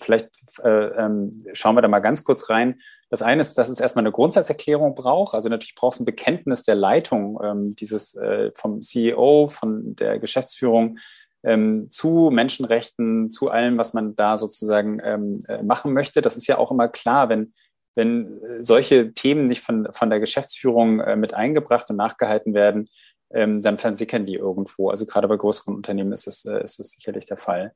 vielleicht 0.00 0.30
äh, 0.62 0.68
ähm, 0.68 1.44
schauen 1.52 1.74
wir 1.74 1.82
da 1.82 1.88
mal 1.88 2.00
ganz 2.00 2.24
kurz 2.24 2.48
rein. 2.48 2.80
Das 3.10 3.22
eine 3.22 3.40
ist, 3.40 3.58
dass 3.58 3.68
es 3.68 3.80
erstmal 3.80 4.04
eine 4.04 4.12
Grundsatzerklärung 4.12 4.94
braucht. 4.94 5.34
Also 5.34 5.48
natürlich 5.48 5.74
braucht 5.74 5.94
es 5.94 6.00
ein 6.00 6.06
Bekenntnis 6.06 6.62
der 6.62 6.76
Leitung 6.76 7.38
ähm, 7.42 7.76
dieses 7.76 8.14
äh, 8.14 8.52
vom 8.54 8.80
CEO, 8.80 9.48
von 9.48 9.96
der 9.96 10.18
Geschäftsführung 10.18 10.98
ähm, 11.42 11.90
zu 11.90 12.30
Menschenrechten, 12.32 13.28
zu 13.28 13.50
allem, 13.50 13.76
was 13.76 13.92
man 13.92 14.14
da 14.14 14.36
sozusagen 14.36 15.00
ähm, 15.02 15.44
äh, 15.48 15.62
machen 15.62 15.92
möchte. 15.92 16.22
Das 16.22 16.36
ist 16.36 16.46
ja 16.46 16.58
auch 16.58 16.70
immer 16.70 16.88
klar, 16.88 17.28
wenn 17.28 17.52
wenn 17.94 18.40
solche 18.60 19.12
Themen 19.12 19.44
nicht 19.44 19.60
von, 19.60 19.86
von 19.92 20.08
der 20.08 20.18
Geschäftsführung 20.18 21.00
äh, 21.00 21.14
mit 21.14 21.34
eingebracht 21.34 21.90
und 21.90 21.96
nachgehalten 21.96 22.54
werden, 22.54 22.88
ähm, 23.34 23.60
dann 23.60 23.78
versickern 23.78 24.26
die 24.26 24.34
irgendwo. 24.34 24.90
Also 24.90 25.06
gerade 25.06 25.28
bei 25.28 25.36
größeren 25.36 25.74
Unternehmen 25.74 26.12
ist 26.12 26.26
es, 26.26 26.44
äh, 26.44 26.62
ist 26.62 26.80
es 26.80 26.92
sicherlich 26.92 27.26
der 27.26 27.36
Fall. 27.36 27.74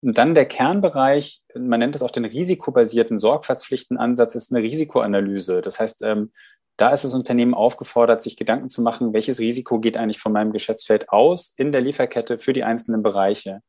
Und 0.00 0.16
dann 0.16 0.34
der 0.34 0.46
Kernbereich, 0.46 1.40
man 1.56 1.80
nennt 1.80 1.96
es 1.96 2.02
auch 2.02 2.10
den 2.10 2.24
risikobasierten 2.24 3.18
Sorgfaltspflichtenansatz, 3.18 4.34
ist 4.34 4.52
eine 4.52 4.62
Risikoanalyse. 4.62 5.60
Das 5.60 5.80
heißt, 5.80 6.02
ähm, 6.02 6.32
da 6.76 6.90
ist 6.90 7.02
das 7.02 7.14
Unternehmen 7.14 7.54
aufgefordert, 7.54 8.22
sich 8.22 8.36
Gedanken 8.36 8.68
zu 8.68 8.82
machen, 8.82 9.12
welches 9.12 9.40
Risiko 9.40 9.80
geht 9.80 9.96
eigentlich 9.96 10.20
von 10.20 10.32
meinem 10.32 10.52
Geschäftsfeld 10.52 11.08
aus 11.08 11.52
in 11.56 11.72
der 11.72 11.80
Lieferkette 11.80 12.38
für 12.38 12.52
die 12.52 12.62
einzelnen 12.62 13.02
Bereiche. 13.02 13.62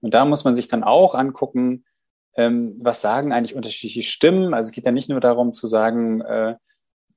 Und 0.00 0.14
da 0.14 0.24
muss 0.24 0.44
man 0.44 0.56
sich 0.56 0.66
dann 0.66 0.82
auch 0.82 1.14
angucken, 1.14 1.84
ähm, 2.36 2.76
was 2.80 3.00
sagen 3.00 3.32
eigentlich 3.32 3.54
unterschiedliche 3.54 4.02
Stimmen. 4.02 4.52
Also 4.52 4.68
es 4.68 4.72
geht 4.72 4.84
ja 4.84 4.92
nicht 4.92 5.08
nur 5.08 5.20
darum 5.20 5.52
zu 5.52 5.68
sagen, 5.68 6.20
äh, 6.22 6.56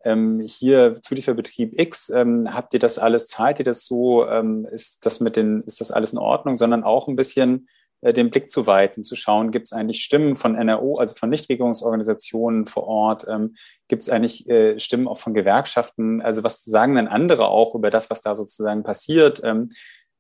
ähm, 0.04 0.40
hier 0.40 1.00
Zulieferbetrieb 1.02 1.80
X, 1.80 2.10
ähm, 2.10 2.54
habt 2.54 2.74
ihr 2.74 2.80
das 2.80 3.00
alles, 3.00 3.28
zahlt 3.28 3.60
ihr 3.60 3.66
das 3.66 3.86
so, 3.86 4.28
ähm, 4.28 4.66
ist 4.72 5.06
das 5.06 5.20
mit 5.20 5.36
den, 5.36 5.64
ist 5.64 5.82
das 5.82 5.92
alles 5.92 6.14
in 6.14 6.20
Ordnung, 6.20 6.56
sondern 6.56 6.84
auch 6.84 7.08
ein 7.08 7.16
bisschen 7.16 7.68
äh, 8.02 8.14
den 8.14 8.30
Blick 8.30 8.50
zu 8.50 8.66
weiten, 8.66 9.04
zu 9.04 9.16
schauen, 9.16 9.52
gibt 9.52 9.66
es 9.66 9.74
eigentlich 9.74 10.02
Stimmen 10.02 10.36
von 10.36 10.54
NRO, 10.54 10.98
also 10.98 11.16
von 11.16 11.30
Nichtregierungsorganisationen 11.30 12.66
vor 12.66 12.88
Ort, 12.88 13.26
ähm, 13.28 13.56
gibt 13.90 14.02
es 14.02 14.10
eigentlich 14.10 14.48
äh, 14.50 14.80
Stimmen 14.80 15.08
auch 15.08 15.18
von 15.18 15.34
Gewerkschaften, 15.34 16.22
also 16.22 16.44
was 16.44 16.64
sagen 16.64 16.96
denn 16.96 17.08
andere 17.08 17.50
auch 17.50 17.76
über 17.76 17.90
das, 17.90 18.10
was 18.10 18.22
da 18.22 18.36
sozusagen 18.36 18.84
passiert? 18.84 19.42
Ähm, 19.44 19.70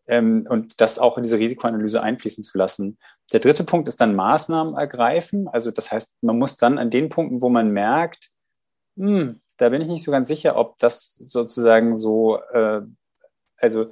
ähm, 0.08 0.46
und 0.50 0.82
das 0.82 1.00
auch 1.00 1.18
in 1.18 1.24
diese 1.24 1.40
Risikoanalyse 1.40 2.02
einfließen 2.02 2.44
zu 2.44 2.58
lassen. 2.58 2.98
Der 3.32 3.40
dritte 3.40 3.64
Punkt 3.64 3.88
ist 3.88 4.02
dann 4.02 4.16
Maßnahmen 4.16 4.74
ergreifen, 4.74 5.48
also 5.48 5.72
das 5.72 5.92
heißt, 5.92 6.16
man 6.22 6.38
muss 6.38 6.58
dann 6.58 6.80
an 6.80 6.90
den 6.90 7.10
Punkten, 7.10 7.42
wo 7.42 7.50
man 7.50 7.72
merkt, 7.72 8.32
hm, 8.98 9.40
da 9.60 9.70
bin 9.70 9.82
ich 9.82 9.88
nicht 9.88 10.04
so 10.04 10.12
ganz 10.12 10.28
sicher, 10.28 10.56
ob 10.56 10.78
das 10.80 11.16
sozusagen 11.16 11.94
so, 11.94 12.40
äh, 12.54 12.82
also 13.58 13.92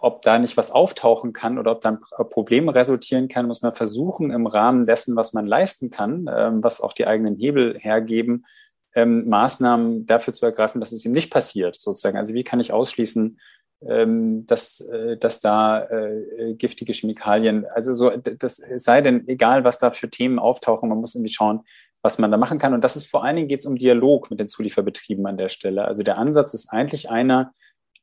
ob 0.00 0.22
da 0.22 0.38
nicht 0.38 0.56
was 0.56 0.70
auftauchen 0.70 1.32
kann 1.32 1.58
oder 1.58 1.72
ob 1.72 1.80
dann 1.82 1.98
Probleme 2.30 2.74
resultieren 2.74 3.28
kann, 3.28 3.46
muss 3.46 3.60
man 3.60 3.74
versuchen, 3.74 4.30
im 4.30 4.46
Rahmen 4.46 4.84
dessen, 4.84 5.14
was 5.16 5.34
man 5.34 5.46
leisten 5.46 5.90
kann, 5.90 6.26
ähm, 6.34 6.64
was 6.64 6.80
auch 6.80 6.94
die 6.94 7.06
eigenen 7.06 7.36
Hebel 7.36 7.78
hergeben, 7.78 8.46
ähm, 8.94 9.28
Maßnahmen 9.28 10.06
dafür 10.06 10.32
zu 10.32 10.46
ergreifen, 10.46 10.80
dass 10.80 10.92
es 10.92 11.04
ihm 11.04 11.12
nicht 11.12 11.30
passiert, 11.30 11.74
sozusagen. 11.74 12.16
Also 12.16 12.32
wie 12.32 12.44
kann 12.44 12.60
ich 12.60 12.72
ausschließen, 12.72 13.38
ähm, 13.82 14.46
dass, 14.46 14.80
äh, 14.80 15.16
dass 15.18 15.40
da 15.40 15.84
äh, 15.84 16.54
giftige 16.54 16.92
Chemikalien, 16.92 17.66
also 17.66 17.92
so, 17.92 18.10
das 18.10 18.62
sei 18.76 19.02
denn, 19.02 19.28
egal 19.28 19.64
was 19.64 19.78
da 19.78 19.90
für 19.90 20.08
Themen 20.08 20.38
auftauchen, 20.38 20.88
man 20.88 20.98
muss 20.98 21.14
irgendwie 21.14 21.32
schauen, 21.32 21.64
was 22.04 22.18
man 22.18 22.30
da 22.30 22.36
machen 22.36 22.58
kann. 22.58 22.74
Und 22.74 22.84
das 22.84 22.96
ist 22.96 23.06
vor 23.06 23.24
allen 23.24 23.34
Dingen 23.34 23.48
geht 23.48 23.60
es 23.60 23.66
um 23.66 23.76
Dialog 23.76 24.30
mit 24.30 24.38
den 24.38 24.48
Zulieferbetrieben 24.48 25.26
an 25.26 25.38
der 25.38 25.48
Stelle. 25.48 25.86
Also 25.86 26.02
der 26.02 26.18
Ansatz 26.18 26.52
ist 26.52 26.68
eigentlich 26.68 27.08
einer, 27.10 27.54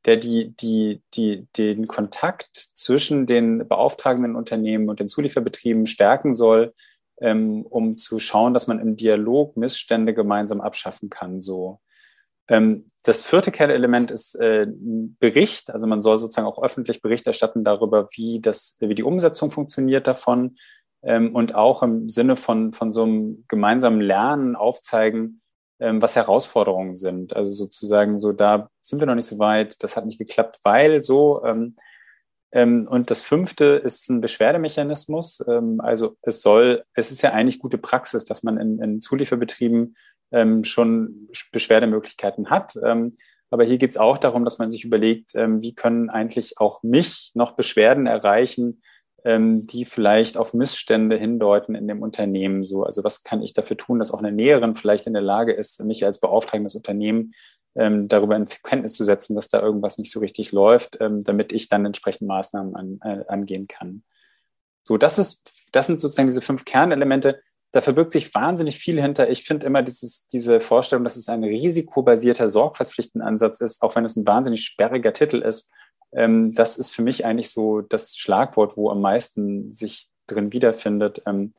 der 0.06 0.18
die, 0.18 0.56
die, 0.58 1.04
die, 1.14 1.48
den 1.56 1.88
Kontakt 1.88 2.50
zwischen 2.56 3.28
den 3.28 3.68
beauftragenden 3.68 4.36
Unternehmen 4.36 4.90
und 4.90 5.00
den 5.00 5.08
Zulieferbetrieben 5.08 5.86
stärken 5.86 6.34
soll, 6.34 6.74
ähm, 7.22 7.64
um 7.70 7.96
zu 7.96 8.18
schauen, 8.18 8.56
dass 8.56 8.66
man 8.66 8.80
im 8.80 8.96
Dialog 8.96 9.56
Missstände 9.56 10.16
gemeinsam 10.16 10.62
abschaffen 10.62 11.12
kann. 11.12 11.40
So. 11.40 11.80
Ähm, 12.50 12.88
das 13.04 13.22
vierte 13.22 13.52
Kernelement 13.52 14.10
ist 14.10 14.34
äh, 14.34 14.66
Bericht. 14.68 15.70
Also 15.70 15.86
man 15.86 16.02
soll 16.02 16.18
sozusagen 16.18 16.48
auch 16.48 16.64
öffentlich 16.64 17.04
Bericht 17.04 17.28
erstatten 17.28 17.64
darüber, 17.64 18.08
wie 18.16 18.42
das, 18.42 18.78
wie 18.80 18.96
die 18.96 19.04
Umsetzung 19.04 19.52
funktioniert 19.52 20.08
davon 20.08 20.56
und 21.04 21.56
auch 21.56 21.82
im 21.82 22.10
Sinne 22.10 22.36
von, 22.36 22.74
von 22.74 22.92
so 22.92 23.04
einem 23.04 23.46
gemeinsamen 23.48 24.02
Lernen 24.02 24.56
aufzeigen, 24.56 25.42
ähm, 25.82 26.00
was 26.00 26.16
Herausforderungen 26.16 26.94
sind. 26.94 27.36
Also 27.36 27.52
sozusagen 27.54 28.20
so, 28.20 28.32
da 28.32 28.70
sind 28.82 29.00
wir 29.00 29.08
noch 29.08 29.16
nicht 29.16 29.26
so 29.26 29.40
weit, 29.40 29.84
das 29.84 29.98
hat 29.98 30.06
nicht 30.06 30.20
geklappt, 30.20 30.60
weil 30.64 31.02
so. 31.02 31.44
Ähm, 31.44 31.76
ähm, 32.52 32.88
und 32.88 33.10
das 33.10 33.22
fünfte 33.22 33.66
ist 33.66 34.08
ein 34.10 34.22
Beschwerdemechanismus. 34.22 35.44
Ähm, 35.48 35.82
also 35.82 36.18
es 36.22 36.44
soll, 36.44 36.84
es 36.94 37.12
ist 37.12 37.24
ja 37.24 37.32
eigentlich 37.32 37.58
gute 37.58 37.80
Praxis, 37.80 38.26
dass 38.26 38.44
man 38.44 38.60
in, 38.60 38.80
in 38.80 39.02
Zulieferbetrieben 39.02 39.98
ähm, 40.32 40.64
schon 40.64 41.28
Beschwerdemöglichkeiten 41.52 42.52
hat. 42.52 42.78
Ähm, 42.84 43.16
aber 43.50 43.64
hier 43.64 43.80
geht 43.80 43.90
es 43.90 43.98
auch 43.98 44.20
darum, 44.20 44.44
dass 44.44 44.60
man 44.60 44.70
sich 44.70 44.86
überlegt, 44.86 45.32
ähm, 45.34 45.64
wie 45.64 45.74
können 45.74 46.12
eigentlich 46.12 46.60
auch 46.60 46.84
mich 46.84 47.32
noch 47.34 47.54
Beschwerden 47.54 48.06
erreichen, 48.06 48.84
ähm, 49.26 49.66
die 49.68 49.86
vielleicht 49.86 50.38
auf 50.38 50.54
Missstände 50.54 51.18
hindeuten 51.18 51.76
in 51.76 51.88
dem 51.88 52.02
Unternehmen. 52.02 52.64
So, 52.64 52.84
also 52.84 53.04
was 53.04 53.24
kann 53.24 53.42
ich 53.42 53.54
dafür 53.54 53.78
tun, 53.78 54.00
dass 54.00 54.12
auch 54.12 54.20
eine 54.20 54.32
Näherin 54.32 54.76
vielleicht 54.76 55.08
in 55.08 55.14
der 55.14 55.22
Lage 55.22 55.54
ist, 55.54 55.84
mich 55.84 56.06
als 56.06 56.20
beauftragendes 56.20 56.76
Unternehmen 56.76 57.34
ähm, 57.76 58.08
darüber 58.08 58.36
in 58.36 58.48
Kenntnis 58.64 58.94
zu 58.94 59.04
setzen, 59.04 59.36
dass 59.36 59.50
da 59.50 59.62
irgendwas 59.62 59.98
nicht 59.98 60.12
so 60.12 60.20
richtig 60.20 60.52
läuft, 60.52 60.98
ähm, 61.00 61.24
damit 61.24 61.54
ich 61.54 61.70
dann 61.70 61.86
entsprechend 61.86 62.28
Maßnahmen 62.28 62.76
an, 62.76 63.00
äh, 63.04 63.24
angehen 63.28 63.68
kann. 63.68 64.04
So, 64.84 64.98
das 64.98 65.20
ist, 65.20 65.70
das 65.72 65.88
sind 65.88 66.00
sozusagen 66.00 66.28
diese 66.28 66.42
fünf 66.42 66.66
Kernelemente. 66.66 67.42
Da 67.72 67.80
verbirgt 67.80 68.12
sich 68.12 68.34
wahnsinnig 68.36 68.78
viel 68.78 69.00
hinter. 69.02 69.30
Ich 69.30 69.44
finde 69.44 69.66
immer 69.66 69.84
dieses, 69.84 70.28
diese 70.28 70.60
Vorstellung, 70.60 71.06
dass 71.06 71.16
es 71.16 71.30
ein 71.30 71.44
risikobasierter 71.44 72.50
Sorgfaltspflichtenansatz 72.50 73.62
ist, 73.62 73.82
auch 73.82 73.96
wenn 73.96 74.04
es 74.04 74.18
ein 74.18 74.28
wahnsinnig 74.28 74.66
sperriger 74.66 75.14
Titel 75.14 75.38
ist, 75.42 75.72
ähm, 76.14 76.54
das 76.54 76.78
ist 76.78 76.94
für 76.94 77.02
mich 77.02 77.26
eigentlich 77.26 77.52
so 77.52 77.82
das 77.82 78.18
Schlagwort, 78.18 78.78
wo 78.78 78.90
am 78.90 79.02
meisten 79.02 79.72
sich 79.72 80.10
drin 80.28 80.54
wiederfindet. 80.54 81.22
Ähm, 81.26 81.54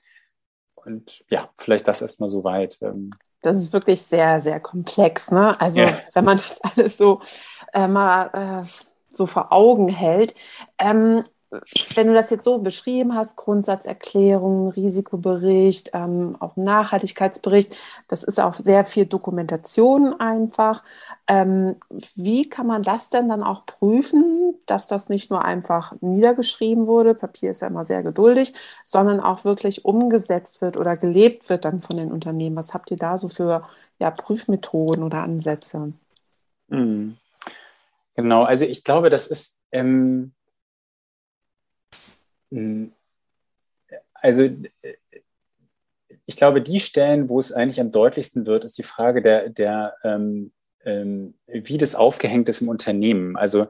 und 0.74 1.24
ja, 1.28 1.50
vielleicht 1.56 1.88
das 1.88 2.02
erstmal 2.02 2.28
so 2.28 2.44
weit. 2.44 2.78
Ähm. 2.82 3.10
Das 3.42 3.56
ist 3.56 3.72
wirklich 3.72 4.02
sehr, 4.02 4.40
sehr 4.40 4.60
komplex. 4.60 5.30
Ne? 5.30 5.58
Also 5.60 5.80
ja. 5.80 5.98
wenn 6.12 6.24
man 6.24 6.38
das 6.38 6.60
alles 6.62 6.96
so 6.96 7.20
äh, 7.72 7.86
mal 7.86 8.64
äh, 8.64 8.68
so 9.08 9.26
vor 9.26 9.52
Augen 9.52 9.88
hält. 9.88 10.34
Ähm, 10.78 11.24
wenn 11.94 12.06
du 12.06 12.14
das 12.14 12.30
jetzt 12.30 12.44
so 12.44 12.58
beschrieben 12.58 13.14
hast, 13.14 13.36
Grundsatzerklärung, 13.36 14.70
Risikobericht, 14.70 15.90
ähm, 15.92 16.36
auch 16.40 16.56
Nachhaltigkeitsbericht, 16.56 17.76
das 18.08 18.22
ist 18.22 18.40
auch 18.40 18.54
sehr 18.54 18.86
viel 18.86 19.04
Dokumentation 19.04 20.18
einfach. 20.18 20.82
Ähm, 21.28 21.76
wie 22.16 22.48
kann 22.48 22.66
man 22.66 22.82
das 22.82 23.10
denn 23.10 23.28
dann 23.28 23.42
auch 23.42 23.66
prüfen, 23.66 24.54
dass 24.64 24.86
das 24.86 25.10
nicht 25.10 25.30
nur 25.30 25.44
einfach 25.44 25.94
niedergeschrieben 26.00 26.86
wurde, 26.86 27.14
Papier 27.14 27.50
ist 27.50 27.60
ja 27.60 27.68
immer 27.68 27.84
sehr 27.84 28.02
geduldig, 28.02 28.54
sondern 28.86 29.20
auch 29.20 29.44
wirklich 29.44 29.84
umgesetzt 29.84 30.62
wird 30.62 30.78
oder 30.78 30.96
gelebt 30.96 31.50
wird 31.50 31.66
dann 31.66 31.82
von 31.82 31.98
den 31.98 32.10
Unternehmen? 32.10 32.56
Was 32.56 32.72
habt 32.72 32.90
ihr 32.90 32.96
da 32.96 33.18
so 33.18 33.28
für 33.28 33.62
ja, 33.98 34.10
Prüfmethoden 34.10 35.02
oder 35.02 35.22
Ansätze? 35.22 35.92
Mhm. 36.68 37.18
Genau, 38.14 38.44
also 38.44 38.64
ich 38.64 38.84
glaube, 38.84 39.10
das 39.10 39.26
ist. 39.26 39.58
Ähm 39.70 39.82
hm. 39.82 40.32
Also 44.14 44.48
ich 46.26 46.36
glaube, 46.36 46.62
die 46.62 46.80
Stellen, 46.80 47.28
wo 47.28 47.38
es 47.38 47.52
eigentlich 47.52 47.80
am 47.80 47.92
deutlichsten 47.92 48.46
wird, 48.46 48.64
ist 48.64 48.78
die 48.78 48.82
Frage 48.82 49.22
der, 49.22 49.48
der 49.48 49.94
ähm, 50.04 50.52
ähm, 50.84 51.34
wie 51.46 51.78
das 51.78 51.94
aufgehängt 51.94 52.48
ist 52.48 52.60
im 52.60 52.68
Unternehmen. 52.68 53.36
Also 53.36 53.66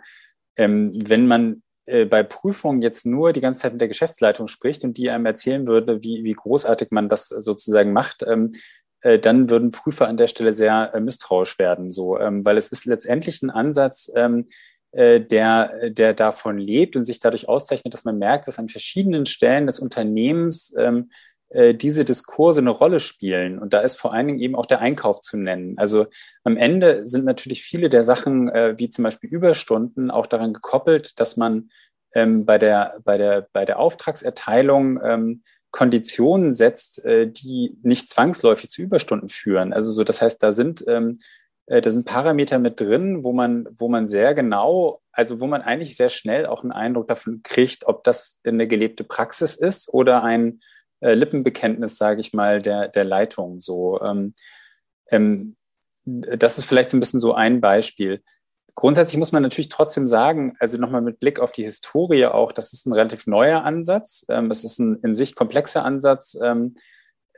ähm, 0.56 0.92
wenn 0.94 1.26
man 1.26 1.62
äh, 1.86 2.04
bei 2.04 2.22
Prüfungen 2.22 2.82
jetzt 2.82 3.06
nur 3.06 3.32
die 3.32 3.40
ganze 3.40 3.62
Zeit 3.62 3.72
mit 3.72 3.80
der 3.80 3.88
Geschäftsleitung 3.88 4.48
spricht 4.48 4.84
und 4.84 4.96
die 4.98 5.10
einem 5.10 5.26
erzählen 5.26 5.66
würde, 5.66 6.02
wie, 6.02 6.24
wie 6.24 6.32
großartig 6.32 6.90
man 6.90 7.08
das 7.08 7.28
sozusagen 7.28 7.92
macht, 7.92 8.24
ähm, 8.26 8.52
äh, 9.00 9.18
dann 9.18 9.50
würden 9.50 9.72
Prüfer 9.72 10.08
an 10.08 10.16
der 10.16 10.28
Stelle 10.28 10.52
sehr 10.52 10.92
äh, 10.94 11.00
misstrauisch 11.00 11.58
werden, 11.58 11.90
so, 11.90 12.18
ähm, 12.18 12.44
weil 12.44 12.56
es 12.56 12.70
ist 12.70 12.84
letztendlich 12.84 13.42
ein 13.42 13.50
Ansatz, 13.50 14.10
ähm, 14.14 14.48
äh, 14.48 14.52
der, 14.94 15.90
der 15.90 16.12
davon 16.12 16.58
lebt 16.58 16.96
und 16.96 17.04
sich 17.04 17.18
dadurch 17.18 17.48
auszeichnet, 17.48 17.94
dass 17.94 18.04
man 18.04 18.18
merkt, 18.18 18.46
dass 18.46 18.58
an 18.58 18.68
verschiedenen 18.68 19.24
Stellen 19.24 19.64
des 19.64 19.78
Unternehmens 19.78 20.74
ähm, 20.76 21.08
äh, 21.52 21.74
diese 21.74 22.04
Diskurse 22.04 22.60
eine 22.60 22.70
Rolle 22.70 22.98
spielen. 22.98 23.58
Und 23.58 23.74
da 23.74 23.80
ist 23.80 23.96
vor 23.96 24.14
allen 24.14 24.26
Dingen 24.26 24.38
eben 24.38 24.54
auch 24.54 24.64
der 24.64 24.80
Einkauf 24.80 25.20
zu 25.20 25.36
nennen. 25.36 25.76
Also 25.76 26.06
am 26.44 26.56
Ende 26.56 27.06
sind 27.06 27.26
natürlich 27.26 27.62
viele 27.62 27.90
der 27.90 28.04
Sachen, 28.04 28.48
äh, 28.48 28.74
wie 28.78 28.88
zum 28.88 29.04
Beispiel 29.04 29.28
Überstunden, 29.28 30.10
auch 30.10 30.26
daran 30.26 30.54
gekoppelt, 30.54 31.20
dass 31.20 31.36
man 31.36 31.70
ähm, 32.14 32.46
bei, 32.46 32.56
der, 32.56 32.98
bei, 33.04 33.18
der, 33.18 33.48
bei 33.52 33.66
der 33.66 33.78
Auftragserteilung 33.78 34.98
ähm, 35.02 35.42
Konditionen 35.70 36.54
setzt, 36.54 37.04
äh, 37.04 37.30
die 37.30 37.78
nicht 37.82 38.08
zwangsläufig 38.08 38.70
zu 38.70 38.80
Überstunden 38.80 39.28
führen. 39.28 39.74
Also 39.74 39.90
so, 39.90 40.04
das 40.04 40.22
heißt, 40.22 40.42
da 40.42 40.52
sind 40.52 40.82
ähm, 40.88 41.18
äh, 41.18 41.22
da 41.66 41.90
sind 41.90 42.06
Parameter 42.06 42.58
mit 42.58 42.80
drin, 42.80 43.24
wo 43.24 43.32
man, 43.32 43.68
wo 43.70 43.88
man 43.88 44.08
sehr 44.08 44.34
genau, 44.34 45.00
also 45.12 45.40
wo 45.40 45.46
man 45.46 45.62
eigentlich 45.62 45.96
sehr 45.96 46.08
schnell 46.08 46.46
auch 46.46 46.62
einen 46.62 46.72
Eindruck 46.72 47.08
davon 47.08 47.42
kriegt, 47.42 47.86
ob 47.86 48.04
das 48.04 48.40
eine 48.44 48.66
gelebte 48.66 49.04
Praxis 49.04 49.54
ist 49.54 49.92
oder 49.92 50.22
ein 50.24 50.60
äh, 51.00 51.14
Lippenbekenntnis, 51.14 51.96
sage 51.96 52.20
ich 52.20 52.32
mal, 52.32 52.60
der, 52.62 52.88
der 52.88 53.04
Leitung. 53.04 53.60
So, 53.60 54.00
ähm, 54.02 54.34
ähm, 55.10 55.56
das 56.04 56.58
ist 56.58 56.64
vielleicht 56.64 56.90
so 56.90 56.96
ein 56.96 57.00
bisschen 57.00 57.20
so 57.20 57.34
ein 57.34 57.60
Beispiel. 57.60 58.22
Grundsätzlich 58.74 59.18
muss 59.18 59.32
man 59.32 59.42
natürlich 59.42 59.68
trotzdem 59.68 60.06
sagen, 60.06 60.56
also 60.58 60.78
nochmal 60.78 61.02
mit 61.02 61.18
Blick 61.18 61.40
auf 61.40 61.52
die 61.52 61.64
Historie 61.64 62.26
auch, 62.26 62.52
das 62.52 62.72
ist 62.72 62.86
ein 62.86 62.92
relativ 62.92 63.26
neuer 63.26 63.64
Ansatz. 63.64 64.24
Ähm, 64.28 64.50
es 64.50 64.64
ist 64.64 64.78
ein 64.78 64.98
in 65.02 65.14
sich 65.14 65.34
komplexer 65.34 65.84
Ansatz. 65.84 66.36
Ähm, 66.42 66.74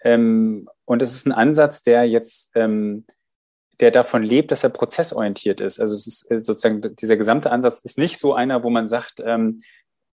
ähm, 0.03 0.69
und 0.85 1.03
es 1.03 1.15
ist 1.15 1.27
ein 1.27 1.33
Ansatz, 1.33 1.83
der 1.83 2.05
jetzt 2.05 2.53
ähm, 2.55 3.07
der 3.81 3.91
davon 3.91 4.23
lebt, 4.23 4.51
dass 4.51 4.65
er 4.65 4.71
prozessorientiert 4.71 5.61
ist. 5.61 5.81
Also 5.81 5.95
es 5.95 6.07
ist 6.07 6.31
äh, 6.31 6.41
sozusagen 6.41 6.95
dieser 6.97 7.17
gesamte 7.17 7.51
Ansatz 7.51 7.81
ist 7.81 7.99
nicht 7.99 8.19
so 8.19 8.35
einer, 8.35 8.65
wo 8.65 8.71
man 8.71 8.89
sagt, 8.89 9.21
ähm, 9.25 9.61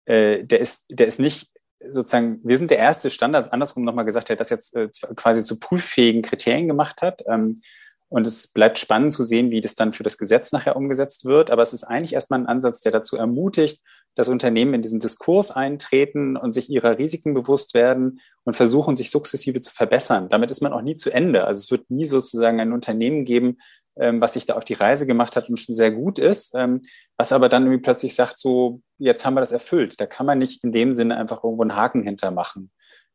äh, 0.06 0.44
der 0.44 0.60
ist, 0.60 0.86
der 0.90 1.06
ist 1.06 1.20
nicht 1.20 1.50
sozusagen, 1.86 2.40
wir 2.42 2.58
sind 2.58 2.70
der 2.70 2.78
erste 2.78 3.10
Standard, 3.10 3.52
andersrum 3.52 3.84
nochmal 3.84 4.04
gesagt, 4.04 4.28
der 4.28 4.36
das 4.36 4.50
jetzt 4.50 4.76
äh, 4.76 4.88
quasi 5.16 5.42
zu 5.44 5.58
prüffähigen 5.58 6.22
Kriterien 6.22 6.68
gemacht 6.68 7.02
hat. 7.02 7.22
Ähm, 7.26 7.60
und 8.08 8.26
es 8.26 8.48
bleibt 8.48 8.78
spannend 8.78 9.12
zu 9.12 9.22
sehen, 9.22 9.50
wie 9.50 9.60
das 9.60 9.76
dann 9.76 9.92
für 9.92 10.02
das 10.02 10.18
Gesetz 10.18 10.50
nachher 10.52 10.76
umgesetzt 10.76 11.24
wird. 11.24 11.50
Aber 11.50 11.62
es 11.62 11.72
ist 11.72 11.84
eigentlich 11.84 12.12
erstmal 12.12 12.40
ein 12.40 12.46
Ansatz, 12.46 12.80
der 12.80 12.90
dazu 12.90 13.16
ermutigt, 13.16 13.80
dass 14.14 14.28
Unternehmen 14.28 14.74
in 14.74 14.82
diesen 14.82 15.00
Diskurs 15.00 15.50
eintreten 15.50 16.36
und 16.36 16.52
sich 16.52 16.68
ihrer 16.68 16.98
Risiken 16.98 17.34
bewusst 17.34 17.74
werden 17.74 18.20
und 18.44 18.54
versuchen, 18.54 18.96
sich 18.96 19.10
sukzessive 19.10 19.60
zu 19.60 19.72
verbessern. 19.72 20.28
Damit 20.28 20.50
ist 20.50 20.60
man 20.60 20.72
auch 20.72 20.82
nie 20.82 20.94
zu 20.94 21.10
Ende. 21.10 21.44
Also 21.44 21.58
es 21.58 21.70
wird 21.70 21.90
nie 21.90 22.04
sozusagen 22.04 22.60
ein 22.60 22.72
Unternehmen 22.72 23.24
geben, 23.24 23.58
ähm, 23.96 24.20
was 24.20 24.34
sich 24.34 24.46
da 24.46 24.54
auf 24.54 24.64
die 24.64 24.74
Reise 24.74 25.06
gemacht 25.06 25.36
hat 25.36 25.48
und 25.48 25.58
schon 25.58 25.74
sehr 25.74 25.90
gut 25.90 26.18
ist, 26.18 26.54
ähm, 26.54 26.80
was 27.16 27.32
aber 27.32 27.48
dann 27.48 27.64
irgendwie 27.64 27.82
plötzlich 27.82 28.14
sagt, 28.14 28.38
so, 28.38 28.80
jetzt 28.98 29.24
haben 29.24 29.34
wir 29.34 29.40
das 29.40 29.52
erfüllt. 29.52 30.00
Da 30.00 30.06
kann 30.06 30.26
man 30.26 30.38
nicht 30.38 30.64
in 30.64 30.72
dem 30.72 30.92
Sinne 30.92 31.16
einfach 31.16 31.44
irgendwo 31.44 31.62
einen 31.62 31.76
Haken 31.76 32.02
hintermachen. 32.02 32.70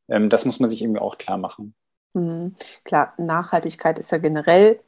Ähm, 0.08 0.30
das 0.30 0.46
muss 0.46 0.60
man 0.60 0.70
sich 0.70 0.82
irgendwie 0.82 1.02
auch 1.02 1.18
klar 1.18 1.38
machen. 1.38 1.76
Mhm. 2.14 2.56
Klar, 2.84 3.14
Nachhaltigkeit 3.18 4.00
ist 4.00 4.12
ja 4.12 4.18
generell 4.18 4.80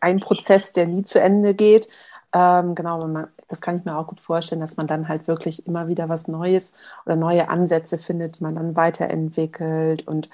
ein 0.00 0.20
Prozess, 0.20 0.72
der 0.72 0.86
nie 0.86 1.04
zu 1.04 1.20
Ende 1.20 1.54
geht. 1.54 1.88
Ähm, 2.34 2.74
genau, 2.74 2.98
man, 3.06 3.28
das 3.48 3.60
kann 3.60 3.78
ich 3.78 3.84
mir 3.84 3.96
auch 3.96 4.08
gut 4.08 4.20
vorstellen, 4.20 4.60
dass 4.60 4.76
man 4.76 4.88
dann 4.88 5.08
halt 5.08 5.28
wirklich 5.28 5.66
immer 5.66 5.88
wieder 5.88 6.08
was 6.08 6.26
Neues 6.28 6.72
oder 7.06 7.16
neue 7.16 7.48
Ansätze 7.48 7.98
findet, 7.98 8.38
die 8.40 8.42
man 8.42 8.54
dann 8.56 8.76
weiterentwickelt 8.76 10.06
und 10.08 10.28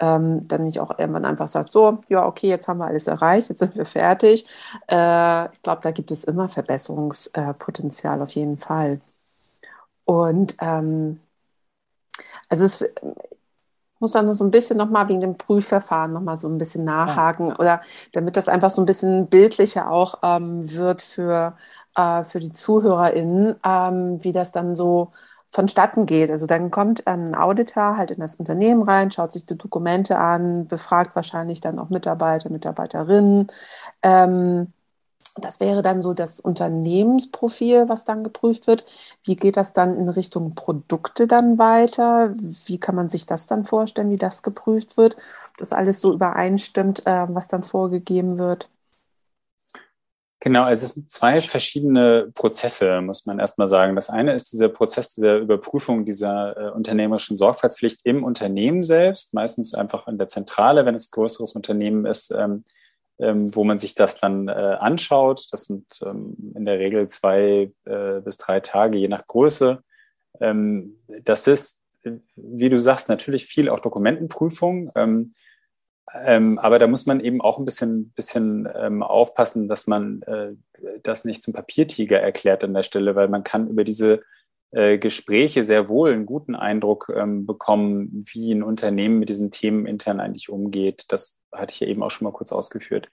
ähm, 0.00 0.48
dann 0.48 0.64
nicht 0.64 0.80
auch 0.80 0.98
irgendwann 0.98 1.24
einfach 1.24 1.46
sagt, 1.48 1.70
so, 1.72 2.00
ja, 2.08 2.26
okay, 2.26 2.48
jetzt 2.48 2.66
haben 2.68 2.78
wir 2.78 2.86
alles 2.86 3.06
erreicht, 3.06 3.50
jetzt 3.50 3.60
sind 3.60 3.76
wir 3.76 3.86
fertig. 3.86 4.46
Äh, 4.88 5.52
ich 5.52 5.62
glaube, 5.62 5.82
da 5.82 5.92
gibt 5.92 6.10
es 6.10 6.24
immer 6.24 6.48
Verbesserungspotenzial 6.48 8.20
auf 8.22 8.30
jeden 8.34 8.58
Fall. 8.58 9.00
Und 10.04 10.56
ähm, 10.60 11.20
also 12.48 12.64
es, 12.64 12.84
muss 14.04 14.12
dann 14.12 14.30
so 14.34 14.44
ein 14.44 14.50
bisschen 14.50 14.76
nochmal 14.76 15.08
wegen 15.08 15.20
dem 15.20 15.38
Prüfverfahren 15.38 16.12
nochmal 16.12 16.36
so 16.36 16.46
ein 16.46 16.58
bisschen 16.58 16.84
nachhaken 16.84 17.48
ja. 17.48 17.58
oder 17.58 17.80
damit 18.12 18.36
das 18.36 18.48
einfach 18.48 18.68
so 18.70 18.82
ein 18.82 18.86
bisschen 18.86 19.28
bildlicher 19.28 19.90
auch 19.90 20.18
ähm, 20.22 20.70
wird 20.70 21.00
für, 21.00 21.56
äh, 21.96 22.22
für 22.24 22.38
die 22.38 22.52
ZuhörerInnen, 22.52 23.56
ähm, 23.64 24.22
wie 24.22 24.32
das 24.32 24.52
dann 24.52 24.76
so 24.76 25.12
vonstatten 25.52 26.04
geht. 26.04 26.30
Also 26.30 26.46
dann 26.46 26.70
kommt 26.70 27.06
ein 27.06 27.34
Auditor 27.34 27.96
halt 27.96 28.10
in 28.10 28.20
das 28.20 28.34
Unternehmen 28.36 28.82
rein, 28.82 29.10
schaut 29.10 29.32
sich 29.32 29.46
die 29.46 29.56
Dokumente 29.56 30.18
an, 30.18 30.66
befragt 30.66 31.16
wahrscheinlich 31.16 31.62
dann 31.62 31.78
auch 31.78 31.88
Mitarbeiter, 31.88 32.50
Mitarbeiterinnen. 32.50 33.46
Ähm, 34.02 34.72
das 35.40 35.60
wäre 35.60 35.82
dann 35.82 36.02
so 36.02 36.14
das 36.14 36.40
Unternehmensprofil, 36.40 37.88
was 37.88 38.04
dann 38.04 38.22
geprüft 38.24 38.66
wird. 38.66 38.84
Wie 39.24 39.36
geht 39.36 39.56
das 39.56 39.72
dann 39.72 39.98
in 39.98 40.08
Richtung 40.08 40.54
Produkte 40.54 41.26
dann 41.26 41.58
weiter? 41.58 42.34
Wie 42.66 42.78
kann 42.78 42.94
man 42.94 43.10
sich 43.10 43.26
das 43.26 43.46
dann 43.46 43.64
vorstellen, 43.64 44.10
wie 44.10 44.16
das 44.16 44.42
geprüft 44.42 44.96
wird? 44.96 45.16
Ob 45.50 45.56
das 45.58 45.72
alles 45.72 46.00
so 46.00 46.12
übereinstimmt, 46.12 47.06
äh, 47.06 47.26
was 47.28 47.48
dann 47.48 47.64
vorgegeben 47.64 48.38
wird? 48.38 48.68
Genau, 50.44 50.68
es 50.68 50.82
sind 50.82 51.10
zwei 51.10 51.40
verschiedene 51.40 52.30
Prozesse, 52.34 53.00
muss 53.00 53.24
man 53.24 53.38
erstmal 53.38 53.66
sagen. 53.66 53.94
Das 53.94 54.10
eine 54.10 54.34
ist 54.34 54.52
dieser 54.52 54.68
Prozess 54.68 55.14
dieser 55.14 55.38
Überprüfung 55.38 56.04
dieser 56.04 56.56
äh, 56.56 56.70
unternehmerischen 56.70 57.34
Sorgfaltspflicht 57.34 58.00
im 58.04 58.22
Unternehmen 58.22 58.82
selbst, 58.82 59.32
meistens 59.32 59.72
einfach 59.72 60.06
in 60.06 60.18
der 60.18 60.28
Zentrale, 60.28 60.84
wenn 60.84 60.94
es 60.94 61.08
ein 61.08 61.12
größeres 61.12 61.54
Unternehmen 61.54 62.04
ist, 62.04 62.30
ähm, 62.30 62.64
ähm, 63.18 63.54
wo 63.54 63.64
man 63.64 63.78
sich 63.78 63.94
das 63.94 64.18
dann 64.18 64.48
äh, 64.48 64.52
anschaut. 64.52 65.46
Das 65.52 65.64
sind 65.64 65.86
ähm, 66.04 66.52
in 66.54 66.64
der 66.64 66.78
Regel 66.78 67.08
zwei 67.08 67.70
äh, 67.84 68.20
bis 68.20 68.36
drei 68.38 68.60
Tage, 68.60 68.98
je 68.98 69.08
nach 69.08 69.26
Größe. 69.26 69.82
Ähm, 70.40 70.96
das 71.22 71.46
ist, 71.46 71.82
wie 72.36 72.68
du 72.68 72.80
sagst, 72.80 73.08
natürlich 73.08 73.46
viel 73.46 73.68
auch 73.68 73.80
Dokumentenprüfung. 73.80 74.90
Ähm, 74.96 75.30
ähm, 76.12 76.58
aber 76.58 76.78
da 76.78 76.86
muss 76.86 77.06
man 77.06 77.20
eben 77.20 77.40
auch 77.40 77.58
ein 77.58 77.64
bisschen, 77.64 78.10
bisschen 78.10 78.68
ähm, 78.74 79.02
aufpassen, 79.02 79.68
dass 79.68 79.86
man 79.86 80.22
äh, 80.22 80.52
das 81.02 81.24
nicht 81.24 81.42
zum 81.42 81.54
Papiertiger 81.54 82.20
erklärt 82.20 82.62
an 82.62 82.74
der 82.74 82.82
Stelle, 82.82 83.14
weil 83.14 83.28
man 83.28 83.42
kann 83.42 83.68
über 83.68 83.84
diese 83.84 84.20
Gespräche 84.98 85.62
sehr 85.62 85.88
wohl 85.88 86.12
einen 86.12 86.26
guten 86.26 86.54
Eindruck 86.54 87.12
ähm, 87.14 87.46
bekommen, 87.46 88.24
wie 88.32 88.52
ein 88.52 88.62
Unternehmen 88.62 89.18
mit 89.18 89.28
diesen 89.28 89.50
Themen 89.50 89.86
intern 89.86 90.20
eigentlich 90.20 90.48
umgeht. 90.48 91.04
Das 91.08 91.38
hatte 91.52 91.72
ich 91.72 91.80
ja 91.80 91.86
eben 91.86 92.02
auch 92.02 92.10
schon 92.10 92.24
mal 92.24 92.32
kurz 92.32 92.52
ausgeführt. 92.52 93.08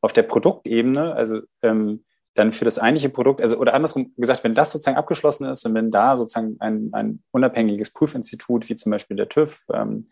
Auf 0.00 0.12
der 0.12 0.22
Produktebene, 0.22 1.14
also 1.14 1.40
ähm, 1.62 2.04
dann 2.34 2.52
für 2.52 2.64
das 2.64 2.78
eigentliche 2.78 3.10
Produkt, 3.10 3.42
also 3.42 3.58
oder 3.58 3.74
andersrum 3.74 4.14
gesagt, 4.16 4.44
wenn 4.44 4.54
das 4.54 4.70
sozusagen 4.70 4.96
abgeschlossen 4.96 5.46
ist 5.46 5.66
und 5.66 5.74
wenn 5.74 5.90
da 5.90 6.16
sozusagen 6.16 6.56
ein, 6.60 6.90
ein 6.92 7.22
unabhängiges 7.32 7.90
Prüfinstitut 7.92 8.68
wie 8.68 8.76
zum 8.76 8.90
Beispiel 8.90 9.16
der 9.16 9.28
TÜV 9.28 9.66
ähm, 9.72 10.06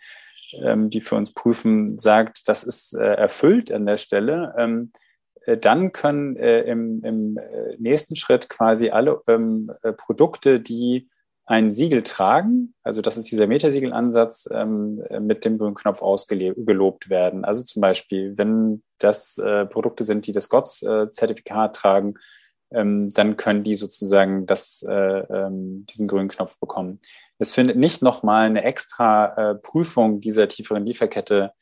ähm, 0.62 0.90
die 0.90 1.00
für 1.00 1.14
uns 1.14 1.32
prüfen, 1.32 1.98
sagt, 1.98 2.48
das 2.48 2.64
ist 2.64 2.94
äh, 2.94 3.14
erfüllt 3.14 3.70
an 3.72 3.87
der 3.87 3.96
Stelle, 3.96 4.54
ähm, 4.58 4.92
äh, 4.92 5.07
dann 5.56 5.92
können 5.92 6.37
äh, 6.37 6.62
im, 6.62 7.02
im 7.04 7.38
äh, 7.38 7.76
nächsten 7.78 8.16
Schritt 8.16 8.48
quasi 8.48 8.90
alle 8.90 9.22
ähm, 9.28 9.72
äh, 9.82 9.92
Produkte, 9.92 10.61
die 10.61 11.08
ein 11.46 11.72
Siegel 11.72 12.02
tragen, 12.02 12.74
also 12.82 13.00
das 13.00 13.16
ist 13.16 13.30
dieser 13.30 13.46
Metasiegenansatz, 13.46 14.50
ähm, 14.52 15.02
mit 15.20 15.46
dem 15.46 15.56
grünen 15.56 15.74
Knopf 15.74 16.02
ausgelobt 16.02 17.08
werden. 17.08 17.46
Also 17.46 17.64
zum 17.64 17.80
Beispiel, 17.80 18.37
wenn 18.37 18.82
das 18.98 19.38
äh, 19.38 19.64
Produkte 19.64 20.04
sind, 20.04 20.26
die 20.26 20.32
das 20.32 20.50
GOTS-Zertifikat 20.50 21.74
tragen, 21.74 22.16
ähm, 22.70 23.08
dann 23.11 23.37
können 23.37 23.64
die 23.64 23.74
sozusagen 23.74 24.44
das, 24.44 24.84
äh, 24.87 24.92
ähm, 24.92 25.87
diesen 25.87 26.06
grünen 26.06 26.28
Knopf 26.28 26.58
bekommen. 26.58 27.00
Es 27.38 27.52
findet 27.52 27.78
nicht 27.78 28.02
nochmal 28.02 28.44
eine 28.44 28.64
extra 28.64 29.52
äh, 29.52 29.54
Prüfung 29.54 30.20
dieser 30.20 30.48
tieferen 30.48 30.84
Lieferkette 30.84 31.52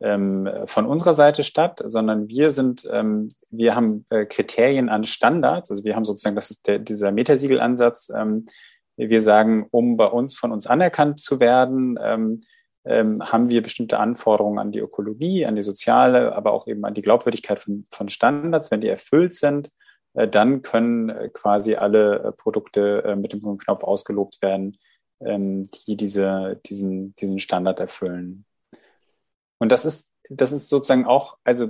ähm, 0.00 0.48
von 0.66 0.86
unserer 0.86 1.14
Seite 1.14 1.42
statt, 1.42 1.80
sondern 1.84 2.28
wir 2.28 2.50
sind, 2.50 2.88
ähm, 2.90 3.28
wir 3.50 3.74
haben 3.74 4.04
äh, 4.10 4.26
Kriterien 4.26 4.88
an 4.88 5.04
Standards. 5.04 5.70
Also 5.70 5.84
wir 5.84 5.94
haben 5.94 6.04
sozusagen, 6.04 6.36
das 6.36 6.50
ist 6.50 6.66
der, 6.66 6.78
dieser 6.78 7.12
Metasiegenansatz. 7.12 8.10
Ähm, 8.14 8.46
wir 8.96 9.20
sagen, 9.20 9.66
um 9.70 9.96
bei 9.96 10.06
uns 10.06 10.34
von 10.34 10.52
uns 10.52 10.66
anerkannt 10.66 11.20
zu 11.20 11.40
werden, 11.40 11.98
ähm, 12.02 12.40
ähm, 12.84 13.22
haben 13.22 13.48
wir 13.48 13.62
bestimmte 13.62 13.98
Anforderungen 13.98 14.58
an 14.58 14.72
die 14.72 14.80
Ökologie, 14.80 15.46
an 15.46 15.56
die 15.56 15.62
soziale, 15.62 16.34
aber 16.34 16.52
auch 16.52 16.66
eben 16.66 16.84
an 16.84 16.94
die 16.94 17.02
Glaubwürdigkeit 17.02 17.58
von, 17.58 17.86
von 17.90 18.08
Standards. 18.08 18.70
Wenn 18.70 18.80
die 18.80 18.88
erfüllt 18.88 19.32
sind, 19.34 19.70
äh, 20.14 20.28
dann 20.28 20.62
können 20.62 21.08
äh, 21.08 21.28
quasi 21.32 21.76
alle 21.76 22.18
äh, 22.18 22.32
Produkte 22.32 23.16
mit 23.16 23.32
dem 23.32 23.40
grünen 23.40 23.58
Knopf 23.58 23.84
ausgelobt 23.84 24.42
werden, 24.42 24.76
ähm, 25.20 25.64
die 25.86 25.96
diese, 25.96 26.60
diesen, 26.66 27.14
diesen 27.14 27.38
Standard 27.38 27.80
erfüllen. 27.80 28.44
Und 29.62 29.70
das 29.70 29.84
ist, 29.84 30.12
das 30.28 30.50
ist 30.50 30.68
sozusagen 30.68 31.06
auch, 31.06 31.38
also 31.44 31.68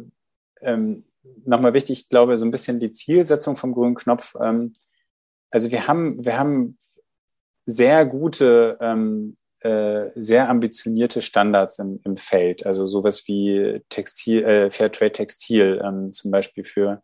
ähm, 0.62 1.05
nochmal 1.44 1.74
wichtig, 1.74 2.00
ich 2.00 2.09
glaube, 2.09 2.38
so 2.38 2.46
ein 2.46 2.50
bisschen 2.50 2.81
die 2.81 2.90
Zielsetzung 2.90 3.55
vom 3.55 3.74
grünen 3.74 3.94
Knopf. 3.94 4.35
Ähm, 4.40 4.72
also 5.50 5.70
wir 5.70 5.87
haben, 5.87 6.24
wir 6.24 6.38
haben 6.38 6.78
sehr 7.66 8.07
gute, 8.07 8.78
ähm, 8.81 9.37
äh, 9.61 10.09
sehr 10.14 10.48
ambitionierte 10.48 11.20
Standards 11.20 11.81
im, 11.81 12.00
im 12.05 12.16
Feld. 12.16 12.64
Also 12.64 12.87
sowas 12.87 13.28
wie 13.28 13.83
Textil, 13.90 14.42
äh, 14.42 14.70
Fairtrade 14.70 15.12
Textil, 15.12 15.78
ähm, 15.85 16.14
zum 16.14 16.31
Beispiel 16.31 16.64
für 16.64 17.02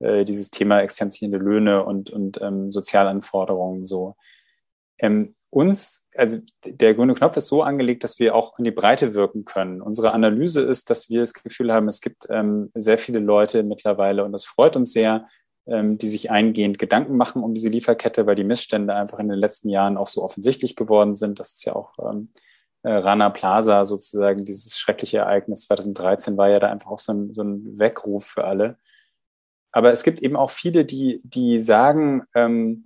äh, 0.00 0.22
dieses 0.22 0.50
Thema 0.50 0.82
extensierende 0.82 1.38
Löhne 1.38 1.82
und, 1.82 2.10
und 2.10 2.42
ähm, 2.42 2.70
Sozialanforderungen 2.70 3.84
so. 3.84 4.16
Ähm, 4.98 5.34
uns, 5.56 6.06
also 6.14 6.38
der 6.66 6.92
grüne 6.92 7.14
Knopf 7.14 7.38
ist 7.38 7.48
so 7.48 7.62
angelegt, 7.62 8.04
dass 8.04 8.18
wir 8.18 8.34
auch 8.34 8.58
in 8.58 8.64
die 8.64 8.70
Breite 8.70 9.14
wirken 9.14 9.46
können. 9.46 9.80
Unsere 9.80 10.12
Analyse 10.12 10.60
ist, 10.60 10.90
dass 10.90 11.08
wir 11.08 11.20
das 11.20 11.32
Gefühl 11.32 11.72
haben, 11.72 11.88
es 11.88 12.02
gibt 12.02 12.26
ähm, 12.28 12.70
sehr 12.74 12.98
viele 12.98 13.20
Leute 13.20 13.62
mittlerweile 13.62 14.26
und 14.26 14.32
das 14.32 14.44
freut 14.44 14.76
uns 14.76 14.92
sehr, 14.92 15.28
ähm, 15.66 15.96
die 15.96 16.08
sich 16.08 16.30
eingehend 16.30 16.78
Gedanken 16.78 17.16
machen 17.16 17.42
um 17.42 17.54
diese 17.54 17.70
Lieferkette, 17.70 18.26
weil 18.26 18.36
die 18.36 18.44
Missstände 18.44 18.94
einfach 18.94 19.18
in 19.18 19.28
den 19.28 19.38
letzten 19.38 19.70
Jahren 19.70 19.96
auch 19.96 20.08
so 20.08 20.22
offensichtlich 20.22 20.76
geworden 20.76 21.16
sind. 21.16 21.40
Das 21.40 21.52
ist 21.52 21.64
ja 21.64 21.74
auch 21.74 21.94
ähm, 22.02 22.28
äh, 22.82 22.92
Rana 22.92 23.30
Plaza 23.30 23.86
sozusagen, 23.86 24.44
dieses 24.44 24.78
schreckliche 24.78 25.18
Ereignis 25.18 25.62
2013 25.62 26.36
war 26.36 26.50
ja 26.50 26.58
da 26.58 26.70
einfach 26.70 26.90
auch 26.90 26.98
so 26.98 27.14
ein, 27.14 27.32
so 27.32 27.42
ein 27.42 27.78
Weckruf 27.78 28.26
für 28.26 28.44
alle. 28.44 28.76
Aber 29.72 29.90
es 29.90 30.02
gibt 30.02 30.20
eben 30.22 30.36
auch 30.36 30.50
viele, 30.50 30.84
die, 30.84 31.22
die 31.24 31.60
sagen, 31.60 32.24
ähm, 32.34 32.84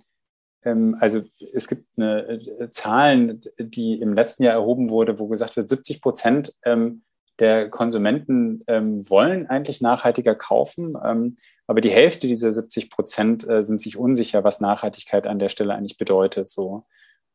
also 0.63 1.23
es 1.53 1.67
gibt 1.67 1.87
eine 1.97 2.39
äh, 2.59 2.69
Zahlen, 2.69 3.41
die 3.57 3.99
im 3.99 4.13
letzten 4.13 4.43
Jahr 4.43 4.53
erhoben 4.53 4.89
wurde, 4.89 5.17
wo 5.19 5.27
gesagt 5.27 5.57
wird, 5.57 5.67
70 5.67 6.01
Prozent 6.01 6.53
ähm, 6.63 7.03
der 7.39 7.69
Konsumenten 7.69 8.63
ähm, 8.67 9.09
wollen 9.09 9.47
eigentlich 9.47 9.81
nachhaltiger 9.81 10.35
kaufen, 10.35 10.95
ähm, 11.03 11.37
aber 11.65 11.81
die 11.81 11.89
Hälfte 11.89 12.27
dieser 12.27 12.51
70 12.51 12.89
Prozent 12.89 13.47
äh, 13.49 13.63
sind 13.63 13.81
sich 13.81 13.97
unsicher, 13.97 14.43
was 14.43 14.59
Nachhaltigkeit 14.59 15.25
an 15.25 15.39
der 15.39 15.49
Stelle 15.49 15.73
eigentlich 15.73 15.97
bedeutet. 15.97 16.49
So. 16.49 16.85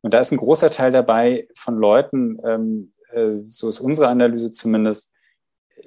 Und 0.03 0.15
da 0.15 0.21
ist 0.21 0.31
ein 0.31 0.37
großer 0.37 0.71
Teil 0.71 0.93
dabei 0.93 1.49
von 1.55 1.79
Leuten, 1.79 2.39
ähm, 2.45 2.93
äh, 3.11 3.35
so 3.35 3.69
ist 3.69 3.81
unsere 3.81 4.09
Analyse 4.09 4.51
zumindest, 4.51 5.13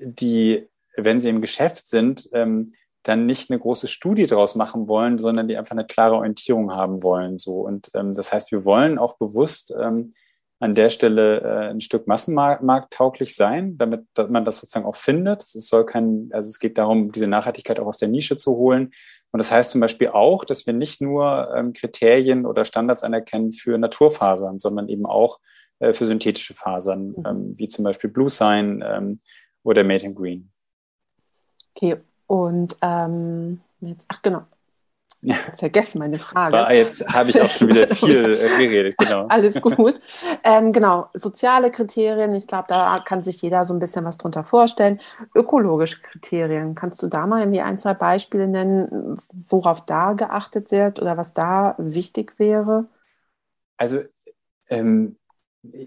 die, 0.02 0.68
wenn 0.96 1.20
sie 1.20 1.30
im 1.30 1.42
Geschäft 1.42 1.88
sind, 1.88 2.30
ähm, 2.34 2.74
dann 3.04 3.26
nicht 3.26 3.50
eine 3.50 3.60
große 3.60 3.88
Studie 3.88 4.28
daraus 4.28 4.56
machen 4.56 4.88
wollen, 4.88 5.20
sondern 5.20 5.48
die 5.48 5.58
einfach 5.58 5.72
eine 5.72 5.86
klare 5.86 6.16
Orientierung 6.16 6.72
haben 6.72 7.02
wollen. 7.02 7.38
So. 7.38 7.62
Und 7.62 7.90
ähm, 7.94 8.14
das 8.14 8.34
heißt, 8.34 8.52
wir 8.52 8.66
wollen 8.66 8.98
auch 8.98 9.18
bewusst 9.18 9.74
ähm, 9.80 10.14
an 10.60 10.76
der 10.76 10.90
Stelle 10.90 11.40
äh, 11.40 11.70
ein 11.70 11.80
Stück 11.80 12.08
massenmarkttauglich 12.08 13.34
sein, 13.36 13.78
damit 13.78 14.06
man 14.30 14.44
das 14.44 14.58
sozusagen 14.58 14.86
auch 14.86 14.98
findet. 14.98 15.44
Es 15.44 15.68
soll 15.68 15.86
kein, 15.86 16.30
also 16.34 16.50
es 16.50 16.60
geht 16.60 16.78
darum, 16.78 17.12
diese 17.12 17.28
Nachhaltigkeit 17.28 17.80
auch 17.80 17.88
aus 17.88 17.98
der 17.98 18.10
Nische 18.10 18.36
zu 18.36 18.58
holen. 18.58 18.92
Und 19.32 19.38
das 19.38 19.52
heißt 19.52 19.72
zum 19.72 19.82
Beispiel 19.82 20.10
auch, 20.10 20.44
dass 20.44 20.66
wir 20.66 20.74
nicht 20.74 21.02
nur 21.02 21.54
ähm, 21.56 21.72
Kriterien 21.74 22.46
oder 22.46 22.66
Standards 22.66 23.04
anerkennen 23.04 23.54
für 23.54 23.78
Naturfasern, 23.78 24.60
sondern 24.60 24.90
eben 24.90 25.06
auch 25.06 25.40
äh, 25.80 25.94
für 25.94 26.06
synthetische 26.06 26.54
Fasern, 26.54 27.10
mhm. 27.10 27.24
ähm, 27.26 27.58
wie 27.58 27.68
zum 27.68 27.86
Beispiel 27.86 28.10
Blue 28.10 28.30
Sign 28.30 28.84
ähm, 28.86 29.20
oder 29.64 29.84
Made 29.86 30.06
in 30.06 30.16
Green. 30.16 30.52
Okay, 31.74 31.98
und 32.30 32.78
ähm, 32.84 33.60
jetzt, 33.82 34.06
ach 34.08 34.22
genau, 34.22 34.44
ja. 35.22 35.34
vergessen 35.58 35.98
meine 35.98 36.20
Frage. 36.20 36.54
War, 36.54 36.72
jetzt 36.72 37.12
habe 37.12 37.32
ich 37.32 37.42
auch 37.42 37.50
schon 37.50 37.70
wieder 37.70 37.88
viel 37.96 38.36
äh, 38.36 38.68
geredet, 38.68 38.96
genau. 39.00 39.26
Alles 39.30 39.60
gut. 39.60 40.00
Ähm, 40.44 40.72
genau, 40.72 41.10
soziale 41.16 41.72
Kriterien, 41.72 42.32
ich 42.34 42.46
glaube, 42.46 42.68
da 42.70 43.00
kann 43.04 43.24
sich 43.24 43.42
jeder 43.42 43.66
so 43.66 43.74
ein 43.74 43.80
bisschen 43.80 44.06
was 44.06 44.20
drunter 44.20 44.44
vorstellen. 44.44 45.02
Ökologische 45.34 46.02
Kriterien, 46.04 46.76
kannst 46.76 47.02
du 47.02 47.08
da 47.08 47.26
mal 47.26 47.40
irgendwie 47.40 47.62
ein, 47.62 47.80
zwei 47.80 47.96
Beispiele 47.96 48.48
nennen, 48.48 49.20
worauf 49.48 49.84
da 49.84 50.14
geachtet 50.14 50.70
wird 50.70 51.02
oder 51.02 51.18
was 51.18 51.34
da 51.34 51.74
wichtig 51.80 52.36
wäre? 52.38 52.86
Also 53.76 54.02
ähm, 54.68 55.18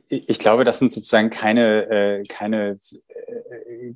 ich 0.09 0.41
glaube, 0.41 0.65
das 0.65 0.81
sind 0.81 0.91
sozusagen 0.91 1.31
keine, 1.31 1.85
äh, 1.89 2.23
keine 2.25 2.79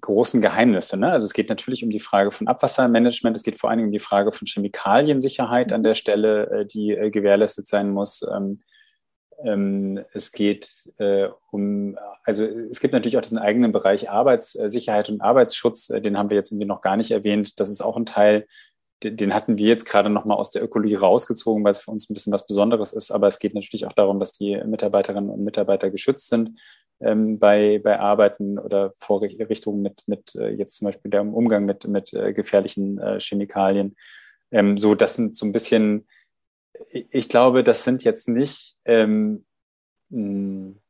großen 0.01 0.41
Geheimnisse. 0.41 0.99
Ne? 0.99 1.11
Also 1.11 1.27
es 1.27 1.33
geht 1.33 1.49
natürlich 1.49 1.85
um 1.85 1.91
die 1.91 2.01
Frage 2.01 2.31
von 2.31 2.49
Abwassermanagement, 2.49 3.37
es 3.37 3.43
geht 3.43 3.59
vor 3.59 3.71
allen 3.71 3.79
Dingen 3.79 3.89
um 3.89 3.93
die 3.93 3.99
Frage 3.99 4.33
von 4.33 4.47
Chemikaliensicherheit 4.47 5.73
an 5.73 5.83
der 5.83 5.95
Stelle, 5.95 6.51
äh, 6.51 6.67
die 6.67 6.93
äh, 6.93 7.11
gewährleistet 7.11 7.69
sein 7.69 7.91
muss. 7.91 8.23
Ähm, 8.23 8.61
ähm, 9.45 10.03
es 10.13 10.33
geht 10.33 10.69
äh, 10.99 11.29
um, 11.51 11.99
also 12.25 12.45
es 12.45 12.81
gibt 12.81 12.95
natürlich 12.95 13.19
auch 13.19 13.23
diesen 13.23 13.39
eigenen 13.39 13.73
Bereich 13.73 14.09
Arbeitssicherheit 14.09 15.11
und 15.11 15.21
Arbeitsschutz, 15.21 15.89
den 15.89 16.17
haben 16.17 16.31
wir 16.31 16.37
jetzt 16.37 16.53
irgendwie 16.53 16.67
noch 16.67 16.81
gar 16.81 16.97
nicht 16.97 17.11
erwähnt. 17.11 17.61
Das 17.61 17.71
ist 17.71 17.83
auch 17.83 17.97
ein 17.97 18.07
Teil 18.07 18.47
den 19.03 19.35
hatten 19.35 19.59
wir 19.59 19.69
jetzt 19.69 19.85
gerade 19.85 20.09
nochmal 20.09 20.39
aus 20.39 20.51
der 20.51 20.63
Ökologie 20.63 20.95
rausgezogen, 20.95 21.63
weil 21.65 21.73
es 21.73 21.81
für 21.81 21.91
uns 21.91 22.09
ein 22.09 22.15
bisschen 22.15 22.33
was 22.33 22.47
Besonderes 22.47 22.95
ist. 22.95 23.11
Aber 23.11 23.27
es 23.27 23.39
geht 23.39 23.55
natürlich 23.55 23.87
auch 23.87 23.93
darum, 23.93 24.19
dass 24.19 24.33
die 24.33 24.57
Mitarbeiterinnen 24.65 25.29
und 25.29 25.45
Mitarbeiter 25.45 25.91
geschützt 25.91 26.29
sind 26.29 26.59
ähm, 27.01 27.39
bei, 27.39 27.81
bei 27.83 27.99
Arbeiten 27.99 28.59
oder 28.59 28.95
Vorrichtungen 28.99 29.83
mit, 29.83 30.03
mit 30.07 30.35
äh, 30.35 30.49
jetzt 30.51 30.77
zum 30.77 30.87
Beispiel 30.87 31.11
dem 31.11 31.35
Umgang 31.35 31.65
mit, 31.65 31.87
mit 31.87 32.13
äh, 32.15 32.33
gefährlichen 32.33 32.99
äh, 32.99 33.19
Chemikalien. 33.21 33.97
Ähm, 34.51 34.79
so, 34.79 34.95
das 34.95 35.17
sind 35.17 35.37
so 35.37 35.47
ein 35.47 35.53
bisschen, 35.53 36.07
ich 37.11 37.29
glaube, 37.29 37.65
das 37.65 37.85
sind 37.85 38.05
jetzt 38.05 38.29
nicht, 38.29 38.77
ähm, 38.85 39.45
hm, 40.11 40.81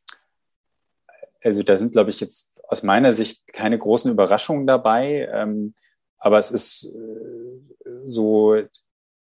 also 1.43 1.63
da 1.63 1.77
sind, 1.77 1.93
glaube 1.93 2.11
ich, 2.11 2.21
jetzt 2.21 2.53
aus 2.69 2.83
meiner 2.83 3.13
Sicht 3.13 3.43
keine 3.53 3.79
großen 3.79 4.11
Überraschungen 4.11 4.67
dabei. 4.67 5.29
Ähm, 5.33 5.75
aber 6.19 6.39
es 6.39 6.51
ist 6.51 6.93
äh, 6.93 7.95
so, 8.05 8.57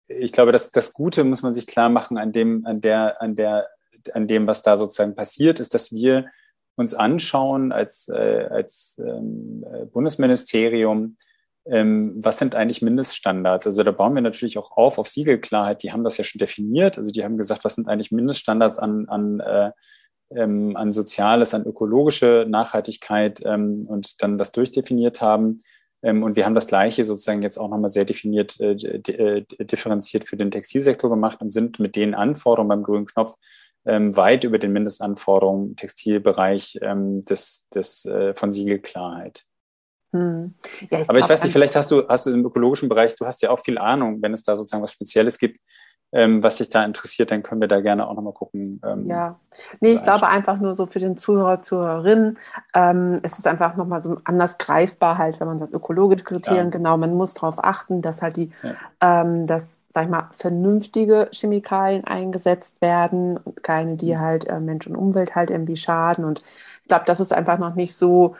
ich 0.07 0.31
glaube, 0.31 0.51
dass 0.51 0.71
das 0.71 0.93
Gute 0.93 1.23
muss 1.23 1.41
man 1.41 1.53
sich 1.53 1.67
klar 1.67 1.89
machen 1.89 2.17
an 2.17 2.31
dem, 2.31 2.65
an 2.65 2.81
der, 2.81 3.21
an 3.21 3.35
der, 3.35 3.67
an 4.13 4.27
dem, 4.27 4.47
was 4.47 4.63
da 4.63 4.77
sozusagen 4.77 5.15
passiert, 5.15 5.59
ist, 5.59 5.73
dass 5.73 5.91
wir 5.93 6.25
uns 6.75 6.93
anschauen 6.93 7.71
als, 7.71 8.07
äh, 8.09 8.47
als 8.49 8.99
ähm, 9.05 9.63
Bundesministerium, 9.91 11.17
ähm, 11.65 12.15
was 12.17 12.39
sind 12.39 12.55
eigentlich 12.55 12.81
Mindeststandards? 12.81 13.65
Also 13.65 13.83
da 13.83 13.91
bauen 13.91 14.15
wir 14.15 14.21
natürlich 14.21 14.57
auch 14.57 14.71
auf 14.75 14.97
auf 14.97 15.07
Siegelklarheit. 15.07 15.83
Die 15.83 15.91
haben 15.91 16.03
das 16.03 16.17
ja 16.17 16.23
schon 16.23 16.39
definiert. 16.39 16.97
Also 16.97 17.11
die 17.11 17.23
haben 17.23 17.37
gesagt, 17.37 17.63
was 17.63 17.75
sind 17.75 17.87
eigentlich 17.87 18.11
Mindeststandards 18.11 18.79
an, 18.79 19.07
an, 19.07 19.39
äh, 19.39 19.71
ähm, 20.31 20.75
an 20.75 20.91
Soziales, 20.91 21.53
an 21.53 21.65
ökologische 21.65 22.45
Nachhaltigkeit 22.49 23.41
ähm, 23.45 23.85
und 23.87 24.21
dann 24.21 24.37
das 24.37 24.51
durchdefiniert 24.51 25.21
haben. 25.21 25.59
Ähm, 26.01 26.21
und 26.23 26.35
wir 26.35 26.45
haben 26.45 26.55
das 26.55 26.67
Gleiche 26.67 27.05
sozusagen 27.05 27.41
jetzt 27.41 27.57
auch 27.57 27.69
nochmal 27.69 27.89
sehr 27.89 28.05
definiert, 28.05 28.59
äh, 28.59 28.73
äh, 28.73 29.45
differenziert 29.61 30.25
für 30.25 30.35
den 30.35 30.51
Textilsektor 30.51 31.09
gemacht 31.09 31.41
und 31.41 31.49
sind 31.49 31.79
mit 31.79 31.95
den 31.95 32.13
Anforderungen 32.13 32.69
beim 32.69 32.83
grünen 32.83 33.05
Knopf 33.05 33.35
ähm, 33.85 34.15
weit 34.15 34.43
über 34.43 34.59
den 34.59 34.71
Mindestanforderungen 34.71 35.69
im 35.69 35.75
Textilbereich 35.75 36.79
ähm, 36.81 37.23
des, 37.25 37.69
des, 37.69 38.05
äh, 38.05 38.33
von 38.33 38.51
Siegelklarheit. 38.51 39.45
Hm. 40.11 40.53
Ja, 40.91 41.01
ich 41.01 41.09
Aber 41.09 41.19
ich 41.19 41.27
weiß 41.27 41.43
nicht, 41.43 41.53
vielleicht 41.53 41.75
hast 41.75 41.91
du, 41.91 42.07
hast 42.07 42.27
du 42.27 42.31
im 42.31 42.45
ökologischen 42.45 42.87
Bereich, 42.87 43.15
du 43.15 43.25
hast 43.25 43.41
ja 43.41 43.49
auch 43.49 43.59
viel 43.59 43.77
Ahnung, 43.77 44.21
wenn 44.21 44.33
es 44.33 44.43
da 44.43 44.55
sozusagen 44.55 44.83
was 44.83 44.91
Spezielles 44.91 45.37
gibt, 45.39 45.59
ähm, 46.13 46.43
was 46.43 46.57
dich 46.57 46.69
da 46.69 46.85
interessiert, 46.85 47.31
dann 47.31 47.41
können 47.41 47.59
wir 47.59 47.67
da 47.67 47.81
gerne 47.81 48.07
auch 48.07 48.13
nochmal 48.13 48.33
gucken. 48.33 48.79
Ähm, 48.85 49.07
ja, 49.07 49.35
nee, 49.79 49.93
ich 49.93 50.01
glaube 50.03 50.27
einfach 50.27 50.57
nur 50.57 50.75
so 50.75 50.85
für 50.85 50.99
den 50.99 51.17
Zuhörer, 51.17 51.63
Zuhörerinnen, 51.63 52.37
ähm, 52.75 53.19
es 53.23 53.39
ist 53.39 53.47
einfach 53.47 53.75
nochmal 53.75 53.99
so 53.99 54.17
anders 54.23 54.59
greifbar 54.59 55.17
halt, 55.17 55.39
wenn 55.39 55.47
man 55.47 55.59
sagt, 55.59 55.73
ökologische 55.73 56.23
Kriterien, 56.23 56.65
ja. 56.65 56.69
genau, 56.69 56.97
man 56.97 57.15
muss 57.15 57.33
darauf 57.33 57.55
achten, 57.57 58.03
dass 58.03 58.21
halt 58.21 58.37
die, 58.37 58.51
ja. 58.61 59.21
ähm, 59.21 59.47
dass, 59.47 59.81
sag 59.89 60.03
ich 60.03 60.09
mal, 60.09 60.29
vernünftige 60.33 61.29
Chemikalien 61.33 62.03
eingesetzt 62.05 62.79
werden 62.79 63.37
und 63.37 63.63
keine, 63.63 63.95
die 63.95 64.13
mhm. 64.13 64.19
halt 64.19 64.47
äh, 64.47 64.59
Mensch 64.59 64.85
und 64.85 64.95
Umwelt 64.95 65.33
halt 65.33 65.49
irgendwie 65.49 65.77
schaden 65.77 66.25
und 66.25 66.43
ich 66.83 66.89
glaube, 66.89 67.05
das 67.07 67.19
ist 67.19 67.33
einfach 67.33 67.57
noch 67.57 67.75
nicht 67.75 67.95
so, 67.95 68.35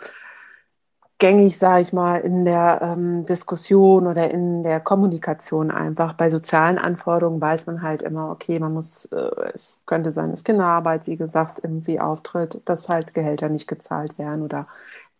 gängig, 1.20 1.58
sage 1.58 1.82
ich 1.82 1.94
mal, 1.94 2.18
in 2.22 2.46
der 2.46 2.82
ähm, 2.82 3.26
Diskussion 3.26 4.08
oder 4.08 4.30
in 4.32 4.62
der 4.64 4.80
Kommunikation 4.82 5.72
einfach. 5.72 6.14
Bei 6.14 6.30
sozialen 6.30 6.78
Anforderungen 6.78 7.40
weiß 7.42 7.68
man 7.68 7.82
halt 7.82 8.02
immer, 8.02 8.30
okay, 8.32 8.60
man 8.60 8.74
muss, 8.74 9.06
äh, 9.06 9.30
es 9.54 9.82
könnte 9.86 10.12
sein, 10.12 10.32
dass 10.32 10.44
Kinderarbeit, 10.44 11.08
wie 11.08 11.16
gesagt, 11.18 11.60
irgendwie 11.64 12.00
auftritt, 12.00 12.62
dass 12.66 12.90
halt 12.90 13.14
Gehälter 13.14 13.50
nicht 13.50 13.68
gezahlt 13.68 14.18
werden 14.18 14.44
oder 14.44 14.68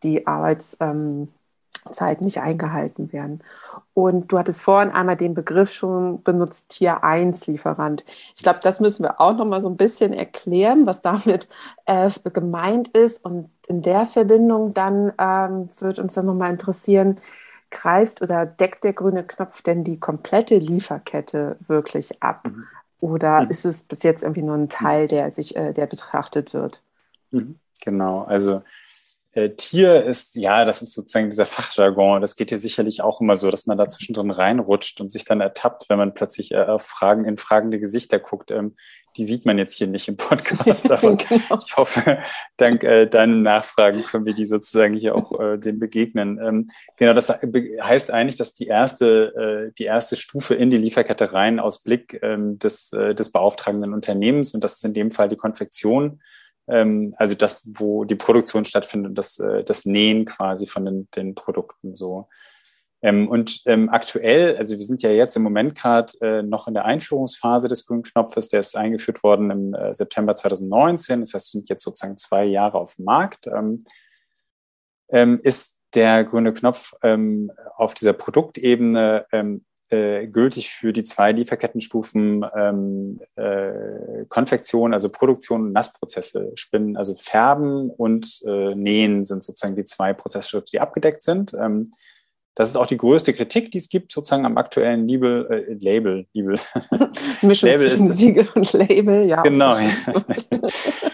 die 0.04 0.28
Arbeits, 0.28 0.78
ähm, 0.82 1.30
Zeit 1.92 2.22
nicht 2.22 2.40
eingehalten 2.40 3.12
werden. 3.12 3.42
Und 3.94 4.32
du 4.32 4.40
hattest 4.40 4.62
vorhin 4.62 4.92
einmal 4.92 5.16
den 5.16 5.34
Begriff 5.34 5.72
schon 5.72 6.24
benutzt, 6.24 6.70
Tier 6.70 7.04
1 7.04 7.48
Lieferant. 7.48 8.04
Ich 8.36 8.44
glaube, 8.44 8.60
das 8.62 8.80
müssen 8.80 9.04
wir 9.04 9.20
auch 9.20 9.36
noch 9.36 9.46
mal 9.46 9.62
so 9.62 9.70
ein 9.70 9.78
bisschen 9.78 10.14
erklären, 10.14 10.86
was 10.86 11.02
damit 11.02 11.48
äh, 11.86 12.10
gemeint 12.32 12.90
ist. 12.90 13.24
Und 13.26 13.50
in 13.68 13.82
der 13.82 14.06
Verbindung 14.06 14.74
dann 14.74 15.14
ähm, 15.18 15.70
wird 15.80 16.00
uns 16.00 16.14
dann 16.14 16.26
noch 16.26 16.36
mal 16.36 16.50
interessieren, 16.50 17.20
greift 17.70 18.22
oder 18.22 18.46
deckt 18.46 18.84
der 18.84 18.94
grüne 18.94 19.24
Knopf 19.24 19.62
denn 19.62 19.84
die 19.84 20.00
komplette 20.00 20.58
Lieferkette 20.58 21.58
wirklich 21.68 22.22
ab? 22.22 22.46
Mhm. 22.46 22.66
Oder 23.00 23.42
mhm. 23.42 23.50
ist 23.50 23.66
es 23.66 23.84
bis 23.84 24.04
jetzt 24.04 24.24
irgendwie 24.24 24.44
nur 24.44 24.56
ein 24.56 24.70
Teil, 24.70 25.08
der 25.08 25.32
sich, 25.32 25.56
äh, 25.56 25.74
der 25.74 25.88
betrachtet 25.88 26.54
wird? 26.54 26.82
Mhm. 27.32 27.60
Genau, 27.84 28.24
also 28.24 28.62
äh, 29.34 29.50
Tier 29.50 30.04
ist, 30.04 30.36
ja, 30.36 30.64
das 30.64 30.82
ist 30.82 30.94
sozusagen 30.94 31.30
dieser 31.30 31.48
Fachjargon. 31.48 32.22
Das 32.22 32.36
geht 32.36 32.50
hier 32.50 32.58
sicherlich 32.58 33.02
auch 33.02 33.20
immer 33.20 33.36
so, 33.36 33.50
dass 33.50 33.66
man 33.66 33.78
da 33.78 33.88
zwischendrin 33.88 34.32
reinrutscht 34.32 35.02
und 35.02 35.12
sich 35.12 35.26
dann 35.26 35.42
ertappt, 35.42 35.90
wenn 35.90 35.98
man 35.98 36.14
plötzlich 36.14 36.52
äh, 36.52 36.78
Fragen 36.78 37.26
in 37.26 37.38
fragende 37.38 37.80
Gesichter 37.80 38.20
guckt. 38.20 38.52
Ähm, 38.52 38.76
die 39.18 39.26
sieht 39.26 39.46
man 39.46 39.58
jetzt 39.58 39.76
hier 39.76 39.88
nicht 39.88 40.08
im 40.08 40.18
Podcast, 40.18 40.92
aber 40.92 41.16
genau. 41.16 41.58
ich 41.66 41.78
hoffe, 41.78 42.20
dank 42.58 42.84
äh, 42.84 43.06
deinen 43.06 43.42
Nachfragen 43.42 44.04
können 44.04 44.26
wir 44.26 44.34
die 44.34 44.46
sozusagen 44.46 44.94
hier 44.94 45.16
auch 45.16 45.40
äh, 45.40 45.58
dem 45.58 45.80
begegnen. 45.80 46.40
Ähm, 46.40 46.68
genau, 46.98 47.14
das 47.14 47.30
heißt 47.30 48.12
eigentlich, 48.12 48.38
dass 48.38 48.54
die 48.54 48.68
erste, 48.68 49.70
äh, 49.70 49.74
die 49.78 49.86
erste 49.86 50.16
Stufe 50.16 50.56
in 50.56 50.70
die 50.70 50.78
Lieferkette 50.78 51.34
rein 51.34 51.60
aus 51.60 51.84
Blick 51.84 52.20
ähm, 52.22 52.60
des, 52.60 52.94
äh, 52.94 53.16
des 53.16 53.32
beauftragenden 53.32 53.94
Unternehmens 53.94 54.54
und 54.54 54.64
das 54.64 54.76
ist 54.76 54.86
in 54.86 54.94
dem 54.94 55.12
Fall 55.12 55.28
die 55.28 55.38
Konfektion 55.38 56.22
ähm, 56.68 57.14
also 57.18 57.36
das, 57.36 57.70
wo 57.74 58.06
die 58.06 58.16
Produktion 58.16 58.66
stattfindet, 58.66 59.18
das, 59.18 59.40
äh, 59.40 59.64
das 59.64 59.86
Nähen 59.86 60.26
quasi 60.26 60.66
von 60.66 60.86
den, 60.86 61.08
den 61.16 61.36
Produkten 61.36 61.96
so. 61.96 62.28
Ähm, 63.02 63.28
und 63.28 63.62
ähm, 63.66 63.90
aktuell, 63.90 64.56
also 64.56 64.76
wir 64.76 64.82
sind 64.82 65.02
ja 65.02 65.12
jetzt 65.12 65.36
im 65.36 65.44
Moment 65.44 65.76
gerade 65.76 66.14
äh, 66.22 66.42
noch 66.42 66.70
in 66.70 66.74
der 66.74 66.86
Einführungsphase 66.86 67.68
des 67.68 67.86
grünen 67.86 68.04
Knopfes, 68.04 68.48
der 68.48 68.62
ist 68.62 68.78
eingeführt 68.78 69.24
worden 69.24 69.52
im 69.52 69.74
äh, 69.74 69.94
September 69.94 70.36
2019, 70.36 71.20
das 71.20 71.34
heißt, 71.34 71.54
wir 71.54 71.60
sind 71.60 71.70
jetzt 71.70 71.84
sozusagen 71.84 72.18
zwei 72.18 72.46
Jahre 72.46 72.78
auf 72.78 72.96
dem 72.96 73.04
Markt, 73.04 73.48
ähm, 73.48 73.84
ähm, 75.10 75.42
ist 75.44 75.82
der 75.96 76.24
grüne 76.24 76.54
Knopf 76.54 76.94
ähm, 77.04 77.52
auf 77.76 77.94
dieser 77.94 78.14
Produktebene 78.14 79.26
ähm, 79.34 79.66
äh, 79.94 80.28
gültig 80.28 80.72
für 80.72 80.92
die 80.92 81.04
zwei 81.04 81.32
Lieferkettenstufen 81.32 82.44
ähm, 82.56 83.20
äh, 83.36 84.26
Konfektion, 84.28 84.94
also 84.94 85.10
Produktion 85.10 85.62
und 85.62 85.74
Nassprozesse, 85.74 86.52
Spinnen, 86.56 86.98
also 86.98 87.16
Färben 87.16 87.92
und 87.92 88.42
äh, 88.48 88.74
Nähen 88.74 89.24
sind 89.24 89.44
sozusagen 89.44 89.76
die 89.76 89.84
zwei 89.84 90.14
Prozessschritte, 90.14 90.72
die 90.72 90.80
abgedeckt 90.80 91.22
sind. 91.22 91.54
Ähm, 91.54 91.92
das 92.56 92.70
ist 92.70 92.76
auch 92.76 92.88
die 92.88 92.98
größte 92.98 93.34
Kritik, 93.34 93.72
die 93.72 93.78
es 93.78 93.90
gibt, 93.90 94.12
sozusagen 94.12 94.46
am 94.46 94.58
aktuellen 94.58 95.08
Label, 95.08 95.48
äh, 95.50 95.74
Label, 95.74 96.26
Label. 96.34 96.56
Mischung 97.42 97.70
Label 97.70 97.90
zwischen 97.90 98.12
Siegel 98.12 98.48
und 98.56 98.74
Label, 98.74 99.26
ja. 99.26 99.42
Genau. 99.42 99.78
Ja. 99.78 100.60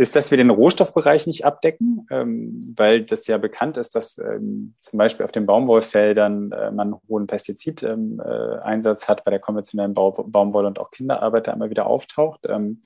ist, 0.00 0.16
dass 0.16 0.30
wir 0.30 0.38
den 0.38 0.48
Rohstoffbereich 0.48 1.26
nicht 1.26 1.44
abdecken, 1.44 2.06
ähm, 2.10 2.74
weil 2.74 3.02
das 3.02 3.26
ja 3.26 3.36
bekannt 3.36 3.76
ist, 3.76 3.94
dass 3.94 4.16
ähm, 4.16 4.74
zum 4.78 4.96
Beispiel 4.96 5.24
auf 5.24 5.32
den 5.32 5.44
Baumwollfeldern 5.44 6.52
äh, 6.52 6.70
man 6.70 6.94
einen 6.94 7.00
hohen 7.06 7.26
Pestizideinsatz 7.26 9.02
ähm, 9.02 9.06
äh, 9.06 9.10
hat 9.10 9.24
bei 9.24 9.30
der 9.30 9.40
konventionellen 9.40 9.92
Bau 9.92 10.12
Baumwolle 10.12 10.68
und 10.68 10.78
auch 10.78 10.90
Kinderarbeit 10.90 11.48
da 11.48 11.52
immer 11.52 11.68
wieder 11.68 11.86
auftaucht. 11.86 12.46
Ähm, 12.48 12.80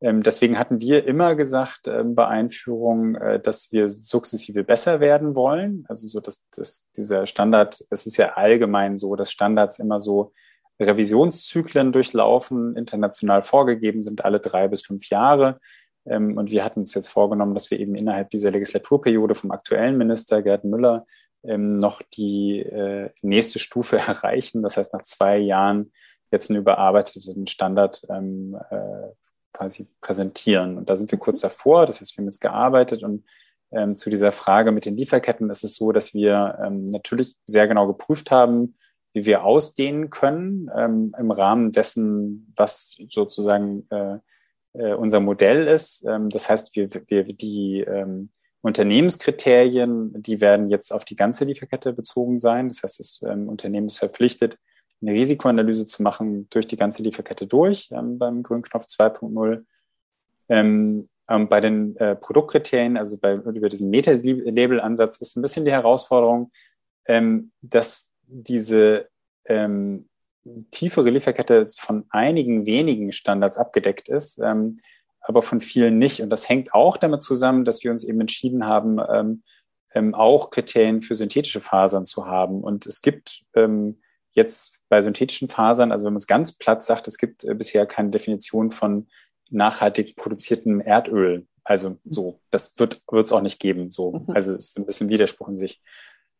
ähm, 0.00 0.22
deswegen 0.22 0.56
hatten 0.56 0.78
wir 0.78 1.04
immer 1.04 1.34
gesagt 1.34 1.88
ähm, 1.88 2.14
bei 2.14 2.28
Einführung, 2.28 3.16
äh, 3.16 3.40
dass 3.40 3.72
wir 3.72 3.88
sukzessive 3.88 4.62
besser 4.62 5.00
werden 5.00 5.34
wollen. 5.34 5.84
Also 5.88 6.06
so, 6.06 6.20
dass, 6.20 6.48
dass 6.50 6.88
dieser 6.92 7.26
Standard, 7.26 7.84
es 7.90 8.06
ist 8.06 8.18
ja 8.18 8.34
allgemein 8.34 8.98
so, 8.98 9.16
dass 9.16 9.32
Standards 9.32 9.80
immer 9.80 9.98
so 9.98 10.32
Revisionszyklen 10.78 11.90
durchlaufen, 11.90 12.76
international 12.76 13.42
vorgegeben 13.42 14.00
sind, 14.00 14.24
alle 14.24 14.38
drei 14.38 14.68
bis 14.68 14.82
fünf 14.82 15.08
Jahre. 15.08 15.58
Ähm, 16.08 16.36
und 16.36 16.50
wir 16.50 16.64
hatten 16.64 16.80
uns 16.80 16.94
jetzt 16.94 17.08
vorgenommen, 17.08 17.54
dass 17.54 17.70
wir 17.70 17.80
eben 17.80 17.94
innerhalb 17.94 18.30
dieser 18.30 18.50
Legislaturperiode 18.50 19.34
vom 19.34 19.50
aktuellen 19.50 19.98
Minister 19.98 20.42
Gerd 20.42 20.64
Müller 20.64 21.06
ähm, 21.42 21.76
noch 21.76 22.02
die 22.02 22.60
äh, 22.60 23.10
nächste 23.22 23.58
Stufe 23.58 23.98
erreichen. 24.06 24.62
Das 24.62 24.76
heißt, 24.76 24.92
nach 24.92 25.02
zwei 25.02 25.38
Jahren 25.38 25.92
jetzt 26.30 26.50
einen 26.50 26.60
überarbeiteten 26.60 27.46
Standard 27.46 28.04
ähm, 28.10 28.56
äh, 28.70 29.08
quasi 29.52 29.86
präsentieren. 30.00 30.76
Und 30.76 30.90
da 30.90 30.96
sind 30.96 31.10
wir 31.10 31.18
kurz 31.18 31.40
davor. 31.40 31.86
Das 31.86 32.00
heißt, 32.00 32.16
wir 32.16 32.22
haben 32.22 32.28
jetzt 32.28 32.40
gearbeitet 32.40 33.02
und 33.02 33.24
ähm, 33.72 33.96
zu 33.96 34.10
dieser 34.10 34.32
Frage 34.32 34.70
mit 34.70 34.84
den 34.84 34.96
Lieferketten 34.96 35.50
ist 35.50 35.64
es 35.64 35.76
so, 35.76 35.92
dass 35.92 36.14
wir 36.14 36.70
natürlich 36.70 37.34
sehr 37.46 37.66
genau 37.66 37.86
geprüft 37.88 38.30
haben, 38.30 38.76
wie 39.12 39.26
wir 39.26 39.44
ausdehnen 39.44 40.08
können 40.08 40.68
im 41.18 41.30
Rahmen 41.32 41.72
dessen, 41.72 42.52
was 42.54 42.96
sozusagen 43.08 43.88
äh, 44.78 44.94
unser 44.94 45.20
Modell 45.20 45.66
ist. 45.68 46.04
Ähm, 46.06 46.28
das 46.28 46.48
heißt, 46.48 46.74
wir, 46.76 46.88
wir 47.08 47.24
die 47.24 47.80
ähm, 47.80 48.30
Unternehmenskriterien, 48.62 50.22
die 50.22 50.40
werden 50.40 50.70
jetzt 50.70 50.92
auf 50.92 51.04
die 51.04 51.16
ganze 51.16 51.44
Lieferkette 51.44 51.92
bezogen 51.92 52.38
sein. 52.38 52.68
Das 52.68 52.82
heißt, 52.82 53.00
das 53.00 53.22
ähm, 53.22 53.48
Unternehmen 53.48 53.86
ist 53.86 53.98
verpflichtet, 53.98 54.58
eine 55.00 55.12
Risikoanalyse 55.12 55.86
zu 55.86 56.02
machen 56.02 56.48
durch 56.50 56.66
die 56.66 56.76
ganze 56.76 57.02
Lieferkette 57.02 57.46
durch 57.46 57.90
ähm, 57.92 58.18
beim 58.18 58.42
Grünknopf 58.42 58.86
2.0. 58.86 59.64
Ähm, 60.48 61.08
ähm, 61.28 61.48
bei 61.48 61.60
den 61.60 61.96
äh, 61.96 62.16
Produktkriterien, 62.16 62.96
also 62.96 63.18
bei, 63.18 63.34
über 63.34 63.68
diesen 63.68 63.90
Meta-Label-Ansatz, 63.90 65.16
ist 65.18 65.36
ein 65.36 65.42
bisschen 65.42 65.64
die 65.64 65.72
Herausforderung, 65.72 66.52
ähm, 67.06 67.52
dass 67.62 68.12
diese 68.22 69.08
ähm, 69.44 70.08
tiefere 70.70 71.10
Lieferkette 71.10 71.66
von 71.76 72.04
einigen 72.10 72.66
wenigen 72.66 73.12
Standards 73.12 73.58
abgedeckt 73.58 74.08
ist, 74.08 74.38
ähm, 74.38 74.78
aber 75.20 75.42
von 75.42 75.60
vielen 75.60 75.98
nicht. 75.98 76.20
Und 76.20 76.30
das 76.30 76.48
hängt 76.48 76.72
auch 76.74 76.96
damit 76.96 77.22
zusammen, 77.22 77.64
dass 77.64 77.82
wir 77.82 77.90
uns 77.90 78.04
eben 78.04 78.20
entschieden 78.20 78.66
haben, 78.66 78.98
ähm, 79.12 79.42
ähm, 79.94 80.14
auch 80.14 80.50
Kriterien 80.50 81.02
für 81.02 81.14
synthetische 81.14 81.60
Fasern 81.60 82.06
zu 82.06 82.26
haben. 82.26 82.62
Und 82.62 82.86
es 82.86 83.02
gibt 83.02 83.42
ähm, 83.54 84.00
jetzt 84.32 84.80
bei 84.88 85.00
synthetischen 85.00 85.48
Fasern, 85.48 85.90
also 85.90 86.06
wenn 86.06 86.12
man 86.12 86.18
es 86.18 86.26
ganz 86.26 86.52
platt 86.52 86.84
sagt, 86.84 87.08
es 87.08 87.18
gibt 87.18 87.44
äh, 87.44 87.54
bisher 87.54 87.86
keine 87.86 88.10
Definition 88.10 88.70
von 88.70 89.08
nachhaltig 89.50 90.16
produziertem 90.16 90.80
Erdöl. 90.80 91.46
Also 91.64 91.98
so, 92.04 92.40
das 92.50 92.78
wird 92.78 93.02
es 93.12 93.32
auch 93.32 93.40
nicht 93.40 93.58
geben. 93.58 93.90
So, 93.90 94.12
mhm. 94.12 94.34
also 94.34 94.54
es 94.54 94.68
ist 94.68 94.78
ein 94.78 94.86
bisschen 94.86 95.08
Widerspruch 95.08 95.48
in 95.48 95.56
sich. 95.56 95.82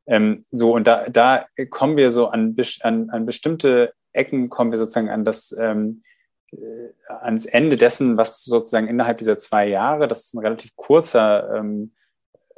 Ähm, 0.06 0.44
so, 0.50 0.74
und 0.74 0.86
da, 0.86 1.08
da 1.08 1.46
kommen 1.70 1.96
wir 1.96 2.10
so 2.10 2.28
an, 2.28 2.56
an, 2.80 3.10
an 3.10 3.26
bestimmte 3.26 3.92
Ecken, 4.12 4.48
kommen 4.48 4.70
wir 4.70 4.78
sozusagen 4.78 5.10
an 5.10 5.24
das, 5.24 5.54
ähm, 5.58 6.02
äh, 6.52 6.88
ans 7.20 7.46
Ende 7.46 7.76
dessen, 7.76 8.16
was 8.16 8.44
sozusagen 8.44 8.88
innerhalb 8.88 9.18
dieser 9.18 9.36
zwei 9.36 9.68
Jahre, 9.68 10.08
das 10.08 10.24
ist 10.24 10.34
ein 10.34 10.44
relativ 10.44 10.74
kurzer, 10.76 11.56
ähm, 11.56 11.92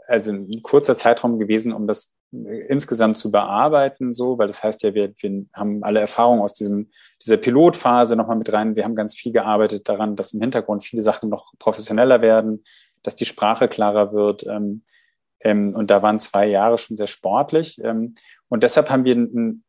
also 0.07 0.33
ein 0.33 0.63
kurzer 0.63 0.95
Zeitraum 0.95 1.39
gewesen, 1.39 1.73
um 1.73 1.87
das 1.87 2.15
äh, 2.33 2.67
insgesamt 2.69 3.17
zu 3.17 3.31
bearbeiten, 3.31 4.13
so, 4.13 4.39
weil 4.39 4.47
das 4.47 4.63
heißt 4.63 4.83
ja, 4.83 4.95
wir, 4.95 5.13
wir 5.17 5.47
haben 5.55 5.83
alle 5.83 6.01
Erfahrungen 6.01 6.43
aus 6.43 6.53
diesem, 6.55 6.91
dieser 7.23 7.39
Pilotphase 7.39 8.15
nochmal 8.15 8.37
mit 8.37 8.53
rein. 8.53 8.77
Wir 8.77 8.85
haben 8.85 8.95
ganz 8.95 9.15
viel 9.15 9.33
gearbeitet 9.33 9.89
daran, 9.89 10.17
dass 10.17 10.35
im 10.35 10.41
Hintergrund 10.41 10.85
viele 10.85 11.03
Sachen 11.03 11.31
noch 11.31 11.53
professioneller 11.59 12.21
werden, 12.21 12.65
dass 13.03 13.17
die 13.17 13.25
Sprache 13.25 13.69
klarer 13.69 14.13
wird. 14.13 14.47
Ähm, 14.47 14.83
ähm, 15.41 15.75
und 15.75 15.91
da 15.91 16.03
waren 16.03 16.19
zwei 16.19 16.47
Jahre 16.47 16.79
schon 16.79 16.97
sehr 16.97 17.07
sportlich. 17.07 17.81
Ähm, 17.83 18.15
und 18.49 18.63
deshalb 18.63 18.91
haben 18.91 19.05
wir 19.05 19.15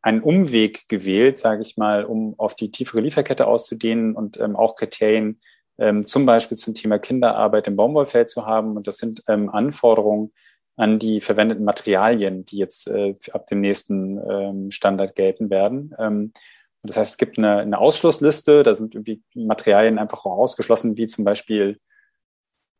einen 0.01 0.22
Umweg 0.22 0.88
gewählt, 0.88 1.38
sage 1.38 1.61
ich 1.61 1.76
mal, 1.76 2.05
um 2.05 2.36
auf 2.38 2.55
die 2.55 2.72
tiefere 2.72 3.01
Lieferkette 3.01 3.45
auszudehnen 3.45 4.15
und 4.15 4.39
ähm, 4.39 4.55
auch 4.55 4.76
Kriterien 4.76 5.41
ähm, 5.78 6.05
zum 6.05 6.26
Beispiel 6.26 6.57
zum 6.57 6.74
Thema 6.74 6.97
Kinderarbeit 6.97 7.67
im 7.67 7.76
Baumwollfeld 7.76 8.30
zu 8.30 8.45
haben. 8.45 8.78
Und 8.78 8.88
das 8.88 8.97
sind 8.97 9.24
ähm, 9.28 9.49
Anforderungen 9.49 10.32
an 10.78 10.97
die 10.97 11.20
verwendeten 11.20 11.65
Materialien, 11.65 12.45
die 12.45 12.57
jetzt 12.57 12.88
äh, 12.88 13.15
ab 13.32 13.47
dem 13.47 13.59
nächsten 13.59 14.17
ähm, 14.30 14.72
Standard 14.72 15.15
gelten 15.15 15.49
werden. 15.49 15.93
Ähm, 15.99 16.32
das 16.84 16.95
heißt, 16.95 17.11
es 17.11 17.17
gibt 17.17 17.38
eine, 17.38 17.57
eine 17.57 17.78
Ausschlussliste, 17.78 18.63
da 18.63 18.74
sind 18.74 18.95
irgendwie 18.95 19.22
Materialien 19.34 19.99
einfach 19.99 20.26
auch 20.26 20.38
ausgeschlossen, 20.38 20.95
wie 20.95 21.07
zum 21.07 21.26
Beispiel 21.26 21.80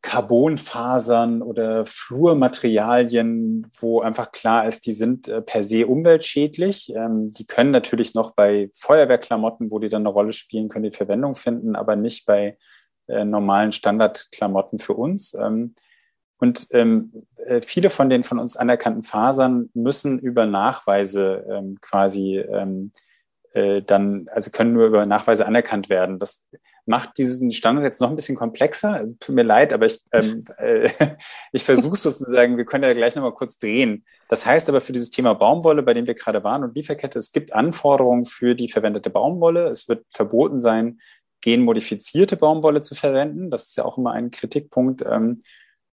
Carbonfasern 0.02 1.42
oder 1.42 1.86
Flurmaterialien, 1.86 3.68
wo 3.80 4.00
einfach 4.00 4.32
klar 4.32 4.66
ist, 4.66 4.86
die 4.86 4.94
sind 4.94 5.28
äh, 5.28 5.42
per 5.42 5.62
se 5.62 5.88
umweltschädlich. 5.88 6.94
Ähm, 6.96 7.32
die 7.34 7.46
können 7.46 7.72
natürlich 7.72 8.14
noch 8.14 8.34
bei 8.34 8.70
Feuerwehrklamotten, 8.74 9.72
wo 9.72 9.80
die 9.80 9.90
dann 9.90 10.04
eine 10.04 10.10
Rolle 10.10 10.32
spielen, 10.32 10.70
können 10.70 10.90
die 10.90 10.96
Verwendung 10.96 11.36
finden, 11.36 11.76
aber 11.76 11.98
nicht 11.98 12.26
bei 12.26 12.58
äh, 13.08 13.26
normalen 13.26 13.74
Standardklamotten 13.74 14.80
für 14.80 14.94
uns. 14.94 15.34
Ähm, 15.34 15.76
und 16.38 16.68
ähm, 16.72 17.28
äh, 17.36 17.62
viele 17.62 17.90
von 17.90 18.10
den 18.10 18.24
von 18.24 18.40
uns 18.40 18.56
anerkannten 18.56 19.04
Fasern 19.04 19.70
müssen 19.74 20.18
über 20.20 20.46
Nachweise 20.46 21.76
quasi 21.82 22.42
dann, 23.52 24.28
also 24.32 24.52
können 24.52 24.74
nur 24.74 24.86
über 24.86 25.08
Nachweise 25.08 25.48
anerkannt 25.48 25.90
werden. 25.90 26.20
Das 26.20 26.48
macht 26.90 27.20
diesen 27.20 27.52
Standard 27.52 27.86
jetzt 27.86 28.02
noch 28.02 28.10
ein 28.10 28.16
bisschen 28.16 28.36
komplexer. 28.36 29.06
Tut 29.20 29.36
mir 29.36 29.44
leid, 29.44 29.74
aber 29.74 29.86
ich, 29.86 30.02
ähm, 30.12 30.44
äh, 30.58 30.90
ich 31.52 31.64
versuche 31.64 31.96
sozusagen, 31.96 32.58
wir 32.58 32.66
können 32.66 32.84
ja 32.84 32.94
gleich 32.94 33.16
nochmal 33.16 33.34
kurz 33.34 33.60
drehen. 33.60 34.04
Das 34.28 34.46
heißt 34.46 34.68
aber 34.70 34.82
für 34.82 34.92
dieses 34.92 35.12
Thema 35.12 35.36
Baumwolle, 35.36 35.84
bei 35.84 35.94
dem 35.94 36.08
wir 36.08 36.16
gerade 36.16 36.44
waren 36.44 36.64
und 36.64 36.76
Lieferkette, 36.76 37.20
es 37.20 37.32
gibt 37.32 37.54
Anforderungen 37.54 38.26
für 38.26 38.56
die 38.56 38.70
verwendete 38.70 39.12
Baumwolle. 39.12 39.68
Es 39.68 39.88
wird 39.88 40.04
verboten 40.10 40.60
sein, 40.60 41.00
genmodifizierte 41.42 42.38
Baumwolle 42.38 42.82
zu 42.82 42.96
verwenden. 42.96 43.52
Das 43.52 43.68
ist 43.68 43.78
ja 43.78 43.86
auch 43.86 44.00
immer 44.00 44.14
ein 44.14 44.32
Kritikpunkt. 44.32 45.04
Ähm, 45.08 45.44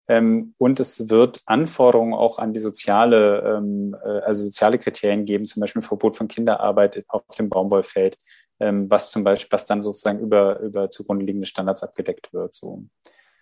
ähm, 0.09 0.55
und 0.57 0.80
es 0.80 1.11
wird 1.11 1.42
Anforderungen 1.44 2.14
auch 2.14 2.38
an 2.38 2.55
die 2.55 2.61
soziale, 2.61 3.59
ähm, 3.59 3.94
äh, 4.03 4.20
also 4.20 4.44
soziale 4.44 4.78
Kriterien 4.78 5.26
geben, 5.26 5.44
zum 5.44 5.61
Beispiel 5.61 5.80
ein 5.80 5.86
Verbot 5.86 6.16
von 6.16 6.28
Kinderarbeit 6.28 7.05
auf 7.09 7.22
dem 7.38 7.51
Baumwollfeld 7.51 8.16
ähm, 8.61 8.91
was 8.91 9.11
zum 9.11 9.25
Beispiel, 9.25 9.53
was 9.53 9.67
dann 9.67 9.83
sozusagen 9.83 10.21
über, 10.21 10.61
über 10.61 10.91
zugrunde 10.91 11.25
liegende 11.25 11.47
Standards 11.47 11.83
abgedeckt 11.83 12.33
wird. 12.33 12.55
So. 12.55 12.85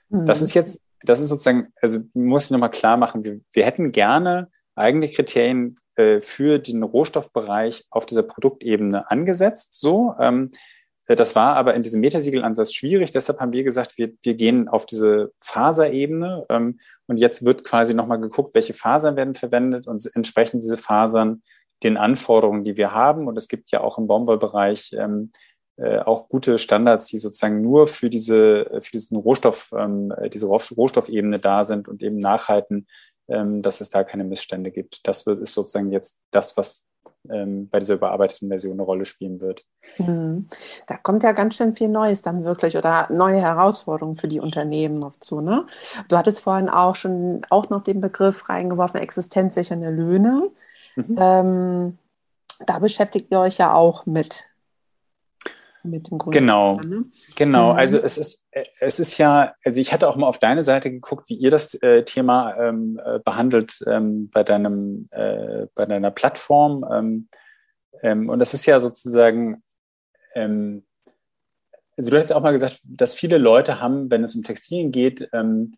Mhm. 0.08 0.26
Das 0.26 0.40
ist 0.42 0.54
jetzt, 0.54 0.82
das 1.02 1.20
ist 1.20 1.28
sozusagen, 1.28 1.72
also 1.80 2.00
muss 2.14 2.46
ich 2.46 2.50
nochmal 2.50 2.70
klar 2.70 2.96
machen, 2.96 3.24
wir, 3.24 3.40
wir 3.52 3.64
hätten 3.64 3.92
gerne 3.92 4.50
eigene 4.74 5.08
Kriterien 5.08 5.78
äh, 5.96 6.20
für 6.20 6.58
den 6.58 6.82
Rohstoffbereich 6.82 7.84
auf 7.90 8.06
dieser 8.06 8.24
Produktebene 8.24 9.10
angesetzt. 9.10 9.80
So, 9.80 10.14
ähm, 10.18 10.50
äh, 11.06 11.14
das 11.14 11.36
war 11.36 11.56
aber 11.56 11.74
in 11.74 11.82
diesem 11.82 12.00
Metasiegelandsatz 12.00 12.72
schwierig. 12.72 13.10
Deshalb 13.10 13.40
haben 13.40 13.52
wir 13.52 13.64
gesagt, 13.64 13.98
wir, 13.98 14.12
wir 14.22 14.34
gehen 14.34 14.68
auf 14.68 14.86
diese 14.86 15.32
Faserebene. 15.40 16.46
Ähm, 16.48 16.80
und 17.06 17.20
jetzt 17.20 17.44
wird 17.44 17.64
quasi 17.64 17.94
nochmal 17.94 18.18
geguckt, 18.20 18.54
welche 18.54 18.74
Fasern 18.74 19.16
werden 19.16 19.34
verwendet 19.34 19.86
und 19.86 20.08
entsprechend 20.14 20.62
diese 20.62 20.78
Fasern 20.78 21.42
den 21.84 21.96
Anforderungen, 21.96 22.64
die 22.64 22.76
wir 22.76 22.92
haben. 22.92 23.28
Und 23.28 23.36
es 23.36 23.48
gibt 23.48 23.70
ja 23.70 23.80
auch 23.80 23.98
im 23.98 24.06
Baumwollbereich 24.06 24.94
ähm, 24.98 25.30
äh, 25.76 25.98
auch 25.98 26.28
gute 26.28 26.58
Standards, 26.58 27.06
die 27.06 27.18
sozusagen 27.18 27.60
nur 27.60 27.86
für 27.86 28.08
diese, 28.08 28.80
für 28.80 28.92
diesen 28.92 29.16
Rohstoff, 29.16 29.72
ähm, 29.76 30.12
diese 30.32 30.46
Rohstoffebene 30.46 31.38
da 31.38 31.64
sind 31.64 31.88
und 31.88 32.02
eben 32.02 32.18
nachhalten, 32.18 32.86
ähm, 33.28 33.62
dass 33.62 33.80
es 33.80 33.90
da 33.90 34.04
keine 34.04 34.24
Missstände 34.24 34.70
gibt. 34.70 35.06
Das 35.06 35.26
wird, 35.26 35.40
ist 35.40 35.54
sozusagen 35.54 35.90
jetzt 35.90 36.20
das, 36.30 36.56
was 36.56 36.86
ähm, 37.30 37.68
bei 37.68 37.78
dieser 37.78 37.94
überarbeiteten 37.94 38.48
Version 38.48 38.74
eine 38.74 38.82
Rolle 38.82 39.04
spielen 39.04 39.40
wird. 39.40 39.64
Mhm. 39.98 40.48
Da 40.86 40.96
kommt 40.96 41.22
ja 41.22 41.32
ganz 41.32 41.56
schön 41.56 41.74
viel 41.74 41.88
Neues 41.88 42.22
dann 42.22 42.44
wirklich 42.44 42.76
oder 42.76 43.08
neue 43.10 43.40
Herausforderungen 43.40 44.16
für 44.16 44.28
die 44.28 44.40
Unternehmen 44.40 44.98
noch 44.98 45.18
zu. 45.20 45.40
Ne? 45.40 45.66
Du 46.08 46.16
hattest 46.16 46.40
vorhin 46.40 46.68
auch 46.68 46.96
schon 46.96 47.42
auch 47.50 47.70
noch 47.70 47.82
den 47.82 48.00
Begriff 48.00 48.48
reingeworfen, 48.48 49.00
existenzsichernde 49.00 49.90
Löhne. 49.90 50.50
Mhm. 50.96 51.16
Ähm, 51.18 51.98
da 52.66 52.78
beschäftigt 52.78 53.30
ihr 53.30 53.40
euch 53.40 53.58
ja 53.58 53.72
auch 53.72 54.06
mit. 54.06 54.44
Mit 55.82 56.10
dem 56.10 56.16
Grund. 56.16 56.32
Genau, 56.34 56.80
ne? 56.80 57.04
genau. 57.36 57.72
Mhm. 57.72 57.78
Also 57.78 57.98
es 57.98 58.16
ist, 58.16 58.46
es 58.80 58.98
ist 58.98 59.18
ja, 59.18 59.54
also 59.62 59.80
ich 59.80 59.92
hatte 59.92 60.08
auch 60.08 60.16
mal 60.16 60.26
auf 60.26 60.38
deine 60.38 60.62
Seite 60.64 60.90
geguckt, 60.90 61.28
wie 61.28 61.34
ihr 61.34 61.50
das 61.50 61.74
äh, 61.74 62.04
Thema 62.04 62.56
ähm, 62.56 62.98
äh, 63.04 63.18
behandelt 63.18 63.84
ähm, 63.86 64.30
bei 64.30 64.42
deinem, 64.42 65.08
äh, 65.10 65.66
bei 65.74 65.84
deiner 65.84 66.10
Plattform. 66.10 66.86
Ähm, 66.90 67.28
ähm 68.00 68.30
und 68.30 68.38
das 68.38 68.54
ist 68.54 68.64
ja 68.64 68.80
sozusagen, 68.80 69.62
ähm, 70.34 70.86
also 71.98 72.10
du 72.10 72.18
hast 72.18 72.32
auch 72.32 72.40
mal 72.40 72.52
gesagt, 72.52 72.80
dass 72.84 73.14
viele 73.14 73.36
Leute 73.36 73.78
haben, 73.78 74.10
wenn 74.10 74.24
es 74.24 74.34
um 74.34 74.42
Textilien 74.42 74.90
geht, 74.90 75.28
ähm, 75.34 75.74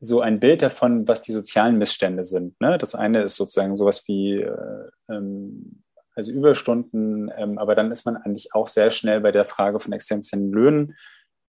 so 0.00 0.20
ein 0.20 0.40
Bild 0.40 0.62
davon, 0.62 1.08
was 1.08 1.22
die 1.22 1.32
sozialen 1.32 1.78
Missstände 1.78 2.24
sind. 2.24 2.60
Ne? 2.60 2.78
Das 2.78 2.94
eine 2.94 3.22
ist 3.22 3.36
sozusagen 3.36 3.76
sowas 3.76 4.06
wie 4.06 4.34
äh, 4.34 4.90
ähm, 5.08 5.82
also 6.14 6.32
Überstunden, 6.32 7.30
ähm, 7.36 7.58
aber 7.58 7.76
dann 7.76 7.92
ist 7.92 8.04
man 8.04 8.16
eigentlich 8.16 8.52
auch 8.52 8.66
sehr 8.66 8.90
schnell 8.90 9.20
bei 9.20 9.30
der 9.30 9.44
Frage 9.44 9.78
von 9.78 9.92
existenziellen 9.92 10.52
Löhnen. 10.52 10.96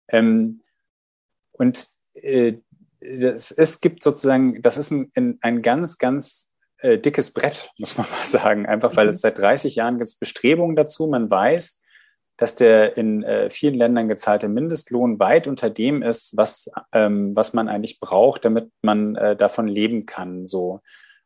Ähm, 0.07 0.61
und 1.53 1.87
äh, 2.13 2.53
das, 3.01 3.51
es 3.51 3.81
gibt 3.81 4.03
sozusagen, 4.03 4.61
das 4.61 4.77
ist 4.77 4.91
ein, 4.91 5.39
ein 5.41 5.61
ganz, 5.61 5.97
ganz 5.97 6.53
äh, 6.77 6.97
dickes 6.97 7.31
Brett, 7.31 7.71
muss 7.77 7.97
man 7.97 8.07
mal 8.09 8.25
sagen, 8.25 8.65
einfach 8.65 8.95
weil 8.95 9.05
mhm. 9.05 9.09
es 9.09 9.21
seit 9.21 9.37
30 9.37 9.75
Jahren 9.75 9.97
gibt 9.97 10.07
es 10.07 10.15
Bestrebungen 10.15 10.75
dazu. 10.75 11.07
Man 11.07 11.29
weiß, 11.29 11.81
dass 12.39 12.55
der 12.55 12.95
in 12.95 13.21
äh, 13.21 13.49
vielen 13.49 13.75
Ländern 13.75 14.07
gezahlte 14.07 14.47
Mindestlohn 14.47 15.19
weit 15.19 15.45
unter 15.45 15.69
dem 15.69 16.01
ist, 16.01 16.37
was, 16.37 16.71
ähm, 16.93 17.35
was 17.35 17.53
man 17.53 17.67
eigentlich 17.67 17.99
braucht, 17.99 18.45
damit 18.45 18.71
man 18.81 19.17
äh, 19.17 19.35
davon 19.35 19.67
leben 19.67 20.05
kann. 20.05 20.47
So. 20.47 20.79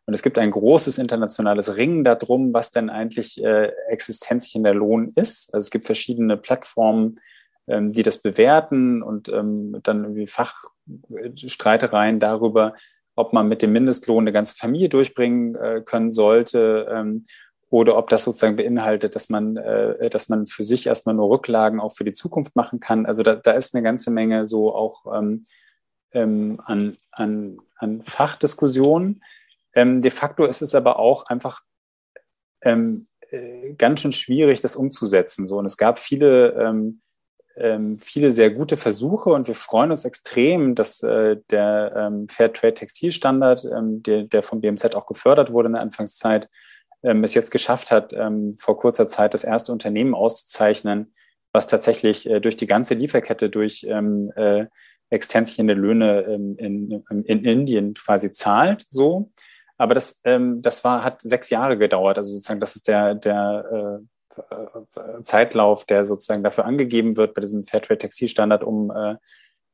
Und 0.07 0.15
es 0.15 0.23
gibt 0.23 0.39
ein 0.39 0.49
großes 0.49 0.97
internationales 0.97 1.77
Ringen 1.77 2.03
darum, 2.03 2.51
was 2.51 2.71
denn 2.71 2.89
eigentlich 2.89 3.43
äh, 3.43 3.71
existenzsichernder 3.89 4.73
Lohn 4.73 5.11
ist. 5.15 5.53
Also 5.53 5.65
es 5.65 5.69
gibt 5.69 5.85
verschiedene 5.85 6.35
Plattformen, 6.35 7.19
ähm, 7.67 7.91
die 7.91 8.01
das 8.01 8.23
bewerten 8.23 9.03
und 9.03 9.29
ähm, 9.29 9.77
dann 9.83 10.03
irgendwie 10.03 10.25
Fachstreitereien 10.25 12.19
darüber, 12.19 12.73
ob 13.15 13.33
man 13.33 13.47
mit 13.47 13.61
dem 13.61 13.71
Mindestlohn 13.71 14.23
eine 14.23 14.33
ganze 14.33 14.55
Familie 14.55 14.89
durchbringen 14.89 15.53
äh, 15.53 15.83
können 15.85 16.09
sollte. 16.09 16.87
Ähm, 16.91 17.27
oder 17.73 17.97
ob 17.97 18.07
das 18.09 18.23
sozusagen 18.23 18.55
beinhaltet, 18.55 19.15
dass 19.15 19.29
man, 19.29 19.57
äh, 19.57 20.07
dass 20.11 20.29
man 20.29 20.45
für 20.45 20.61
sich 20.61 20.85
erstmal 20.85 21.15
nur 21.15 21.31
Rücklagen 21.31 21.79
auch 21.79 21.95
für 21.95 22.03
die 22.03 22.11
Zukunft 22.11 22.55
machen 22.55 22.79
kann. 22.79 23.07
Also 23.07 23.23
da, 23.23 23.33
da 23.33 23.53
ist 23.53 23.73
eine 23.73 23.81
ganze 23.81 24.11
Menge 24.11 24.45
so 24.45 24.75
auch 24.75 25.07
ähm, 25.11 25.47
ähm, 26.11 26.61
an, 26.65 26.95
an, 27.09 27.57
an 27.77 28.03
Fachdiskussionen. 28.03 29.23
Ähm, 29.73 30.03
de 30.03 30.11
facto 30.11 30.45
ist 30.45 30.61
es 30.61 30.75
aber 30.75 30.99
auch 30.99 31.25
einfach 31.25 31.61
ähm, 32.61 33.07
äh, 33.31 33.73
ganz 33.73 34.01
schön 34.01 34.11
schwierig, 34.11 34.61
das 34.61 34.75
umzusetzen. 34.75 35.47
So. 35.47 35.57
Und 35.57 35.65
es 35.65 35.75
gab 35.75 35.97
viele, 35.97 36.51
ähm, 36.51 37.01
ähm, 37.55 37.97
viele 37.97 38.29
sehr 38.29 38.51
gute 38.51 38.77
Versuche 38.77 39.31
und 39.31 39.47
wir 39.47 39.55
freuen 39.55 39.89
uns 39.89 40.05
extrem, 40.05 40.75
dass 40.75 41.01
äh, 41.01 41.37
der 41.49 41.91
ähm, 41.95 42.27
Fairtrade 42.29 42.75
Textilstandard, 42.75 43.65
ähm, 43.65 44.03
der, 44.03 44.25
der 44.25 44.43
vom 44.43 44.61
BMZ 44.61 44.93
auch 44.93 45.07
gefördert 45.07 45.51
wurde 45.51 45.69
in 45.69 45.73
der 45.73 45.81
Anfangszeit, 45.81 46.49
ähm, 47.03 47.23
es 47.23 47.33
jetzt 47.33 47.51
geschafft 47.51 47.91
hat, 47.91 48.13
ähm, 48.13 48.55
vor 48.57 48.77
kurzer 48.77 49.07
Zeit 49.07 49.33
das 49.33 49.43
erste 49.43 49.71
Unternehmen 49.71 50.15
auszuzeichnen, 50.15 51.13
was 51.51 51.67
tatsächlich 51.67 52.27
äh, 52.29 52.39
durch 52.39 52.55
die 52.55 52.67
ganze 52.67 52.93
Lieferkette 52.95 53.49
durch 53.49 53.85
ähm, 53.87 54.31
äh, 54.35 54.65
externe 55.09 55.73
Löhne 55.73 56.21
ähm, 56.21 56.55
in, 56.57 57.03
in 57.25 57.43
Indien 57.45 57.93
quasi 57.93 58.31
zahlt, 58.31 58.85
so. 58.89 59.31
Aber 59.77 59.93
das, 59.95 60.21
ähm, 60.23 60.61
das 60.61 60.83
war, 60.83 61.03
hat 61.03 61.21
sechs 61.21 61.49
Jahre 61.49 61.77
gedauert. 61.77 62.17
Also 62.17 62.33
sozusagen, 62.33 62.59
das 62.59 62.75
ist 62.75 62.87
der, 62.87 63.15
der 63.15 63.99
äh, 63.99 65.23
Zeitlauf, 65.23 65.85
der 65.85 66.03
sozusagen 66.05 66.43
dafür 66.43 66.65
angegeben 66.65 67.17
wird 67.17 67.33
bei 67.33 67.41
diesem 67.41 67.63
Fairtrade 67.63 67.99
Textilstandard, 67.99 68.63
um, 68.63 68.91
äh, 68.91 69.15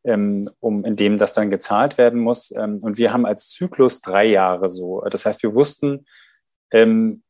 ähm, 0.03 0.49
um 0.59 0.83
in 0.85 0.95
dem 0.95 1.17
das 1.17 1.33
dann 1.33 1.49
gezahlt 1.51 1.97
werden 1.97 2.19
muss. 2.19 2.51
Ähm, 2.51 2.79
und 2.81 2.97
wir 2.97 3.13
haben 3.13 3.25
als 3.25 3.49
Zyklus 3.49 4.01
drei 4.01 4.25
Jahre 4.25 4.69
so. 4.69 5.01
Das 5.09 5.25
heißt, 5.25 5.43
wir 5.43 5.53
wussten, 5.53 6.05
Ähm, 6.71 7.23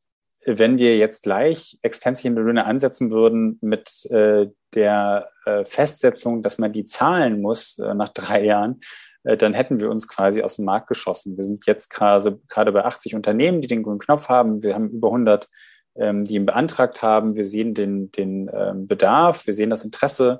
wenn 0.46 0.78
wir 0.78 0.98
jetzt 0.98 1.24
gleich 1.24 1.78
extensive 1.82 2.40
Löhne 2.40 2.66
ansetzen 2.66 3.12
würden 3.12 3.58
mit 3.62 4.06
äh, 4.10 4.48
der 4.74 5.30
äh, 5.46 5.66
Festsetzung, 5.66 6.44
dass 6.44 6.58
man 6.58 6.72
die 6.72 6.86
zahlen 6.86 7.42
muss 7.42 7.78
äh, 7.80 7.94
nach 7.94 8.10
drei 8.10 8.46
Jahren, 8.46 8.80
äh, 9.24 9.38
dann 9.38 9.54
hätten 9.54 9.80
wir 9.80 9.90
uns 9.90 10.08
quasi 10.08 10.42
aus 10.42 10.56
dem 10.56 10.66
Markt 10.66 10.88
geschossen. 10.88 11.38
Wir 11.38 11.44
sind 11.44 11.66
jetzt 11.66 11.90
gerade, 11.90 12.40
bei 12.72 12.86
80 12.86 13.16
Unternehmen, 13.16 13.62
die 13.62 13.68
den 13.68 13.84
grünen 13.84 14.00
Knopf 14.00 14.30
haben. 14.30 14.64
Wir 14.64 14.76
haben 14.76 14.90
über 14.90 15.10
100, 15.10 15.50
ähm, 15.96 16.24
die 16.24 16.36
ihn 16.36 16.46
beantragt 16.46 17.02
haben. 17.02 17.36
Wir 17.36 17.46
sehen 17.46 17.74
den, 17.74 18.12
den 18.12 18.50
ähm, 18.54 18.88
Bedarf, 18.88 19.46
wir 19.46 19.54
sehen 19.54 19.70
das 19.70 19.84
Interesse. 19.84 20.40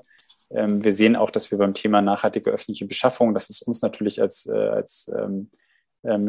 Ähm, 0.50 0.82
wir 0.82 0.92
sehen 0.92 1.14
auch, 1.14 1.30
dass 1.30 1.50
wir 1.50 1.58
beim 1.58 1.74
Thema 1.74 2.00
nachhaltige 2.00 2.50
öffentliche 2.50 2.86
Beschaffung, 2.86 3.34
das 3.34 3.50
ist 3.50 3.62
uns 3.62 3.82
natürlich 3.82 4.20
als, 4.20 4.46
äh, 4.46 4.56
als 4.56 5.10
ähm, 5.16 5.50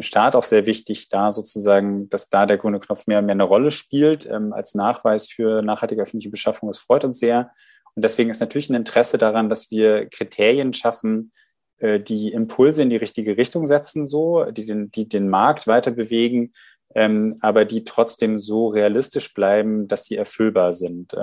Staat 0.00 0.36
auch 0.36 0.42
sehr 0.42 0.66
wichtig, 0.66 1.08
da 1.08 1.30
sozusagen, 1.30 2.10
dass 2.10 2.28
da 2.28 2.44
der 2.46 2.58
grüne 2.58 2.78
Knopf 2.78 3.06
mehr 3.06 3.20
und 3.20 3.26
mehr 3.26 3.34
eine 3.34 3.44
Rolle 3.44 3.70
spielt 3.70 4.28
ähm, 4.28 4.52
als 4.52 4.74
Nachweis 4.74 5.26
für 5.26 5.62
nachhaltige 5.62 6.02
öffentliche 6.02 6.30
Beschaffung. 6.30 6.68
Das 6.68 6.78
freut 6.78 7.04
uns 7.04 7.18
sehr. 7.18 7.50
Und 7.94 8.02
deswegen 8.02 8.30
ist 8.30 8.40
natürlich 8.40 8.70
ein 8.70 8.76
Interesse 8.76 9.18
daran, 9.18 9.48
dass 9.48 9.70
wir 9.70 10.06
Kriterien 10.08 10.72
schaffen, 10.72 11.32
äh, 11.78 12.00
die 12.00 12.32
Impulse 12.32 12.82
in 12.82 12.90
die 12.90 12.96
richtige 12.96 13.36
Richtung 13.36 13.66
setzen, 13.66 14.06
so, 14.06 14.44
die 14.44 14.66
den, 14.66 14.90
die 14.90 15.08
den 15.08 15.28
Markt 15.28 15.66
weiter 15.66 15.90
bewegen, 15.90 16.52
ähm, 16.94 17.36
aber 17.40 17.64
die 17.64 17.84
trotzdem 17.84 18.36
so 18.36 18.68
realistisch 18.68 19.32
bleiben, 19.34 19.88
dass 19.88 20.04
sie 20.04 20.16
erfüllbar 20.16 20.72
sind. 20.72 21.14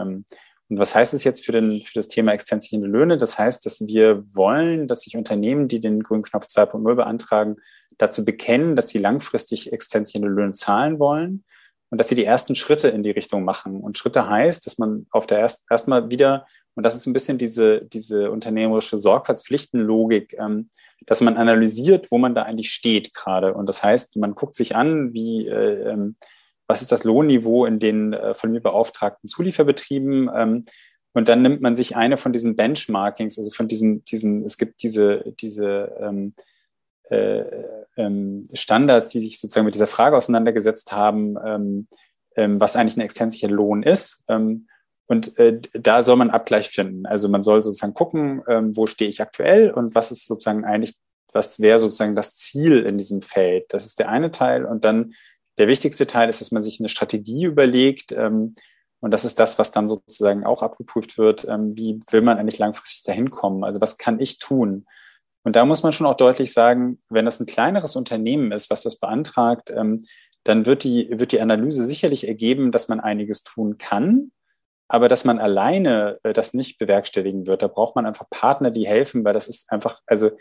Und 0.69 0.77
was 0.77 0.93
heißt 0.93 1.13
es 1.15 1.23
jetzt 1.23 1.45
für, 1.45 1.51
den, 1.51 1.81
für 1.81 1.93
das 1.95 2.07
Thema 2.07 2.31
extensive 2.31 2.85
Löhne? 2.85 3.17
Das 3.17 3.39
heißt, 3.39 3.65
dass 3.65 3.85
wir 3.87 4.23
wollen, 4.35 4.87
dass 4.87 5.01
sich 5.01 5.17
Unternehmen, 5.17 5.67
die 5.67 5.79
den 5.79 6.03
grünen 6.03 6.23
Knopf 6.23 6.45
2.0 6.45 6.95
beantragen, 6.95 7.57
dazu 7.97 8.23
bekennen, 8.23 8.75
dass 8.75 8.89
sie 8.89 8.99
langfristig 8.99 9.73
extensive 9.73 10.25
Löhne 10.25 10.53
zahlen 10.53 10.99
wollen 10.99 11.43
und 11.89 11.99
dass 11.99 12.07
sie 12.07 12.15
die 12.15 12.23
ersten 12.23 12.53
Schritte 12.55 12.87
in 12.89 13.01
die 13.01 13.09
Richtung 13.09 13.43
machen. 13.43 13.81
Und 13.81 13.97
Schritte 13.97 14.29
heißt, 14.29 14.65
dass 14.65 14.77
man 14.77 15.07
auf 15.09 15.25
der 15.25 15.39
erst 15.39 15.65
erstmal 15.71 16.09
wieder, 16.11 16.45
und 16.75 16.85
das 16.85 16.95
ist 16.95 17.07
ein 17.07 17.13
bisschen 17.13 17.39
diese, 17.39 17.81
diese 17.81 18.29
unternehmerische 18.29 18.97
Sorgfaltspflichtenlogik, 18.97 20.35
ähm, 20.39 20.69
dass 21.07 21.21
man 21.21 21.37
analysiert, 21.37 22.11
wo 22.11 22.19
man 22.19 22.35
da 22.35 22.43
eigentlich 22.43 22.71
steht 22.71 23.13
gerade. 23.13 23.53
Und 23.55 23.65
das 23.65 23.83
heißt, 23.83 24.17
man 24.17 24.35
guckt 24.35 24.55
sich 24.55 24.75
an, 24.75 25.13
wie 25.13 25.47
äh, 25.47 25.89
ähm, 25.89 26.15
was 26.69 26.81
ist 26.81 26.91
das 26.91 27.03
Lohnniveau 27.03 27.65
in 27.65 27.79
den 27.79 28.13
äh, 28.13 28.33
von 28.35 28.51
mir 28.51 28.61
beauftragten 28.61 29.27
Zulieferbetrieben. 29.27 30.29
Ähm, 30.33 30.65
und 31.13 31.27
dann 31.27 31.41
nimmt 31.41 31.61
man 31.61 31.75
sich 31.75 31.95
eine 31.95 32.15
von 32.15 32.31
diesen 32.31 32.55
Benchmarkings, 32.55 33.37
also 33.39 33.49
von 33.49 33.67
diesen, 33.67 34.05
diesen 34.05 34.45
es 34.45 34.57
gibt 34.59 34.83
diese, 34.83 35.33
diese 35.41 35.91
ähm, 35.99 36.35
äh, 37.09 37.43
ähm, 37.97 38.45
Standards, 38.53 39.09
die 39.09 39.19
sich 39.19 39.39
sozusagen 39.39 39.65
mit 39.65 39.73
dieser 39.73 39.87
Frage 39.87 40.15
auseinandergesetzt 40.15 40.91
haben, 40.91 41.37
ähm, 41.43 41.87
ähm, 42.35 42.61
was 42.61 42.75
eigentlich 42.75 42.97
ein 42.97 43.01
extensiver 43.01 43.51
Lohn 43.51 43.81
ist. 43.81 44.23
Ähm, 44.27 44.67
und 45.07 45.39
äh, 45.39 45.59
da 45.73 46.03
soll 46.03 46.17
man 46.17 46.29
Abgleich 46.29 46.69
finden. 46.69 47.07
Also 47.07 47.29
man 47.29 47.41
soll 47.41 47.63
sozusagen 47.63 47.95
gucken, 47.95 48.43
ähm, 48.47 48.77
wo 48.77 48.85
stehe 48.85 49.09
ich 49.09 49.23
aktuell 49.23 49.71
und 49.71 49.95
was 49.95 50.11
ist 50.11 50.27
sozusagen 50.27 50.65
eigentlich, 50.65 50.93
was 51.33 51.59
wäre 51.59 51.79
sozusagen 51.79 52.15
das 52.15 52.35
Ziel 52.35 52.85
in 52.85 52.99
diesem 52.99 53.23
Feld. 53.23 53.65
Das 53.69 53.87
ist 53.87 53.97
der 53.97 54.09
eine 54.09 54.29
Teil. 54.29 54.65
Und 54.65 54.85
dann 54.85 55.15
der 55.59 55.67
wichtigste 55.67 56.07
Teil 56.07 56.29
ist, 56.29 56.41
dass 56.41 56.51
man 56.51 56.63
sich 56.63 56.79
eine 56.79 56.89
Strategie 56.89 57.43
überlegt. 57.43 58.11
Ähm, 58.11 58.55
und 59.01 59.11
das 59.11 59.25
ist 59.25 59.39
das, 59.39 59.59
was 59.59 59.71
dann 59.71 59.87
sozusagen 59.87 60.45
auch 60.45 60.63
abgeprüft 60.63 61.17
wird. 61.17 61.47
Ähm, 61.47 61.77
wie 61.77 61.99
will 62.09 62.21
man 62.21 62.37
eigentlich 62.37 62.57
langfristig 62.57 63.03
dahin 63.03 63.29
kommen? 63.29 63.63
Also 63.63 63.79
was 63.79 63.97
kann 63.97 64.19
ich 64.19 64.39
tun? 64.39 64.85
Und 65.43 65.55
da 65.55 65.65
muss 65.65 65.83
man 65.83 65.93
schon 65.93 66.07
auch 66.07 66.17
deutlich 66.17 66.53
sagen, 66.53 66.99
wenn 67.09 67.25
das 67.25 67.39
ein 67.39 67.45
kleineres 67.45 67.95
Unternehmen 67.95 68.51
ist, 68.51 68.69
was 68.69 68.81
das 68.81 68.99
beantragt, 68.99 69.69
ähm, 69.69 70.05
dann 70.43 70.65
wird 70.65 70.83
die, 70.83 71.09
wird 71.11 71.31
die 71.31 71.41
Analyse 71.41 71.85
sicherlich 71.85 72.27
ergeben, 72.27 72.71
dass 72.71 72.87
man 72.87 72.99
einiges 72.99 73.43
tun 73.43 73.77
kann, 73.77 74.31
aber 74.87 75.07
dass 75.07 75.25
man 75.25 75.39
alleine 75.39 76.19
äh, 76.23 76.33
das 76.33 76.53
nicht 76.53 76.77
bewerkstelligen 76.77 77.47
wird. 77.47 77.61
Da 77.61 77.67
braucht 77.67 77.95
man 77.95 78.05
einfach 78.05 78.29
Partner, 78.29 78.71
die 78.71 78.87
helfen, 78.87 79.23
weil 79.25 79.33
das 79.33 79.47
ist 79.47 79.71
einfach, 79.71 80.01
also 80.05 80.31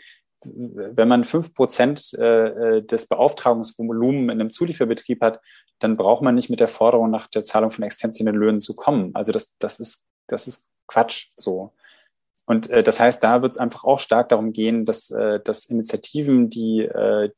wenn 0.43 1.07
man 1.07 1.23
fünf 1.23 1.53
Prozent 1.53 2.13
äh, 2.17 2.77
äh, 2.77 2.81
des 2.81 3.07
Beauftragungsvolumens 3.07 4.33
in 4.33 4.39
einem 4.39 4.49
Zulieferbetrieb 4.51 5.21
hat, 5.21 5.39
dann 5.79 5.97
braucht 5.97 6.21
man 6.21 6.35
nicht 6.35 6.49
mit 6.49 6.59
der 6.59 6.67
Forderung 6.67 7.09
nach 7.09 7.27
der 7.27 7.43
Zahlung 7.43 7.71
von 7.71 7.83
extensiven 7.83 8.35
Löhnen 8.35 8.59
zu 8.59 8.75
kommen. 8.75 9.11
Also 9.15 9.31
das, 9.31 9.57
das 9.59 9.79
ist, 9.79 10.07
das 10.27 10.47
ist 10.47 10.69
Quatsch 10.87 11.29
so. 11.35 11.73
Und 12.45 12.69
äh, 12.69 12.83
das 12.83 12.99
heißt, 12.99 13.23
da 13.23 13.41
wird 13.41 13.51
es 13.51 13.57
einfach 13.57 13.83
auch 13.83 13.99
stark 13.99 14.29
darum 14.29 14.53
gehen, 14.53 14.85
dass, 14.85 15.07
dass 15.43 15.65
Initiativen, 15.65 16.49
die, 16.49 16.89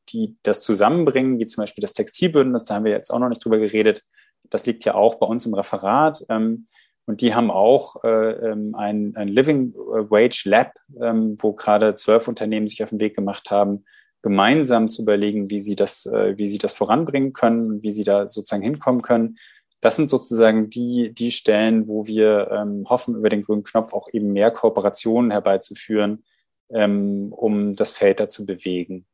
die 0.08 0.34
das 0.42 0.62
zusammenbringen, 0.62 1.38
wie 1.38 1.46
zum 1.46 1.62
Beispiel 1.62 1.82
das 1.82 1.92
Textilbündnis, 1.92 2.64
da 2.64 2.76
haben 2.76 2.84
wir 2.84 2.92
jetzt 2.92 3.12
auch 3.12 3.18
noch 3.18 3.28
nicht 3.28 3.44
drüber 3.44 3.58
geredet, 3.58 4.02
das 4.50 4.66
liegt 4.66 4.84
ja 4.84 4.94
auch 4.94 5.16
bei 5.16 5.26
uns 5.26 5.46
im 5.46 5.54
Referat, 5.54 6.24
ähm, 6.28 6.66
und 7.06 7.20
die 7.20 7.34
haben 7.34 7.50
auch 7.50 8.02
äh, 8.04 8.08
ähm, 8.08 8.74
ein, 8.74 9.14
ein 9.16 9.28
Living 9.28 9.74
Wage 9.74 10.42
Lab, 10.44 10.74
ähm, 11.00 11.36
wo 11.40 11.52
gerade 11.52 11.94
zwölf 11.94 12.28
Unternehmen 12.28 12.66
sich 12.66 12.82
auf 12.82 12.90
den 12.90 13.00
Weg 13.00 13.16
gemacht 13.16 13.50
haben, 13.50 13.84
gemeinsam 14.22 14.88
zu 14.88 15.02
überlegen, 15.02 15.50
wie 15.50 15.58
sie 15.58 15.74
das, 15.74 16.06
äh, 16.06 16.38
wie 16.38 16.46
sie 16.46 16.58
das 16.58 16.72
voranbringen 16.72 17.32
können, 17.32 17.82
wie 17.82 17.90
sie 17.90 18.04
da 18.04 18.28
sozusagen 18.28 18.62
hinkommen 18.62 19.02
können. 19.02 19.36
Das 19.80 19.96
sind 19.96 20.08
sozusagen 20.08 20.70
die, 20.70 21.12
die 21.12 21.32
Stellen, 21.32 21.88
wo 21.88 22.06
wir 22.06 22.50
ähm, 22.52 22.84
hoffen, 22.88 23.16
über 23.16 23.28
den 23.28 23.42
grünen 23.42 23.64
Knopf 23.64 23.92
auch 23.92 24.08
eben 24.12 24.32
mehr 24.32 24.52
Kooperationen 24.52 25.32
herbeizuführen, 25.32 26.22
ähm, 26.70 27.32
um 27.32 27.74
das 27.74 27.90
Feld 27.90 28.20
da 28.20 28.28
zu 28.28 28.46
bewegen. 28.46 29.06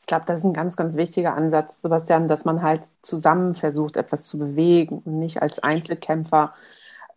Ich 0.00 0.06
glaube, 0.06 0.24
das 0.26 0.38
ist 0.38 0.44
ein 0.44 0.54
ganz, 0.54 0.76
ganz 0.76 0.96
wichtiger 0.96 1.34
Ansatz, 1.34 1.80
Sebastian, 1.82 2.26
dass 2.26 2.44
man 2.44 2.62
halt 2.62 2.82
zusammen 3.00 3.54
versucht, 3.54 3.96
etwas 3.96 4.24
zu 4.24 4.38
bewegen 4.40 5.02
und 5.04 5.20
nicht 5.20 5.40
als 5.40 5.60
Einzelkämpfer 5.60 6.54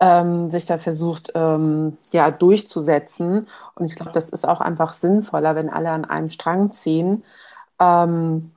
ähm, 0.02 0.50
sich 0.50 0.66
da 0.66 0.80
versucht, 0.80 1.32
ähm, 1.36 1.98
ja, 2.12 2.32
durchzusetzen. 2.32 3.48
Und 3.76 3.86
ich 3.86 3.96
glaube, 3.96 4.12
das 4.12 4.30
ist 4.30 4.48
auch 4.48 4.60
einfach 4.60 4.94
sinnvoller, 4.94 5.56
wenn 5.56 5.70
alle 5.70 5.92
an 5.92 6.06
einem 6.06 6.30
Strang 6.30 6.74
ziehen, 6.74 7.24
ähm, 7.80 8.52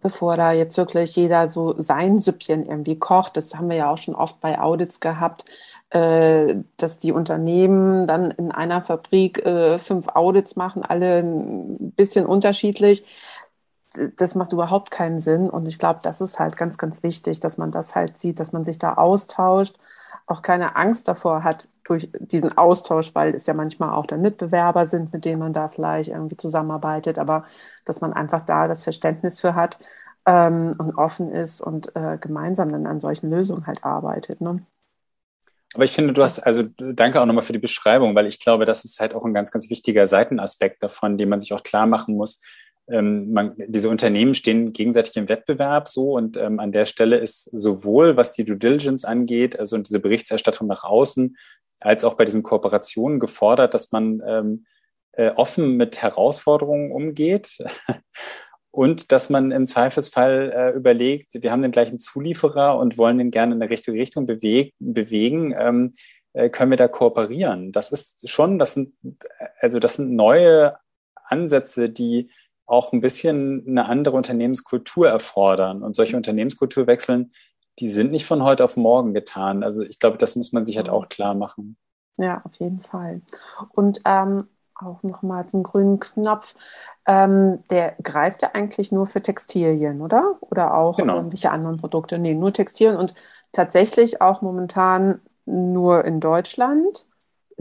bevor 0.00 0.38
da 0.38 0.52
jetzt 0.52 0.78
wirklich 0.78 1.14
jeder 1.14 1.50
so 1.50 1.74
sein 1.78 2.18
Süppchen 2.20 2.64
irgendwie 2.66 2.98
kocht. 2.98 3.36
Das 3.36 3.54
haben 3.54 3.68
wir 3.68 3.76
ja 3.76 3.90
auch 3.90 3.98
schon 3.98 4.14
oft 4.14 4.40
bei 4.40 4.58
Audits 4.58 5.00
gehabt, 5.00 5.44
äh, 5.90 6.56
dass 6.78 6.98
die 6.98 7.12
Unternehmen 7.12 8.06
dann 8.06 8.30
in 8.30 8.50
einer 8.50 8.80
Fabrik 8.80 9.44
äh, 9.44 9.78
fünf 9.78 10.08
Audits 10.08 10.56
machen, 10.56 10.82
alle 10.82 11.18
ein 11.18 11.92
bisschen 11.92 12.24
unterschiedlich 12.26 13.04
das 14.16 14.34
macht 14.34 14.54
überhaupt 14.54 14.90
keinen 14.90 15.20
Sinn. 15.20 15.50
Und 15.50 15.68
ich 15.68 15.78
glaube, 15.78 16.00
das 16.02 16.22
ist 16.22 16.38
halt 16.38 16.56
ganz, 16.56 16.78
ganz 16.78 17.02
wichtig, 17.02 17.40
dass 17.40 17.58
man 17.58 17.70
das 17.70 17.94
halt 17.94 18.18
sieht, 18.18 18.40
dass 18.40 18.52
man 18.52 18.64
sich 18.64 18.78
da 18.78 18.94
austauscht 18.94 19.76
auch 20.26 20.42
keine 20.42 20.76
Angst 20.76 21.08
davor 21.08 21.44
hat 21.44 21.68
durch 21.84 22.10
diesen 22.18 22.56
Austausch, 22.56 23.14
weil 23.14 23.34
es 23.34 23.46
ja 23.46 23.54
manchmal 23.54 23.90
auch 23.90 24.06
dann 24.06 24.22
Mitbewerber 24.22 24.86
sind, 24.86 25.12
mit 25.12 25.24
denen 25.24 25.40
man 25.40 25.52
da 25.52 25.68
vielleicht 25.68 26.10
irgendwie 26.10 26.36
zusammenarbeitet, 26.36 27.18
aber 27.18 27.44
dass 27.84 28.00
man 28.00 28.12
einfach 28.12 28.42
da 28.42 28.68
das 28.68 28.84
Verständnis 28.84 29.40
für 29.40 29.54
hat 29.54 29.78
ähm, 30.26 30.74
und 30.78 30.96
offen 30.96 31.30
ist 31.32 31.60
und 31.60 31.94
äh, 31.96 32.18
gemeinsam 32.20 32.68
dann 32.70 32.86
an 32.86 33.00
solchen 33.00 33.30
Lösungen 33.30 33.66
halt 33.66 33.84
arbeitet. 33.84 34.40
Ne? 34.40 34.64
Aber 35.74 35.84
ich 35.84 35.92
finde, 35.92 36.12
du 36.12 36.22
hast, 36.22 36.40
also 36.40 36.62
danke 36.76 37.20
auch 37.20 37.26
nochmal 37.26 37.42
für 37.42 37.54
die 37.54 37.58
Beschreibung, 37.58 38.14
weil 38.14 38.26
ich 38.26 38.38
glaube, 38.38 38.64
das 38.64 38.84
ist 38.84 39.00
halt 39.00 39.14
auch 39.14 39.24
ein 39.24 39.34
ganz, 39.34 39.50
ganz 39.50 39.70
wichtiger 39.70 40.06
Seitenaspekt 40.06 40.82
davon, 40.82 41.18
den 41.18 41.28
man 41.28 41.40
sich 41.40 41.52
auch 41.52 41.62
klar 41.62 41.86
machen 41.86 42.16
muss 42.16 42.42
ähm, 42.88 43.32
man, 43.32 43.54
diese 43.56 43.88
Unternehmen 43.88 44.34
stehen 44.34 44.72
gegenseitig 44.72 45.16
im 45.16 45.28
Wettbewerb 45.28 45.88
so 45.88 46.12
und 46.12 46.36
ähm, 46.36 46.58
an 46.58 46.72
der 46.72 46.84
Stelle 46.84 47.16
ist 47.16 47.44
sowohl, 47.52 48.16
was 48.16 48.32
die 48.32 48.44
Due 48.44 48.56
Diligence 48.56 49.04
angeht, 49.04 49.58
also 49.58 49.78
diese 49.78 50.00
Berichterstattung 50.00 50.66
nach 50.66 50.84
außen, 50.84 51.36
als 51.80 52.04
auch 52.04 52.14
bei 52.14 52.24
diesen 52.24 52.42
Kooperationen 52.42 53.20
gefordert, 53.20 53.74
dass 53.74 53.92
man 53.92 54.22
ähm, 54.26 54.66
äh, 55.12 55.30
offen 55.30 55.76
mit 55.76 56.02
Herausforderungen 56.02 56.92
umgeht 56.92 57.58
und 58.70 59.12
dass 59.12 59.30
man 59.30 59.52
im 59.52 59.66
Zweifelsfall 59.66 60.52
äh, 60.54 60.76
überlegt, 60.76 61.34
wir 61.34 61.52
haben 61.52 61.62
den 61.62 61.72
gleichen 61.72 61.98
Zulieferer 61.98 62.78
und 62.78 62.98
wollen 62.98 63.18
den 63.18 63.30
gerne 63.30 63.54
in 63.54 63.62
eine 63.62 63.70
richtige 63.70 63.98
Richtung 63.98 64.26
beweg 64.26 64.74
bewegen. 64.78 65.54
Ähm, 65.56 65.92
äh, 66.32 66.48
können 66.48 66.70
wir 66.70 66.78
da 66.78 66.88
kooperieren? 66.88 67.72
Das 67.72 67.92
ist 67.92 68.28
schon, 68.28 68.58
das 68.58 68.74
sind, 68.74 68.94
also 69.60 69.78
das 69.78 69.96
sind 69.96 70.12
neue 70.12 70.76
Ansätze, 71.24 71.90
die 71.90 72.30
auch 72.72 72.92
ein 72.92 73.00
bisschen 73.00 73.64
eine 73.68 73.86
andere 73.86 74.16
Unternehmenskultur 74.16 75.08
erfordern. 75.08 75.82
Und 75.82 75.94
solche 75.94 76.16
Unternehmenskulturwechseln, 76.16 77.32
die 77.78 77.88
sind 77.88 78.10
nicht 78.10 78.24
von 78.24 78.42
heute 78.42 78.64
auf 78.64 78.76
morgen 78.76 79.12
getan. 79.12 79.62
Also 79.62 79.82
ich 79.82 79.98
glaube, 79.98 80.16
das 80.16 80.36
muss 80.36 80.52
man 80.52 80.64
sich 80.64 80.78
halt 80.78 80.88
auch 80.88 81.08
klar 81.08 81.34
machen. 81.34 81.76
Ja, 82.16 82.40
auf 82.44 82.54
jeden 82.54 82.80
Fall. 82.80 83.20
Und 83.72 84.00
ähm, 84.06 84.48
auch 84.74 85.02
nochmal 85.02 85.46
zum 85.46 85.62
grünen 85.62 86.00
Knopf. 86.00 86.54
Ähm, 87.06 87.62
der 87.70 87.94
greift 88.02 88.42
ja 88.42 88.50
eigentlich 88.54 88.90
nur 88.90 89.06
für 89.06 89.20
Textilien, 89.20 90.00
oder? 90.00 90.36
Oder 90.40 90.74
auch 90.74 90.96
genau. 90.96 91.16
irgendwelche 91.16 91.50
anderen 91.50 91.76
Produkte? 91.76 92.18
Nee, 92.18 92.34
nur 92.34 92.52
Textilien 92.52 92.96
und 92.96 93.14
tatsächlich 93.52 94.22
auch 94.22 94.40
momentan 94.40 95.20
nur 95.44 96.04
in 96.04 96.20
Deutschland. 96.20 97.06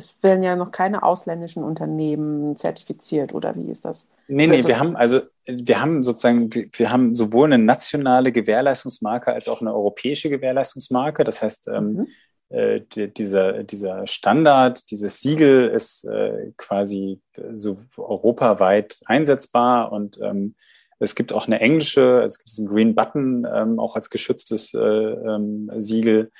Es 0.01 0.23
werden 0.23 0.43
ja 0.43 0.55
noch 0.55 0.71
keine 0.71 1.03
ausländischen 1.03 1.63
Unternehmen 1.63 2.57
zertifiziert, 2.57 3.33
oder 3.33 3.55
wie 3.55 3.69
ist 3.69 3.85
das? 3.85 4.09
Nee, 4.27 4.47
nee, 4.47 4.65
wir 4.65 4.79
haben 4.79 4.95
also, 4.95 5.21
wir 5.45 5.81
haben 5.81 6.03
sozusagen, 6.03 6.49
wir 6.53 6.91
haben 6.91 7.13
sowohl 7.13 7.51
eine 7.51 7.63
nationale 7.63 8.31
Gewährleistungsmarke 8.31 9.31
als 9.31 9.47
auch 9.47 9.61
eine 9.61 9.73
europäische 9.73 10.29
Gewährleistungsmarke. 10.29 11.23
Das 11.23 11.41
heißt, 11.41 11.67
ähm, 11.67 11.93
mhm. 11.93 12.07
äh, 12.49 12.81
die, 12.93 13.13
dieser, 13.13 13.63
dieser 13.63 14.07
Standard, 14.07 14.89
dieses 14.89 15.21
Siegel 15.21 15.67
ist 15.67 16.05
äh, 16.05 16.51
quasi 16.57 17.19
so 17.51 17.77
europaweit 17.97 19.01
einsetzbar 19.05 19.91
und 19.91 20.19
ähm, 20.21 20.55
es 20.99 21.15
gibt 21.15 21.33
auch 21.33 21.47
eine 21.47 21.59
englische, 21.59 22.21
es 22.21 22.37
gibt 22.37 22.51
diesen 22.51 22.67
Green 22.67 22.93
Button 22.93 23.47
ähm, 23.51 23.79
auch 23.79 23.95
als 23.95 24.11
geschütztes 24.11 24.73
äh, 24.73 24.79
ähm, 24.79 25.71
Siegel 25.77 26.31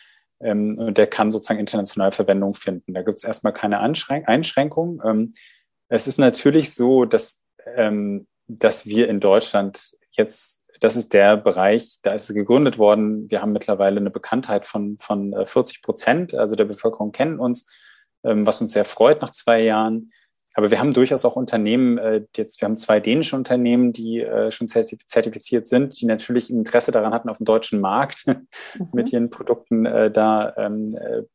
ähm, 0.44 0.76
und 0.78 0.98
der 0.98 1.08
kann 1.08 1.32
sozusagen 1.32 1.60
international 1.60 2.12
Verwendung 2.12 2.54
finden. 2.54 2.94
Da 2.94 3.02
gibt 3.02 3.18
es 3.18 3.24
erstmal 3.24 3.54
keine 3.54 3.80
Anschränk 3.80 4.28
Einschränkung. 4.28 5.02
Ähm, 5.06 5.34
es 5.88 6.08
ist 6.08 6.18
natürlich 6.18 6.74
so, 6.74 7.06
dass, 7.06 7.44
ähm, 7.76 8.28
dass 8.48 8.86
wir 8.86 9.08
in 9.10 9.20
Deutschland 9.20 9.96
jetzt, 10.12 10.64
das 10.80 10.96
ist 10.96 11.14
der 11.14 11.38
Bereich, 11.38 11.98
da 12.02 12.14
ist 12.14 12.30
es 12.30 12.36
gegründet 12.36 12.78
worden. 12.78 13.30
Wir 13.30 13.42
haben 13.42 13.52
mittlerweile 13.52 14.00
eine 14.00 14.10
Bekanntheit 14.10 14.66
von, 14.66 14.98
von 15.00 15.34
40 15.46 15.78
äh, 15.78 15.82
Prozent, 15.82 16.34
also 16.34 16.56
der 16.56 16.66
Bevölkerung 16.66 17.12
kennen 17.12 17.40
uns, 17.40 17.70
ähm, 18.24 18.46
was 18.46 18.62
uns 18.62 18.74
sehr 18.74 18.86
freut 18.86 19.22
nach 19.22 19.32
zwei 19.32 19.62
Jahren. 19.62 20.12
Aber 20.54 20.70
wir 20.70 20.80
haben 20.80 20.92
durchaus 20.92 21.24
auch 21.24 21.36
Unternehmen, 21.36 21.98
äh, 21.98 22.24
jetzt, 22.36 22.62
wir 22.62 22.66
haben 22.66 22.78
zwei 22.78 23.00
dänische 23.00 23.36
Unternehmen, 23.36 23.94
die 23.94 24.20
äh, 24.20 24.52
schon 24.52 24.68
zertifiziert 24.68 25.68
sind, 25.68 26.02
die 26.02 26.06
natürlich 26.06 26.50
Interesse 26.50 26.92
daran 26.92 27.14
hatten, 27.14 27.30
auf 27.30 27.38
dem 27.38 27.46
deutschen 27.46 27.80
Markt 27.80 28.26
mhm. 28.28 28.46
mit 28.94 29.14
ihren 29.14 29.30
Produkten 29.30 29.86
äh, 29.86 30.12
da 30.12 30.54
ähm, 30.58 30.84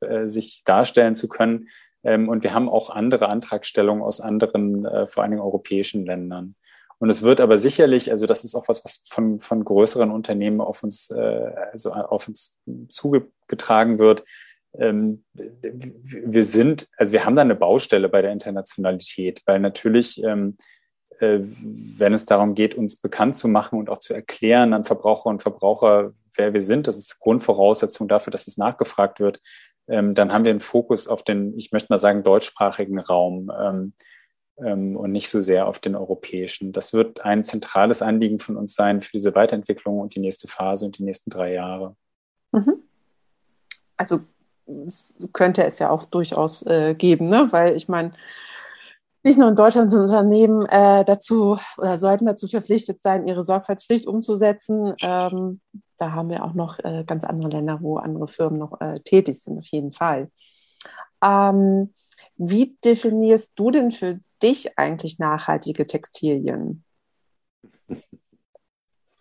äh, 0.00 0.28
sich 0.28 0.62
darstellen 0.64 1.14
zu 1.14 1.28
können. 1.28 1.68
Ähm, 2.04 2.28
und 2.28 2.44
wir 2.44 2.52
haben 2.52 2.68
auch 2.68 2.90
andere 2.90 3.28
Antragstellungen 3.28 4.02
aus 4.02 4.20
anderen, 4.20 4.84
äh, 4.84 5.06
vor 5.06 5.22
allen 5.22 5.32
Dingen 5.32 5.42
europäischen 5.42 6.04
Ländern. 6.04 6.54
Und 6.98 7.10
es 7.10 7.22
wird 7.22 7.40
aber 7.40 7.58
sicherlich, 7.58 8.10
also 8.10 8.26
das 8.26 8.44
ist 8.44 8.54
auch 8.54 8.68
was, 8.68 8.84
was 8.84 9.02
von, 9.08 9.38
von 9.38 9.64
größeren 9.64 10.10
Unternehmen 10.10 10.60
auf 10.60 10.82
uns, 10.82 11.10
äh, 11.10 11.52
also 11.72 11.92
auf 11.92 12.28
uns 12.28 12.58
zugetragen 12.88 13.98
wird, 13.98 14.24
wir 14.78 16.44
sind, 16.44 16.88
also 16.96 17.12
wir 17.12 17.24
haben 17.24 17.36
da 17.36 17.42
eine 17.42 17.54
Baustelle 17.54 18.08
bei 18.08 18.22
der 18.22 18.32
Internationalität, 18.32 19.42
weil 19.46 19.60
natürlich, 19.60 20.22
ähm, 20.22 20.56
äh, 21.18 21.38
wenn 21.40 22.12
es 22.12 22.26
darum 22.26 22.54
geht, 22.54 22.74
uns 22.74 23.00
bekannt 23.00 23.36
zu 23.36 23.48
machen 23.48 23.78
und 23.78 23.88
auch 23.88 23.98
zu 23.98 24.12
erklären 24.12 24.72
an 24.72 24.84
Verbraucher 24.84 25.30
und 25.30 25.42
Verbraucher, 25.42 26.12
wer 26.34 26.52
wir 26.52 26.62
sind, 26.62 26.86
das 26.86 26.98
ist 26.98 27.18
Grundvoraussetzung 27.18 28.08
dafür, 28.08 28.30
dass 28.30 28.46
es 28.46 28.58
nachgefragt 28.58 29.20
wird, 29.20 29.40
ähm, 29.88 30.14
dann 30.14 30.32
haben 30.32 30.44
wir 30.44 30.50
einen 30.50 30.60
Fokus 30.60 31.06
auf 31.06 31.22
den, 31.22 31.56
ich 31.56 31.72
möchte 31.72 31.92
mal 31.92 31.98
sagen, 31.98 32.22
deutschsprachigen 32.22 32.98
Raum 32.98 33.50
ähm, 33.58 33.92
ähm, 34.58 34.96
und 34.96 35.12
nicht 35.12 35.28
so 35.28 35.40
sehr 35.40 35.66
auf 35.66 35.78
den 35.78 35.94
europäischen. 35.94 36.72
Das 36.72 36.92
wird 36.92 37.24
ein 37.24 37.44
zentrales 37.44 38.02
Anliegen 38.02 38.38
von 38.38 38.56
uns 38.56 38.74
sein 38.74 39.00
für 39.00 39.12
diese 39.12 39.34
Weiterentwicklung 39.34 40.00
und 40.00 40.14
die 40.14 40.20
nächste 40.20 40.48
Phase 40.48 40.86
und 40.86 40.98
die 40.98 41.04
nächsten 41.04 41.30
drei 41.30 41.52
Jahre. 41.52 41.96
Mhm. 42.52 42.82
Also 43.96 44.20
könnte 45.32 45.64
es 45.64 45.78
ja 45.78 45.90
auch 45.90 46.04
durchaus 46.04 46.66
äh, 46.66 46.94
geben, 46.94 47.28
ne? 47.28 47.48
weil 47.50 47.76
ich 47.76 47.88
meine, 47.88 48.12
nicht 49.26 49.38
nur 49.38 49.48
in 49.48 49.56
Deutschland 49.56 49.90
sind 49.90 50.02
Unternehmen 50.02 50.66
äh, 50.66 51.04
dazu 51.04 51.58
oder 51.78 51.98
sollten 51.98 52.26
dazu 52.26 52.46
verpflichtet 52.46 53.02
sein, 53.02 53.26
ihre 53.26 53.42
Sorgfaltspflicht 53.42 54.06
umzusetzen. 54.06 54.94
Ähm, 55.02 55.60
da 55.98 56.12
haben 56.12 56.30
wir 56.30 56.44
auch 56.44 56.54
noch 56.54 56.78
äh, 56.78 57.02
ganz 57.04 57.24
andere 57.24 57.50
Länder, 57.50 57.78
wo 57.80 57.96
andere 57.96 58.28
Firmen 58.28 58.60
noch 58.60 58.80
äh, 58.80 59.00
tätig 59.00 59.42
sind, 59.42 59.58
auf 59.58 59.66
jeden 59.66 59.92
Fall. 59.92 60.30
Ähm, 61.24 61.92
wie 62.36 62.76
definierst 62.84 63.58
du 63.58 63.72
denn 63.72 63.90
für 63.90 64.20
dich 64.42 64.78
eigentlich 64.78 65.18
nachhaltige 65.18 65.88
Textilien? 65.88 66.84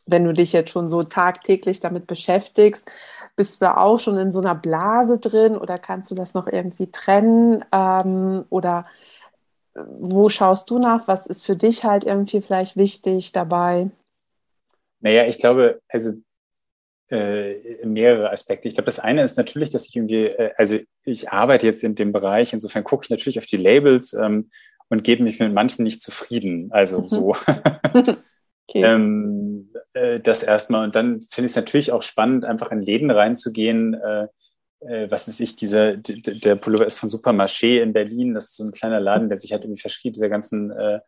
Wenn 0.05 0.23
du 0.23 0.33
dich 0.33 0.53
jetzt 0.53 0.69
schon 0.69 0.91
so 0.91 1.01
tagtäglich 1.01 1.79
damit 1.79 2.05
beschäftigst, 2.05 2.87
bist 3.36 3.61
du 3.61 3.65
da 3.65 3.77
auch 3.77 3.99
schon 3.99 4.17
in 4.17 4.31
so 4.31 4.39
einer 4.39 4.55
Blase 4.55 5.19
drin 5.19 5.57
oder 5.57 5.77
kannst 5.77 6.09
du 6.11 6.15
das 6.15 6.33
noch 6.33 6.47
irgendwie 6.47 6.89
trennen? 6.91 7.63
Ähm, 7.71 8.45
oder 8.49 8.86
äh, 9.75 9.81
wo 9.99 10.29
schaust 10.29 10.69
du 10.69 10.79
nach? 10.79 11.07
Was 11.07 11.27
ist 11.27 11.45
für 11.45 11.55
dich 11.55 11.83
halt 11.83 12.03
irgendwie 12.03 12.41
vielleicht 12.41 12.77
wichtig 12.77 13.31
dabei? 13.31 13.89
Naja, 15.01 15.25
ich 15.25 15.38
glaube, 15.38 15.81
also 15.89 16.13
äh, 17.09 17.86
mehrere 17.86 18.31
Aspekte. 18.31 18.67
Ich 18.67 18.73
glaube, 18.75 18.86
das 18.86 18.99
eine 18.99 19.23
ist 19.23 19.38
natürlich, 19.38 19.69
dass 19.69 19.88
ich 19.88 19.95
irgendwie, 19.95 20.25
äh, 20.25 20.51
also 20.57 20.79
ich 21.03 21.29
arbeite 21.29 21.67
jetzt 21.67 21.83
in 21.83 21.95
dem 21.95 22.11
Bereich, 22.11 22.53
insofern 22.53 22.83
gucke 22.83 23.03
ich 23.03 23.09
natürlich 23.09 23.38
auf 23.38 23.45
die 23.45 23.57
Labels 23.57 24.13
ähm, 24.13 24.49
und 24.89 25.03
gebe 25.03 25.23
mich 25.23 25.39
mit 25.39 25.53
manchen 25.53 25.83
nicht 25.83 26.01
zufrieden. 26.01 26.71
Also 26.71 27.03
so. 27.07 27.36
Okay. 27.93 28.15
Ähm, 28.73 29.44
äh, 29.95 30.19
das 30.19 30.43
erstmal. 30.43 30.83
Und 30.83 30.95
dann 30.95 31.21
finde 31.21 31.45
ich 31.45 31.51
es 31.51 31.55
natürlich 31.55 31.91
auch 31.91 32.03
spannend, 32.03 32.45
einfach 32.45 32.71
in 32.71 32.81
Läden 32.81 33.11
reinzugehen. 33.11 33.93
Äh, 33.93 34.27
äh, 34.81 35.09
was 35.09 35.27
ist 35.27 35.39
ich, 35.39 35.55
dieser, 35.55 35.95
der 35.95 36.55
Pullover 36.55 36.85
ist 36.85 36.99
von 36.99 37.09
Supermarché 37.09 37.81
in 37.81 37.93
Berlin. 37.93 38.33
Das 38.33 38.45
ist 38.45 38.57
so 38.57 38.65
ein 38.65 38.71
kleiner 38.71 38.99
Laden, 38.99 39.29
der 39.29 39.37
sich 39.37 39.51
halt 39.51 39.63
irgendwie 39.63 39.81
verschrieben, 39.81 40.13
dieser 40.13 40.29
ganzen 40.29 40.71
äh, 40.71 40.99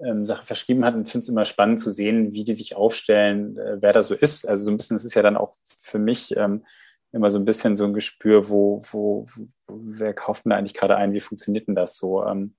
ähm, 0.00 0.26
Sache 0.26 0.44
verschrieben 0.44 0.84
hat. 0.84 0.94
Und 0.94 1.08
finde 1.08 1.22
es 1.22 1.28
immer 1.28 1.44
spannend 1.44 1.80
zu 1.80 1.90
sehen, 1.90 2.32
wie 2.32 2.44
die 2.44 2.54
sich 2.54 2.74
aufstellen, 2.74 3.56
äh, 3.58 3.80
wer 3.80 3.92
da 3.92 4.02
so 4.02 4.14
ist. 4.14 4.46
Also 4.46 4.64
so 4.64 4.70
ein 4.72 4.76
bisschen, 4.76 4.96
das 4.96 5.04
ist 5.04 5.14
ja 5.14 5.22
dann 5.22 5.36
auch 5.36 5.54
für 5.64 6.00
mich 6.00 6.36
ähm, 6.36 6.64
immer 7.12 7.30
so 7.30 7.38
ein 7.38 7.44
bisschen 7.44 7.76
so 7.76 7.84
ein 7.84 7.94
Gespür, 7.94 8.48
wo, 8.48 8.80
wo, 8.90 9.26
wo 9.26 9.46
wer 9.68 10.14
kauft 10.14 10.44
denn 10.44 10.50
da 10.50 10.56
eigentlich 10.56 10.74
gerade 10.74 10.96
ein, 10.96 11.12
wie 11.12 11.20
funktioniert 11.20 11.68
denn 11.68 11.76
das 11.76 11.96
so? 11.96 12.24
Ähm, 12.26 12.56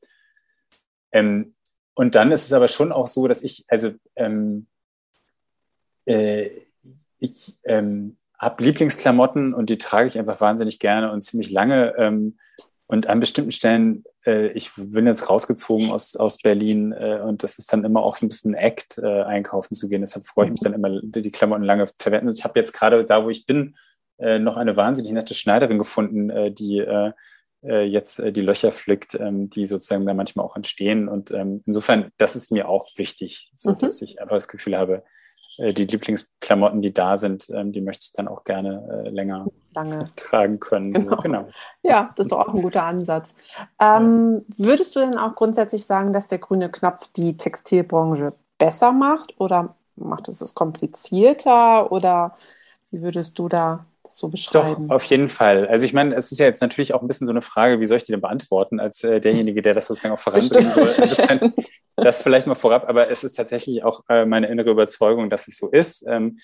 ähm, 1.12 1.56
und 1.96 2.16
dann 2.16 2.32
ist 2.32 2.46
es 2.46 2.54
aber 2.54 2.68
schon 2.68 2.92
auch 2.92 3.08
so, 3.08 3.28
dass 3.28 3.44
ich, 3.44 3.66
also 3.68 3.92
ähm, 4.16 4.68
äh, 6.06 6.50
ich 7.20 7.56
ähm, 7.64 8.18
habe 8.38 8.64
Lieblingsklamotten 8.64 9.54
und 9.54 9.70
die 9.70 9.78
trage 9.78 10.08
ich 10.08 10.20
einfach 10.20 10.42
wahnsinnig 10.42 10.80
gerne 10.80 11.12
und 11.12 11.24
ziemlich 11.24 11.52
lange. 11.52 11.96
Ähm, 11.98 12.38
und 12.88 13.08
an 13.08 13.20
bestimmten 13.20 13.52
Stellen, 13.52 14.04
äh, 14.26 14.48
ich 14.50 14.72
bin 14.76 15.08
jetzt 15.08 15.30
rausgezogen 15.30 15.90
aus, 15.90 16.16
aus 16.16 16.38
Berlin 16.38 16.92
äh, 16.92 17.22
und 17.24 17.42
das 17.42 17.58
ist 17.58 17.72
dann 17.72 17.86
immer 17.86 18.04
auch 18.04 18.16
so 18.16 18.26
ein 18.26 18.30
bisschen 18.30 18.52
ein 18.54 18.60
Act, 18.60 18.98
äh, 18.98 19.24
einkaufen 19.24 19.76
zu 19.76 19.88
gehen. 19.88 20.02
Deshalb 20.02 20.28
freue 20.28 20.48
ich 20.48 20.52
mich 20.52 20.60
dann 20.60 20.74
immer, 20.74 21.00
die 21.02 21.32
Klamotten 21.32 21.64
lange 21.64 21.86
zu 21.86 21.96
verwenden. 21.98 22.28
Und 22.28 22.38
ich 22.38 22.44
habe 22.44 22.60
jetzt 22.60 22.74
gerade 22.74 23.06
da, 23.06 23.24
wo 23.24 23.30
ich 23.30 23.46
bin, 23.46 23.76
äh, 24.20 24.38
noch 24.38 24.58
eine 24.58 24.78
wahnsinnig 24.78 25.12
nette 25.14 25.34
Schneiderin 25.34 25.78
gefunden, 25.78 26.30
äh, 26.30 26.52
die 26.52 26.80
äh, 26.80 27.14
jetzt 27.62 28.22
die 28.22 28.42
Löcher 28.42 28.74
flickt, 28.74 29.16
ähm, 29.16 29.50
die 29.50 29.66
sozusagen 29.66 30.06
da 30.06 30.14
manchmal 30.14 30.46
auch 30.46 30.58
entstehen. 30.58 31.08
Und 31.08 31.32
ähm, 31.32 31.64
insofern, 31.66 32.12
das 32.18 32.36
ist 32.36 32.52
mir 32.52 32.68
auch 32.68 32.90
wichtig, 32.98 33.52
so 33.54 33.72
mhm. 33.72 33.80
dass 33.80 34.02
ich 34.02 34.22
einfach 34.22 34.36
das 34.36 34.50
Gefühl 34.50 34.78
habe, 34.78 35.04
die 35.58 35.86
Lieblingsklamotten, 35.86 36.82
die 36.82 36.94
da 36.94 37.18
sind, 37.18 37.50
ähm, 37.50 37.72
die 37.72 37.82
möchte 37.82 38.06
ich 38.06 38.14
dann 38.14 38.28
auch 38.28 38.44
gerne 38.44 39.04
äh, 39.06 39.10
länger 39.10 39.46
Lange. 39.76 40.08
tragen 40.16 40.60
können. 40.60 40.94
Genau. 40.94 41.18
Genau. 41.18 41.48
Ja, 41.82 42.12
das 42.16 42.26
ist 42.26 42.32
doch 42.32 42.40
auch 42.40 42.54
ein 42.54 42.62
guter 42.62 42.84
Ansatz. 42.84 43.36
Ähm. 43.80 44.46
Würdest 44.58 44.96
du 44.96 45.00
denn 45.00 45.18
auch 45.18 45.36
grundsätzlich 45.36 45.86
sagen, 45.86 46.14
dass 46.14 46.28
der 46.28 46.40
grüne 46.40 46.70
Knopf 46.70 47.12
die 47.14 47.38
Textilbranche 47.38 48.34
besser 48.58 48.92
macht 48.92 49.40
oder 49.40 49.76
macht 49.96 50.28
es 50.28 50.42
es 50.42 50.54
komplizierter 50.56 51.92
oder 51.92 52.36
wie 52.92 53.02
würdest 53.02 53.38
du 53.40 53.50
da 53.50 53.86
so 54.18 54.30
beschreiben? 54.30 54.88
Doch, 54.88 54.96
auf 54.96 55.04
jeden 55.06 55.30
Fall. 55.30 55.68
Also 55.68 55.86
ich 55.86 55.94
meine, 55.94 56.16
es 56.16 56.32
ist 56.32 56.40
ja 56.40 56.46
jetzt 56.46 56.62
natürlich 56.62 56.94
auch 56.94 57.02
ein 57.02 57.08
bisschen 57.08 57.26
so 57.26 57.32
eine 57.32 57.42
Frage, 57.42 57.80
wie 57.80 57.86
soll 57.86 57.98
ich 57.98 58.06
die 58.06 58.12
denn 58.12 58.22
beantworten, 58.22 58.80
als 58.80 59.04
äh, 59.04 59.20
derjenige, 59.20 59.62
der 59.62 59.74
das 59.74 59.88
sozusagen 59.88 60.14
auch 60.14 60.20
voranbringen 60.20 60.72
soll. 60.72 60.94
Insofern 60.98 61.54
das 61.96 62.22
vielleicht 62.22 62.48
mal 62.48 62.56
vorab, 62.56 62.88
aber 62.90 63.10
es 63.10 63.24
ist 63.24 63.34
tatsächlich 63.34 63.84
auch 63.84 64.04
äh, 64.10 64.26
meine 64.26 64.48
innere 64.48 64.72
Überzeugung, 64.72 65.30
dass 65.30 65.48
es 65.48 65.58
so 65.58 65.70
ist. 65.70 66.06
Ähm, 66.08 66.40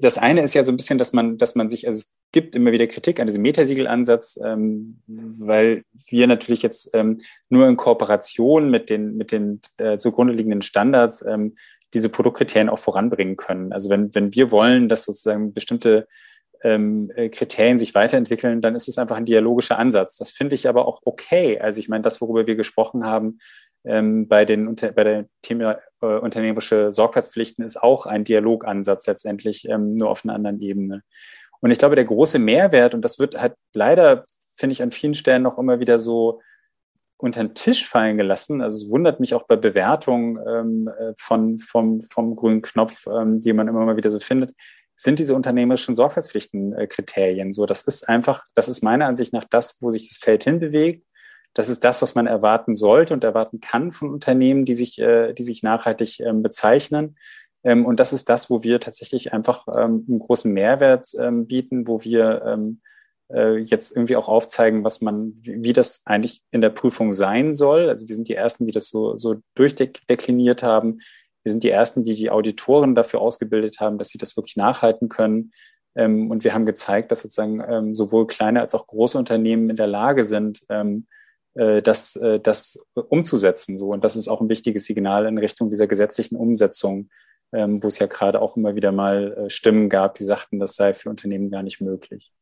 das 0.00 0.18
eine 0.18 0.42
ist 0.42 0.54
ja 0.54 0.64
so 0.64 0.72
ein 0.72 0.76
bisschen, 0.76 0.98
dass 0.98 1.12
man, 1.12 1.36
dass 1.38 1.54
man 1.54 1.68
sich, 1.68 1.86
also 1.86 1.98
es 1.98 2.14
gibt 2.32 2.56
immer 2.56 2.72
wieder 2.72 2.86
Kritik 2.86 3.20
an 3.20 3.26
diesem 3.26 3.42
Metasiegel-Ansatz, 3.42 4.38
ähm, 4.42 5.00
weil 5.06 5.84
wir 6.08 6.26
natürlich 6.26 6.62
jetzt 6.62 6.90
ähm, 6.94 7.18
nur 7.48 7.68
in 7.68 7.76
Kooperation 7.76 8.70
mit 8.70 8.90
den, 8.90 9.16
mit 9.16 9.32
den 9.32 9.60
äh, 9.78 9.98
zugrunde 9.98 10.32
liegenden 10.32 10.62
Standards 10.62 11.24
ähm, 11.26 11.56
diese 11.94 12.08
Produktkriterien 12.08 12.70
auch 12.70 12.78
voranbringen 12.78 13.36
können. 13.36 13.72
Also 13.72 13.90
wenn, 13.90 14.14
wenn 14.14 14.34
wir 14.34 14.50
wollen, 14.50 14.88
dass 14.88 15.04
sozusagen 15.04 15.52
bestimmte 15.52 16.08
ähm, 16.64 17.10
äh, 17.14 17.28
Kriterien 17.28 17.78
sich 17.78 17.94
weiterentwickeln, 17.94 18.60
dann 18.60 18.74
ist 18.74 18.88
es 18.88 18.98
einfach 18.98 19.16
ein 19.16 19.26
dialogischer 19.26 19.78
Ansatz. 19.78 20.16
Das 20.16 20.30
finde 20.30 20.54
ich 20.54 20.68
aber 20.68 20.86
auch 20.86 21.00
okay. 21.04 21.58
Also 21.58 21.80
ich 21.80 21.88
meine, 21.88 22.02
das, 22.02 22.20
worüber 22.20 22.46
wir 22.46 22.54
gesprochen 22.54 23.04
haben 23.06 23.38
ähm, 23.84 24.28
bei 24.28 24.44
den 24.44 24.74
bei 24.74 25.04
der 25.04 25.26
Thema 25.42 25.78
äh, 26.00 26.06
unternehmerische 26.06 26.92
Sorgfaltspflichten, 26.92 27.64
ist 27.64 27.82
auch 27.82 28.06
ein 28.06 28.24
Dialogansatz 28.24 29.06
letztendlich, 29.06 29.68
ähm, 29.68 29.94
nur 29.94 30.10
auf 30.10 30.24
einer 30.24 30.34
anderen 30.34 30.60
Ebene. 30.60 31.02
Und 31.60 31.70
ich 31.70 31.78
glaube, 31.78 31.96
der 31.96 32.04
große 32.04 32.38
Mehrwert, 32.38 32.94
und 32.94 33.04
das 33.04 33.18
wird 33.18 33.40
halt 33.40 33.54
leider, 33.72 34.24
finde 34.54 34.72
ich, 34.72 34.82
an 34.82 34.90
vielen 34.90 35.14
Stellen 35.14 35.42
noch 35.42 35.58
immer 35.58 35.80
wieder 35.80 35.98
so 35.98 36.40
unter 37.18 37.42
den 37.42 37.54
Tisch 37.54 37.86
fallen 37.86 38.16
gelassen. 38.18 38.62
Also 38.62 38.84
es 38.84 38.90
wundert 38.90 39.20
mich 39.20 39.34
auch 39.34 39.44
bei 39.46 39.54
Bewertungen 39.54 40.38
ähm, 40.44 40.88
äh, 40.88 41.12
von, 41.16 41.58
vom, 41.58 42.00
vom 42.02 42.34
grünen 42.34 42.62
Knopf, 42.62 43.06
ähm, 43.06 43.38
die 43.38 43.52
man 43.52 43.68
immer 43.68 43.84
mal 43.84 43.96
wieder 43.96 44.10
so 44.10 44.18
findet 44.18 44.54
sind 45.02 45.18
diese 45.18 45.34
unternehmerischen 45.34 45.94
Sorgfaltspflichtenkriterien. 45.94 47.52
So, 47.52 47.66
das 47.66 47.82
ist 47.82 48.08
einfach, 48.08 48.44
das 48.54 48.68
ist 48.68 48.82
meiner 48.82 49.06
Ansicht 49.06 49.32
nach 49.32 49.44
das, 49.44 49.78
wo 49.80 49.90
sich 49.90 50.08
das 50.08 50.18
Feld 50.18 50.44
hinbewegt. 50.44 51.04
das 51.54 51.68
ist 51.68 51.84
das, 51.84 52.00
was 52.00 52.14
man 52.14 52.26
erwarten 52.26 52.74
sollte 52.74 53.12
und 53.12 53.24
erwarten 53.24 53.60
kann 53.60 53.92
von 53.92 54.10
Unternehmen, 54.10 54.64
die 54.64 54.74
sich, 54.74 54.98
äh, 54.98 55.34
die 55.34 55.42
sich 55.42 55.62
nachhaltig 55.62 56.20
ähm, 56.20 56.42
bezeichnen. 56.42 57.16
Ähm, 57.62 57.84
und 57.84 58.00
das 58.00 58.12
ist 58.14 58.28
das, 58.30 58.48
wo 58.48 58.62
wir 58.62 58.80
tatsächlich 58.80 59.32
einfach 59.34 59.66
ähm, 59.68 60.06
einen 60.08 60.18
großen 60.18 60.52
Mehrwert 60.52 61.08
bieten, 61.46 61.86
wo 61.86 62.02
wir 62.02 62.74
äh, 63.32 63.56
jetzt 63.58 63.96
irgendwie 63.96 64.16
auch 64.16 64.28
aufzeigen, 64.28 64.84
was 64.84 65.00
man, 65.00 65.34
wie, 65.40 65.72
das 65.72 66.02
eigentlich 66.04 66.42
in 66.50 66.60
der 66.60 66.70
Prüfung 66.70 67.12
sein 67.12 67.52
soll. 67.52 67.88
Also 67.88 68.06
wir 68.08 68.14
sind 68.14 68.28
die 68.28 68.34
Ersten, 68.34 68.66
die 68.66 68.72
das 68.72 68.88
so, 68.88 69.16
so 69.16 69.36
durchdekliniert 69.54 70.62
haben. 70.62 71.00
Wir 71.42 71.52
sind 71.52 71.64
die 71.64 71.70
Ersten, 71.70 72.04
die 72.04 72.14
die 72.14 72.30
Auditoren 72.30 72.94
dafür 72.94 73.20
ausgebildet 73.20 73.80
haben, 73.80 73.98
dass 73.98 74.08
sie 74.08 74.18
das 74.18 74.36
wirklich 74.36 74.56
nachhalten 74.56 75.08
können. 75.08 75.52
Ähm, 75.94 76.30
und 76.30 76.44
wir 76.44 76.54
haben 76.54 76.66
gezeigt, 76.66 77.10
dass 77.10 77.20
sozusagen 77.20 77.62
ähm, 77.68 77.94
sowohl 77.94 78.26
kleine 78.26 78.60
als 78.60 78.74
auch 78.74 78.86
große 78.86 79.18
Unternehmen 79.18 79.68
in 79.70 79.76
der 79.76 79.86
Lage 79.86 80.24
sind, 80.24 80.62
ähm, 80.68 81.06
äh, 81.54 81.82
das, 81.82 82.16
äh, 82.16 82.40
das 82.40 82.78
umzusetzen. 82.94 83.78
So. 83.78 83.88
Und 83.88 84.04
das 84.04 84.16
ist 84.16 84.28
auch 84.28 84.40
ein 84.40 84.48
wichtiges 84.48 84.86
Signal 84.86 85.26
in 85.26 85.38
Richtung 85.38 85.70
dieser 85.70 85.86
gesetzlichen 85.86 86.36
Umsetzung, 86.36 87.10
ähm, 87.52 87.82
wo 87.82 87.88
es 87.88 87.98
ja 87.98 88.06
gerade 88.06 88.40
auch 88.40 88.56
immer 88.56 88.74
wieder 88.74 88.92
mal 88.92 89.32
äh, 89.32 89.50
Stimmen 89.50 89.88
gab, 89.88 90.14
die 90.14 90.24
sagten, 90.24 90.58
das 90.58 90.74
sei 90.76 90.94
für 90.94 91.10
Unternehmen 91.10 91.50
gar 91.50 91.62
nicht 91.62 91.80
möglich. 91.80 92.32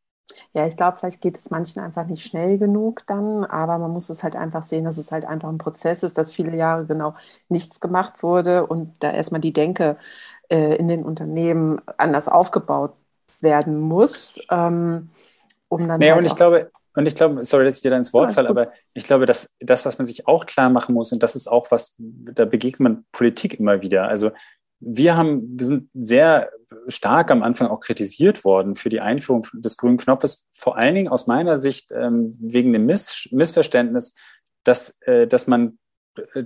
Ja, 0.53 0.66
ich 0.66 0.76
glaube, 0.76 0.99
vielleicht 0.99 1.20
geht 1.20 1.37
es 1.37 1.51
manchen 1.51 1.81
einfach 1.81 2.07
nicht 2.07 2.24
schnell 2.24 2.59
genug 2.59 3.03
dann, 3.07 3.45
aber 3.45 3.78
man 3.78 3.91
muss 3.91 4.11
es 4.11 4.22
halt 4.22 4.37
einfach 4.37 4.64
sehen, 4.64 4.85
dass 4.85 4.99
es 4.99 5.12
halt 5.12 5.24
einfach 5.24 5.49
ein 5.49 5.59
Prozess 5.59 6.03
ist, 6.03 6.18
dass 6.18 6.33
viele 6.33 6.57
Jahre 6.57 6.87
genau 6.87 7.14
nichts 7.49 7.81
gemacht 7.81 8.22
wurde 8.22 8.66
und 8.66 8.95
da 9.01 9.11
erstmal 9.11 9.41
die 9.41 9.53
Denke 9.53 9.97
äh, 10.49 10.76
in 10.76 10.89
den 10.89 11.05
Unternehmen 11.05 11.81
anders 11.97 12.28
aufgebaut 12.28 12.95
werden 13.41 13.78
muss. 13.78 14.41
Ähm, 14.51 15.11
um 15.68 15.89
dann 15.89 16.01
naja, 16.01 16.14
halt 16.14 16.22
und 16.22 16.26
ich 16.26 16.37
glaube, 16.37 16.70
und 16.95 17.07
ich 17.07 17.14
glaube, 17.14 17.45
sorry, 17.45 17.64
dass 17.64 17.76
ich 17.76 17.83
dir 17.83 17.91
da 17.91 17.97
ins 17.97 18.12
Wort 18.12 18.31
ja, 18.31 18.35
falle, 18.35 18.49
aber 18.49 18.72
ich 18.95 19.05
glaube, 19.05 19.24
dass 19.24 19.55
das, 19.61 19.87
was 19.87 19.99
man 19.99 20.07
sich 20.07 20.26
auch 20.26 20.47
klar 20.47 20.70
machen 20.70 20.95
muss, 20.95 21.12
und 21.12 21.22
das 21.22 21.37
ist 21.37 21.47
auch 21.47 21.70
was, 21.70 21.95
da 21.99 22.45
begegnet 22.45 22.81
man 22.81 23.05
Politik 23.12 23.61
immer 23.61 23.81
wieder. 23.81 24.09
Also 24.09 24.33
wir 24.81 25.16
haben, 25.16 25.59
wir 25.59 25.66
sind 25.66 25.91
sehr 25.95 26.51
stark 26.89 27.31
am 27.31 27.43
Anfang 27.43 27.68
auch 27.68 27.81
kritisiert 27.81 28.45
worden 28.45 28.74
für 28.74 28.89
die 28.89 29.01
Einführung 29.01 29.47
des 29.53 29.76
grünen 29.76 29.99
Knopfes, 29.99 30.49
vor 30.57 30.76
allen 30.76 30.95
Dingen 30.95 31.09
aus 31.09 31.26
meiner 31.26 31.59
Sicht 31.59 31.93
ähm, 31.93 32.37
wegen 32.41 32.72
dem 32.72 32.87
Miss 32.87 33.28
Missverständnis, 33.31 34.14
dass, 34.64 35.01
äh, 35.03 35.26
dass 35.26 35.47
man 35.47 35.78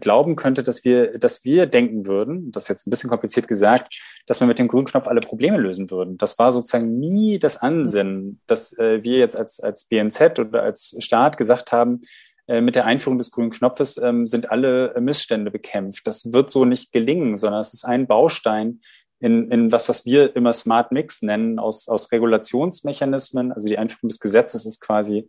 glauben 0.01 0.37
könnte, 0.37 0.63
dass 0.63 0.85
wir, 0.85 1.19
dass 1.19 1.45
wir 1.45 1.67
denken 1.67 2.07
würden, 2.07 2.53
das 2.53 2.65
ist 2.65 2.69
jetzt 2.69 2.87
ein 2.87 2.91
bisschen 2.91 3.11
kompliziert 3.11 3.49
gesagt, 3.49 3.99
dass 4.27 4.41
wir 4.41 4.47
mit 4.47 4.59
dem 4.59 4.69
grünen 4.69 4.85
Knopf 4.85 5.07
alle 5.07 5.21
Probleme 5.21 5.59
lösen 5.59 5.91
würden. 5.91 6.19
Das 6.19 6.39
war 6.39 6.53
sozusagen 6.53 6.99
nie 6.99 7.39
das 7.39 7.57
Ansinnen, 7.57 8.41
dass 8.47 8.77
äh, 8.79 9.03
wir 9.03 9.19
jetzt 9.19 9.37
als, 9.37 9.61
als 9.61 9.87
BMZ 9.87 10.39
oder 10.39 10.63
als 10.63 10.97
Staat 10.99 11.39
gesagt 11.39 11.73
haben, 11.73 12.03
äh, 12.03 12.07
mit 12.47 12.75
der 12.75 12.85
Einführung 12.85 13.17
des 13.17 13.31
grünen 13.31 13.51
Knopfes 13.51 13.97
ähm, 13.97 14.27
sind 14.27 14.51
alle 14.51 14.95
Missstände 15.01 15.51
bekämpft. 15.51 16.07
Das 16.07 16.33
wird 16.33 16.51
so 16.51 16.67
nicht 16.67 16.93
gelingen, 16.93 17.39
sondern 17.39 17.63
es 17.63 17.73
ist 17.73 17.85
ein 17.85 18.07
Baustein 18.07 18.81
in, 19.21 19.51
in 19.51 19.73
was, 19.73 19.89
was 19.89 20.05
wir 20.05 20.37
immer 20.37 20.53
Smart 20.53 20.93
Mix 20.93 21.23
nennen, 21.23 21.59
aus, 21.59 21.89
aus 21.89 22.13
Regulationsmechanismen. 22.13 23.53
Also 23.53 23.69
die 23.69 23.79
Einführung 23.79 24.11
des 24.11 24.21
Gesetzes 24.21 24.67
ist 24.67 24.81
quasi 24.81 25.27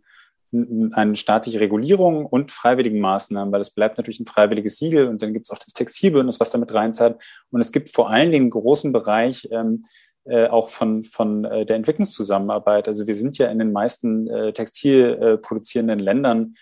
eine 0.92 1.16
staatliche 1.16 1.60
Regulierung 1.60 2.26
und 2.26 2.52
freiwilligen 2.52 3.00
Maßnahmen, 3.00 3.52
weil 3.52 3.60
es 3.60 3.70
bleibt 3.70 3.96
natürlich 3.96 4.20
ein 4.20 4.26
freiwilliges 4.26 4.76
Siegel 4.76 5.08
und 5.08 5.22
dann 5.22 5.32
gibt 5.32 5.46
es 5.46 5.50
auch 5.50 5.58
das 5.58 5.72
Textilbündnis, 5.72 6.40
was 6.40 6.50
damit 6.50 6.72
reinzahlt. 6.72 7.18
Und 7.50 7.60
es 7.60 7.72
gibt 7.72 7.90
vor 7.90 8.10
allen 8.10 8.30
Dingen 8.30 8.50
großen 8.50 8.92
Bereich 8.92 9.48
ähm, 9.50 9.84
äh, 10.24 10.46
auch 10.46 10.68
von, 10.68 11.02
von 11.02 11.44
äh, 11.44 11.66
der 11.66 11.76
Entwicklungszusammenarbeit. 11.76 12.88
Also 12.88 13.06
wir 13.06 13.14
sind 13.14 13.38
ja 13.38 13.48
in 13.48 13.58
den 13.58 13.72
meisten 13.72 14.28
äh, 14.28 14.52
textilproduzierenden 14.52 15.98
Ländern 15.98 16.56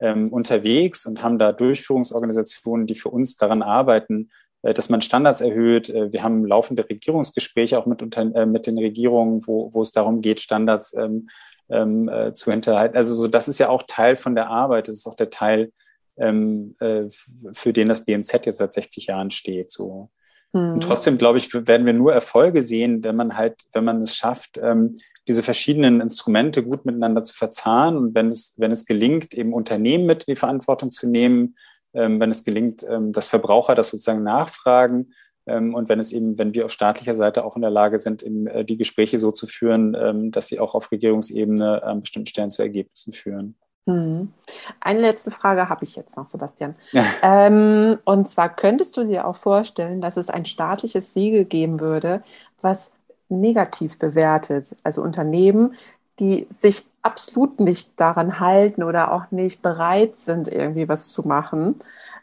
ähm, 0.00 0.32
unterwegs 0.32 1.06
und 1.06 1.22
haben 1.22 1.38
da 1.38 1.52
Durchführungsorganisationen, 1.52 2.86
die 2.86 2.94
für 2.94 3.08
uns 3.08 3.36
daran 3.36 3.62
arbeiten, 3.62 4.30
äh, 4.62 4.74
dass 4.74 4.88
man 4.88 5.00
Standards 5.00 5.40
erhöht. 5.40 5.88
Äh, 5.88 6.12
wir 6.12 6.22
haben 6.22 6.44
laufende 6.44 6.88
Regierungsgespräche 6.88 7.78
auch 7.78 7.86
mit, 7.86 8.02
äh, 8.16 8.46
mit 8.46 8.66
den 8.66 8.78
Regierungen, 8.78 9.46
wo, 9.46 9.72
wo 9.72 9.82
es 9.82 9.92
darum 9.92 10.20
geht, 10.20 10.40
Standards 10.40 10.94
ähm, 10.94 11.28
ähm, 11.70 12.08
äh, 12.08 12.32
zu 12.32 12.50
hinterhalten. 12.50 12.96
Also 12.96 13.14
so, 13.14 13.28
das 13.28 13.48
ist 13.48 13.58
ja 13.58 13.68
auch 13.68 13.82
Teil 13.86 14.16
von 14.16 14.34
der 14.34 14.48
Arbeit. 14.48 14.88
Das 14.88 14.94
ist 14.94 15.06
auch 15.06 15.14
der 15.14 15.30
Teil, 15.30 15.72
ähm, 16.16 16.74
äh, 16.80 17.04
für 17.52 17.72
den 17.72 17.88
das 17.88 18.04
BMZ 18.04 18.46
jetzt 18.46 18.58
seit 18.58 18.72
60 18.72 19.06
Jahren 19.06 19.30
steht. 19.30 19.70
So. 19.70 20.10
Mhm. 20.52 20.74
Und 20.74 20.82
trotzdem, 20.82 21.18
glaube 21.18 21.38
ich, 21.38 21.52
werden 21.54 21.86
wir 21.86 21.92
nur 21.92 22.12
Erfolge 22.12 22.62
sehen, 22.62 23.04
wenn 23.04 23.16
man 23.16 23.36
halt, 23.36 23.62
wenn 23.72 23.84
man 23.84 24.00
es 24.00 24.16
schafft, 24.16 24.58
ähm, 24.62 24.96
diese 25.28 25.42
verschiedenen 25.42 26.00
Instrumente 26.00 26.64
gut 26.64 26.84
miteinander 26.84 27.22
zu 27.22 27.34
verzahnen 27.34 27.98
und 27.98 28.14
wenn 28.14 28.28
es, 28.28 28.54
wenn 28.56 28.72
es 28.72 28.86
gelingt, 28.86 29.34
eben 29.34 29.52
Unternehmen 29.52 30.06
mit 30.06 30.24
in 30.24 30.32
die 30.32 30.38
Verantwortung 30.38 30.90
zu 30.90 31.08
nehmen, 31.08 31.56
ähm, 31.94 32.18
wenn 32.18 32.30
es 32.30 32.44
gelingt, 32.44 32.84
ähm, 32.88 33.12
dass 33.12 33.28
Verbraucher 33.28 33.74
das 33.74 33.90
sozusagen 33.90 34.22
nachfragen 34.22 35.12
ähm, 35.46 35.74
und 35.74 35.88
wenn 35.88 36.00
es 36.00 36.12
eben, 36.12 36.38
wenn 36.38 36.54
wir 36.54 36.66
auf 36.66 36.72
staatlicher 36.72 37.14
Seite 37.14 37.44
auch 37.44 37.56
in 37.56 37.62
der 37.62 37.70
Lage 37.70 37.98
sind, 37.98 38.22
eben, 38.22 38.46
äh, 38.46 38.64
die 38.64 38.76
Gespräche 38.76 39.18
so 39.18 39.30
zu 39.30 39.46
führen, 39.46 39.96
ähm, 39.98 40.30
dass 40.30 40.48
sie 40.48 40.60
auch 40.60 40.74
auf 40.74 40.90
Regierungsebene 40.90 41.82
an 41.82 42.00
bestimmten 42.00 42.26
Stellen 42.26 42.50
zu 42.50 42.62
Ergebnissen 42.62 43.12
führen. 43.12 43.56
Mhm. 43.86 44.32
Eine 44.80 45.00
letzte 45.00 45.30
Frage 45.30 45.68
habe 45.70 45.84
ich 45.84 45.96
jetzt 45.96 46.16
noch, 46.16 46.28
Sebastian. 46.28 46.74
Ja. 46.92 47.04
Ähm, 47.22 47.98
und 48.04 48.28
zwar 48.28 48.54
könntest 48.54 48.96
du 48.96 49.04
dir 49.04 49.26
auch 49.26 49.36
vorstellen, 49.36 50.00
dass 50.00 50.16
es 50.16 50.28
ein 50.28 50.44
staatliches 50.44 51.14
Siegel 51.14 51.44
geben 51.44 51.80
würde, 51.80 52.22
was 52.60 52.92
negativ 53.28 53.98
bewertet, 53.98 54.74
also 54.84 55.02
Unternehmen, 55.02 55.74
die 56.18 56.46
sich 56.50 56.86
absolut 57.02 57.60
nicht 57.60 57.98
daran 58.00 58.40
halten 58.40 58.82
oder 58.82 59.12
auch 59.12 59.30
nicht 59.30 59.62
bereit 59.62 60.18
sind, 60.18 60.48
irgendwie 60.48 60.88
was 60.88 61.08
zu 61.08 61.26
machen. 61.26 61.76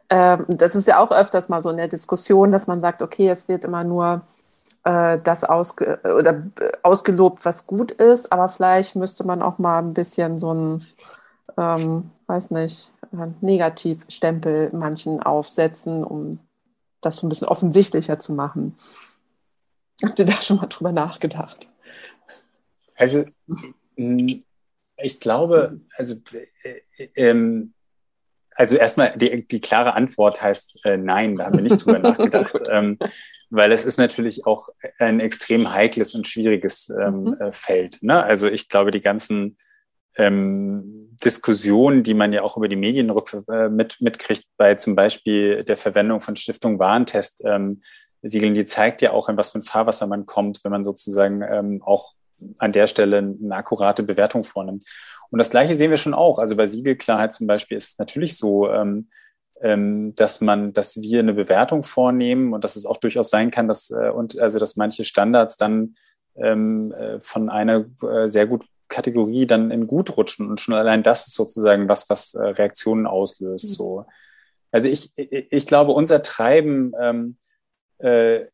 Ähm, 0.10 0.46
das 0.48 0.76
ist 0.76 0.88
ja 0.88 1.00
auch 1.00 1.12
öfters 1.12 1.50
mal 1.50 1.62
so 1.62 1.70
in 1.70 1.78
der 1.78 1.88
Diskussion, 1.88 2.52
dass 2.52 2.68
man 2.68 2.82
sagt, 2.82 3.02
okay, 3.02 3.30
es 3.30 3.48
wird 3.48 3.66
immer 3.66 3.84
nur 3.84 4.22
äh, 4.84 5.20
das 5.24 5.44
ausge 5.44 6.00
oder 6.04 6.44
ausgelobt, 6.84 7.46
was 7.46 7.68
gut 7.68 7.92
ist, 7.92 8.32
aber 8.32 8.50
vielleicht 8.50 8.96
müsste 8.96 9.26
man 9.26 9.42
auch 9.42 9.58
mal 9.58 9.80
ein 9.80 9.94
bisschen 9.94 10.40
so 10.40 10.54
ein, 10.54 10.86
ähm, 11.58 12.12
weiß 12.28 12.52
nicht, 12.52 12.92
Negativstempel 13.42 14.72
manchen 14.74 15.22
aufsetzen, 15.24 16.04
um 16.04 16.40
das 17.02 17.18
so 17.18 17.26
ein 17.26 17.30
bisschen 17.30 17.48
offensichtlicher 17.48 18.20
zu 18.20 18.34
machen. 18.34 18.76
Habt 20.04 20.20
ihr 20.20 20.26
da 20.26 20.42
schon 20.42 20.58
mal 20.58 20.68
drüber 20.68 20.92
nachgedacht? 20.92 21.68
Also, 22.96 23.24
ich 23.96 25.20
glaube, 25.20 25.82
also, 25.96 26.18
äh, 26.64 27.08
ähm, 27.16 27.74
also 28.56 28.78
erstmal 28.78 29.18
die, 29.18 29.48
die 29.48 29.60
klare 29.60 29.94
Antwort 29.94 30.42
heißt 30.42 30.86
äh, 30.86 30.98
nein, 30.98 31.36
da 31.36 31.46
haben 31.46 31.56
wir 31.56 31.62
nicht 31.62 31.86
drüber 31.86 32.00
nachgedacht. 32.00 32.56
ähm, 32.70 32.98
weil 33.50 33.72
es 33.72 33.86
ist 33.86 33.98
natürlich 33.98 34.46
auch 34.46 34.70
ein 34.98 35.20
extrem 35.20 35.72
heikles 35.72 36.16
und 36.16 36.28
schwieriges 36.28 36.90
ähm, 36.90 37.24
mhm. 37.24 37.34
Äh, 37.40 37.52
Feld. 37.52 38.02
Ne? 38.02 38.24
Also 38.24 38.48
ich 38.48 38.70
glaube, 38.70 38.92
die 38.92 39.02
ganzen 39.02 39.58
ähm, 40.18 41.16
Diskussionen, 41.24 42.04
die 42.04 42.14
man 42.14 42.34
ja 42.34 42.42
auch 42.42 42.58
über 42.58 42.68
die 42.68 42.76
Medien 42.76 43.10
äh, 43.50 43.70
mit, 43.70 43.98
mitkriegt, 44.02 44.46
bei 44.58 44.76
zum 44.76 44.96
Beispiel 44.96 45.64
der 45.64 45.78
Verwendung 45.78 46.22
von 46.22 46.36
Stiftung 46.36 46.80
Warentest, 46.80 47.44
ähm, 47.46 47.82
Siegeln, 48.30 48.54
die 48.54 48.66
zeigt 48.66 49.02
ja 49.02 49.12
auch, 49.12 49.30
in 49.30 49.38
was 49.38 49.52
für 49.52 49.60
ein 49.60 49.64
Fahrwasser 49.64 50.08
man 50.08 50.26
kommt, 50.26 50.64
wenn 50.64 50.72
man 50.72 50.84
sozusagen 50.84 51.42
ähm, 51.42 51.82
auch 51.84 52.14
an 52.58 52.72
der 52.72 52.88
Stelle 52.88 53.18
eine 53.18 53.56
akkurate 53.56 54.04
Bewertung 54.04 54.44
vornimmt. 54.44 54.86
Und 55.30 55.40
das 55.40 55.50
Gleiche 55.50 55.76
sehen 55.76 55.90
wir 55.90 55.98
schon 55.98 56.14
auch. 56.14 56.40
Also 56.40 56.56
bei 56.56 56.68
Siegelklarheit 56.68 57.34
zum 57.34 57.48
Beispiel 57.48 57.78
ist 57.78 57.94
es 57.94 58.00
natürlich 58.00 58.38
so, 58.38 58.70
ähm, 58.70 59.10
ähm, 59.62 60.14
dass 60.16 60.42
man, 60.42 60.74
dass 60.74 61.02
wir 61.02 61.20
eine 61.20 61.34
Bewertung 61.34 61.84
vornehmen 61.84 62.54
und 62.54 62.64
dass 62.64 62.76
es 62.76 62.86
auch 62.86 62.98
durchaus 62.98 63.30
sein 63.30 63.52
kann, 63.52 63.68
dass 63.68 63.90
äh, 63.90 64.10
und 64.10 64.38
also 64.38 64.60
dass 64.60 64.76
manche 64.76 65.04
Standards 65.04 65.58
dann 65.58 65.96
ähm, 66.36 66.92
äh, 66.92 67.20
von 67.20 67.50
einer 67.50 67.86
äh, 68.04 68.28
sehr 68.28 68.48
gut 68.48 68.66
Kategorie 68.88 69.48
dann 69.48 69.72
in 69.72 69.88
gut 69.88 70.16
rutschen 70.18 70.50
und 70.50 70.60
schon 70.60 70.76
allein 70.76 71.04
das 71.04 71.28
ist 71.28 71.36
sozusagen 71.36 71.90
was, 71.90 72.10
was 72.10 72.34
äh, 72.34 72.42
Reaktionen 72.42 73.08
auslöst. 73.08 73.70
Mhm. 73.70 73.74
So, 73.74 74.06
also 74.72 74.90
ich, 74.90 75.12
ich 75.16 75.66
glaube, 75.68 75.94
unser 75.94 76.22
Treiben 76.22 76.92
ähm, 77.00 77.38
äh, 78.00 78.46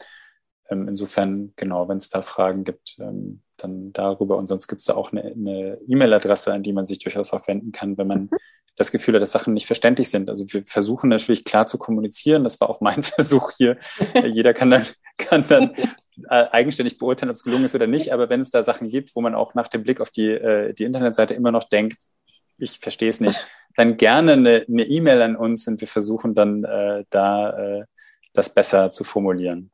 ähm, 0.70 0.88
insofern, 0.88 1.54
genau, 1.56 1.88
wenn 1.88 1.98
es 1.98 2.10
da 2.10 2.22
Fragen 2.22 2.64
gibt, 2.64 2.98
ähm, 3.00 3.42
dann 3.58 3.94
darüber. 3.94 4.38
Und 4.38 4.48
sonst 4.48 4.68
gibt 4.68 4.82
es 4.82 4.88
da 4.88 4.96
auch 4.96 5.12
eine 5.12 5.80
E-Mail-Adresse, 5.88 6.54
an 6.54 6.64
die 6.64 6.74
man 6.74 6.86
sich 6.86 7.00
durchaus 7.00 7.32
auch 7.32 7.48
wenden 7.48 7.72
kann, 7.72 7.98
wenn 7.98 8.08
man 8.08 8.22
mhm. 8.24 8.30
das 8.76 8.92
Gefühl 8.92 9.16
hat, 9.16 9.22
dass 9.22 9.32
Sachen 9.32 9.54
nicht 9.54 9.68
verständlich 9.68 10.10
sind. 10.10 10.30
Also 10.30 10.46
wir 10.50 10.66
versuchen 10.66 11.10
natürlich 11.10 11.46
klar 11.46 11.66
zu 11.68 11.78
kommunizieren. 11.78 12.44
Das 12.44 12.60
war 12.60 12.70
auch 12.70 12.82
mein 12.82 13.04
Versuch 13.04 13.52
hier. 13.52 13.78
Jeder 14.26 14.54
kann 14.54 14.72
dann, 14.72 14.86
kann 15.18 15.46
dann 15.48 15.74
äh, 16.30 16.46
eigenständig 16.52 16.98
beurteilen, 16.98 17.30
ob 17.30 17.36
es 17.36 17.44
gelungen 17.44 17.66
ist 17.66 17.76
oder 17.76 17.88
nicht. 17.88 18.14
Aber 18.14 18.30
wenn 18.30 18.42
es 18.42 18.52
da 18.52 18.64
Sachen 18.64 18.90
gibt, 18.90 19.16
wo 19.16 19.22
man 19.22 19.36
auch 19.36 19.54
nach 19.56 19.68
dem 19.68 19.84
Blick 19.84 20.02
auf 20.02 20.10
die, 20.10 20.30
äh, 20.30 20.74
die 20.74 20.84
Internetseite 20.84 21.34
immer 21.34 21.52
noch 21.52 21.64
denkt, 21.64 22.02
ich 22.58 22.80
verstehe 22.80 23.10
es 23.10 23.20
nicht, 23.20 23.48
dann 23.76 23.98
gerne 23.98 24.34
eine 24.34 24.84
E-Mail 24.84 25.20
e 25.20 25.24
an 25.24 25.36
uns 25.36 25.68
und 25.68 25.82
wir 25.82 25.88
versuchen 25.88 26.36
dann 26.36 26.64
äh, 26.64 27.04
da 27.10 27.80
äh, 27.80 27.86
das 28.34 28.54
besser 28.54 28.92
zu 28.92 29.04
formulieren. 29.04 29.72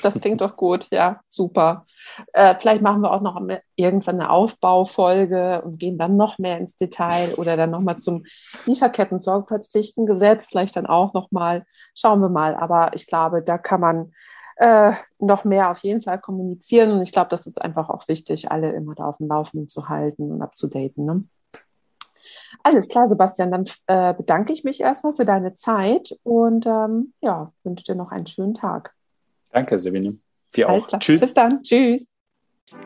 Das 0.00 0.18
klingt 0.18 0.40
doch 0.40 0.56
gut, 0.56 0.88
ja, 0.90 1.20
super. 1.28 1.84
Äh, 2.32 2.54
vielleicht 2.58 2.80
machen 2.80 3.02
wir 3.02 3.12
auch 3.12 3.20
noch 3.20 3.38
irgendwann 3.76 4.20
eine 4.20 4.30
Aufbaufolge 4.30 5.60
und 5.62 5.78
gehen 5.78 5.98
dann 5.98 6.16
noch 6.16 6.38
mehr 6.38 6.56
ins 6.56 6.76
Detail 6.76 7.34
oder 7.34 7.58
dann 7.58 7.70
nochmal 7.70 7.98
zum 7.98 8.24
Lieferketten-Sorgfaltspflichtengesetz, 8.64 10.46
vielleicht 10.46 10.76
dann 10.76 10.86
auch 10.86 11.12
nochmal. 11.12 11.66
Schauen 11.94 12.20
wir 12.20 12.30
mal. 12.30 12.54
Aber 12.54 12.92
ich 12.94 13.06
glaube, 13.06 13.42
da 13.42 13.58
kann 13.58 13.82
man 13.82 14.14
äh, 14.62 14.92
noch 15.18 15.44
mehr 15.44 15.72
auf 15.72 15.78
jeden 15.78 16.02
Fall 16.02 16.20
kommunizieren. 16.20 16.92
Und 16.92 17.02
ich 17.02 17.10
glaube, 17.10 17.30
das 17.30 17.48
ist 17.48 17.60
einfach 17.60 17.88
auch 17.90 18.06
wichtig, 18.06 18.52
alle 18.52 18.70
immer 18.72 18.94
da 18.94 19.06
auf 19.06 19.16
dem 19.16 19.26
Laufenden 19.26 19.68
zu 19.68 19.88
halten 19.88 20.30
und 20.30 20.40
abzudaten. 20.40 21.04
Ne? 21.04 21.24
Alles 22.62 22.86
klar, 22.86 23.08
Sebastian, 23.08 23.50
dann 23.50 23.64
äh, 23.88 24.14
bedanke 24.14 24.52
ich 24.52 24.62
mich 24.62 24.80
erstmal 24.80 25.14
für 25.14 25.24
deine 25.24 25.54
Zeit 25.54 26.16
und 26.22 26.64
ähm, 26.66 27.12
ja, 27.20 27.52
wünsche 27.64 27.84
dir 27.84 27.96
noch 27.96 28.12
einen 28.12 28.28
schönen 28.28 28.54
Tag. 28.54 28.94
Danke, 29.50 29.76
Sabine. 29.78 30.18
Dir 30.54 30.68
Alles 30.68 30.84
auch. 30.84 30.88
Klar. 30.88 31.00
Tschüss. 31.00 31.20
Bis 31.22 31.34
dann. 31.34 31.62
Tschüss. 31.62 32.06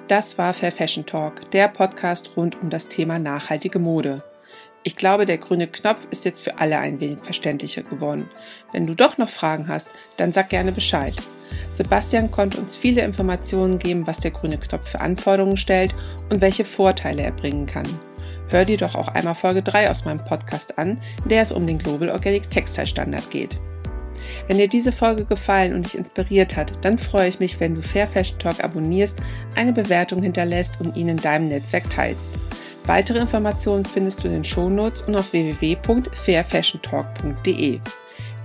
Das 0.08 0.38
war 0.38 0.54
Fair 0.54 0.72
Fashion 0.72 1.04
Talk, 1.04 1.50
der 1.50 1.68
Podcast 1.68 2.38
rund 2.38 2.60
um 2.62 2.70
das 2.70 2.88
Thema 2.88 3.18
nachhaltige 3.18 3.78
Mode. 3.78 4.22
Ich 4.82 4.96
glaube, 4.96 5.26
der 5.26 5.36
grüne 5.36 5.66
Knopf 5.68 6.06
ist 6.10 6.24
jetzt 6.24 6.42
für 6.42 6.58
alle 6.58 6.78
ein 6.78 7.00
wenig 7.00 7.20
verständlicher 7.20 7.82
geworden. 7.82 8.30
Wenn 8.72 8.84
du 8.84 8.94
doch 8.94 9.18
noch 9.18 9.28
Fragen 9.28 9.68
hast, 9.68 9.90
dann 10.16 10.32
sag 10.32 10.48
gerne 10.48 10.72
Bescheid. 10.72 11.14
Sebastian 11.76 12.30
konnte 12.30 12.58
uns 12.58 12.76
viele 12.76 13.02
Informationen 13.02 13.78
geben, 13.78 14.06
was 14.06 14.20
der 14.20 14.30
grüne 14.30 14.58
Knopf 14.58 14.88
für 14.88 15.00
Anforderungen 15.00 15.58
stellt 15.58 15.94
und 16.30 16.40
welche 16.40 16.64
Vorteile 16.64 17.22
er 17.22 17.32
bringen 17.32 17.66
kann. 17.66 17.86
Hör 18.48 18.64
dir 18.64 18.78
doch 18.78 18.94
auch 18.94 19.08
einmal 19.08 19.34
Folge 19.34 19.62
3 19.62 19.90
aus 19.90 20.04
meinem 20.04 20.24
Podcast 20.24 20.78
an, 20.78 21.00
in 21.24 21.28
der 21.28 21.42
es 21.42 21.50
um 21.52 21.66
den 21.66 21.78
Global 21.78 22.10
Organic 22.10 22.48
Textile 22.50 22.86
Standard 22.86 23.30
geht. 23.30 23.58
Wenn 24.48 24.58
dir 24.58 24.68
diese 24.68 24.92
Folge 24.92 25.24
gefallen 25.24 25.74
und 25.74 25.86
dich 25.86 25.98
inspiriert 25.98 26.56
hat, 26.56 26.72
dann 26.82 26.98
freue 26.98 27.28
ich 27.28 27.40
mich, 27.40 27.58
wenn 27.60 27.74
du 27.74 27.82
Fair 27.82 28.08
Fashion 28.08 28.38
Talk 28.38 28.62
abonnierst, 28.62 29.20
eine 29.56 29.72
Bewertung 29.72 30.22
hinterlässt 30.22 30.80
und 30.80 30.96
ihn 30.96 31.08
in 31.08 31.16
deinem 31.16 31.48
Netzwerk 31.48 31.90
teilst. 31.90 32.30
Weitere 32.86 33.18
Informationen 33.18 33.84
findest 33.84 34.22
du 34.22 34.28
in 34.28 34.34
den 34.34 34.44
Shownotes 34.44 35.02
und 35.02 35.16
auf 35.16 35.32
www.fairfashiontalk.de. 35.32 37.80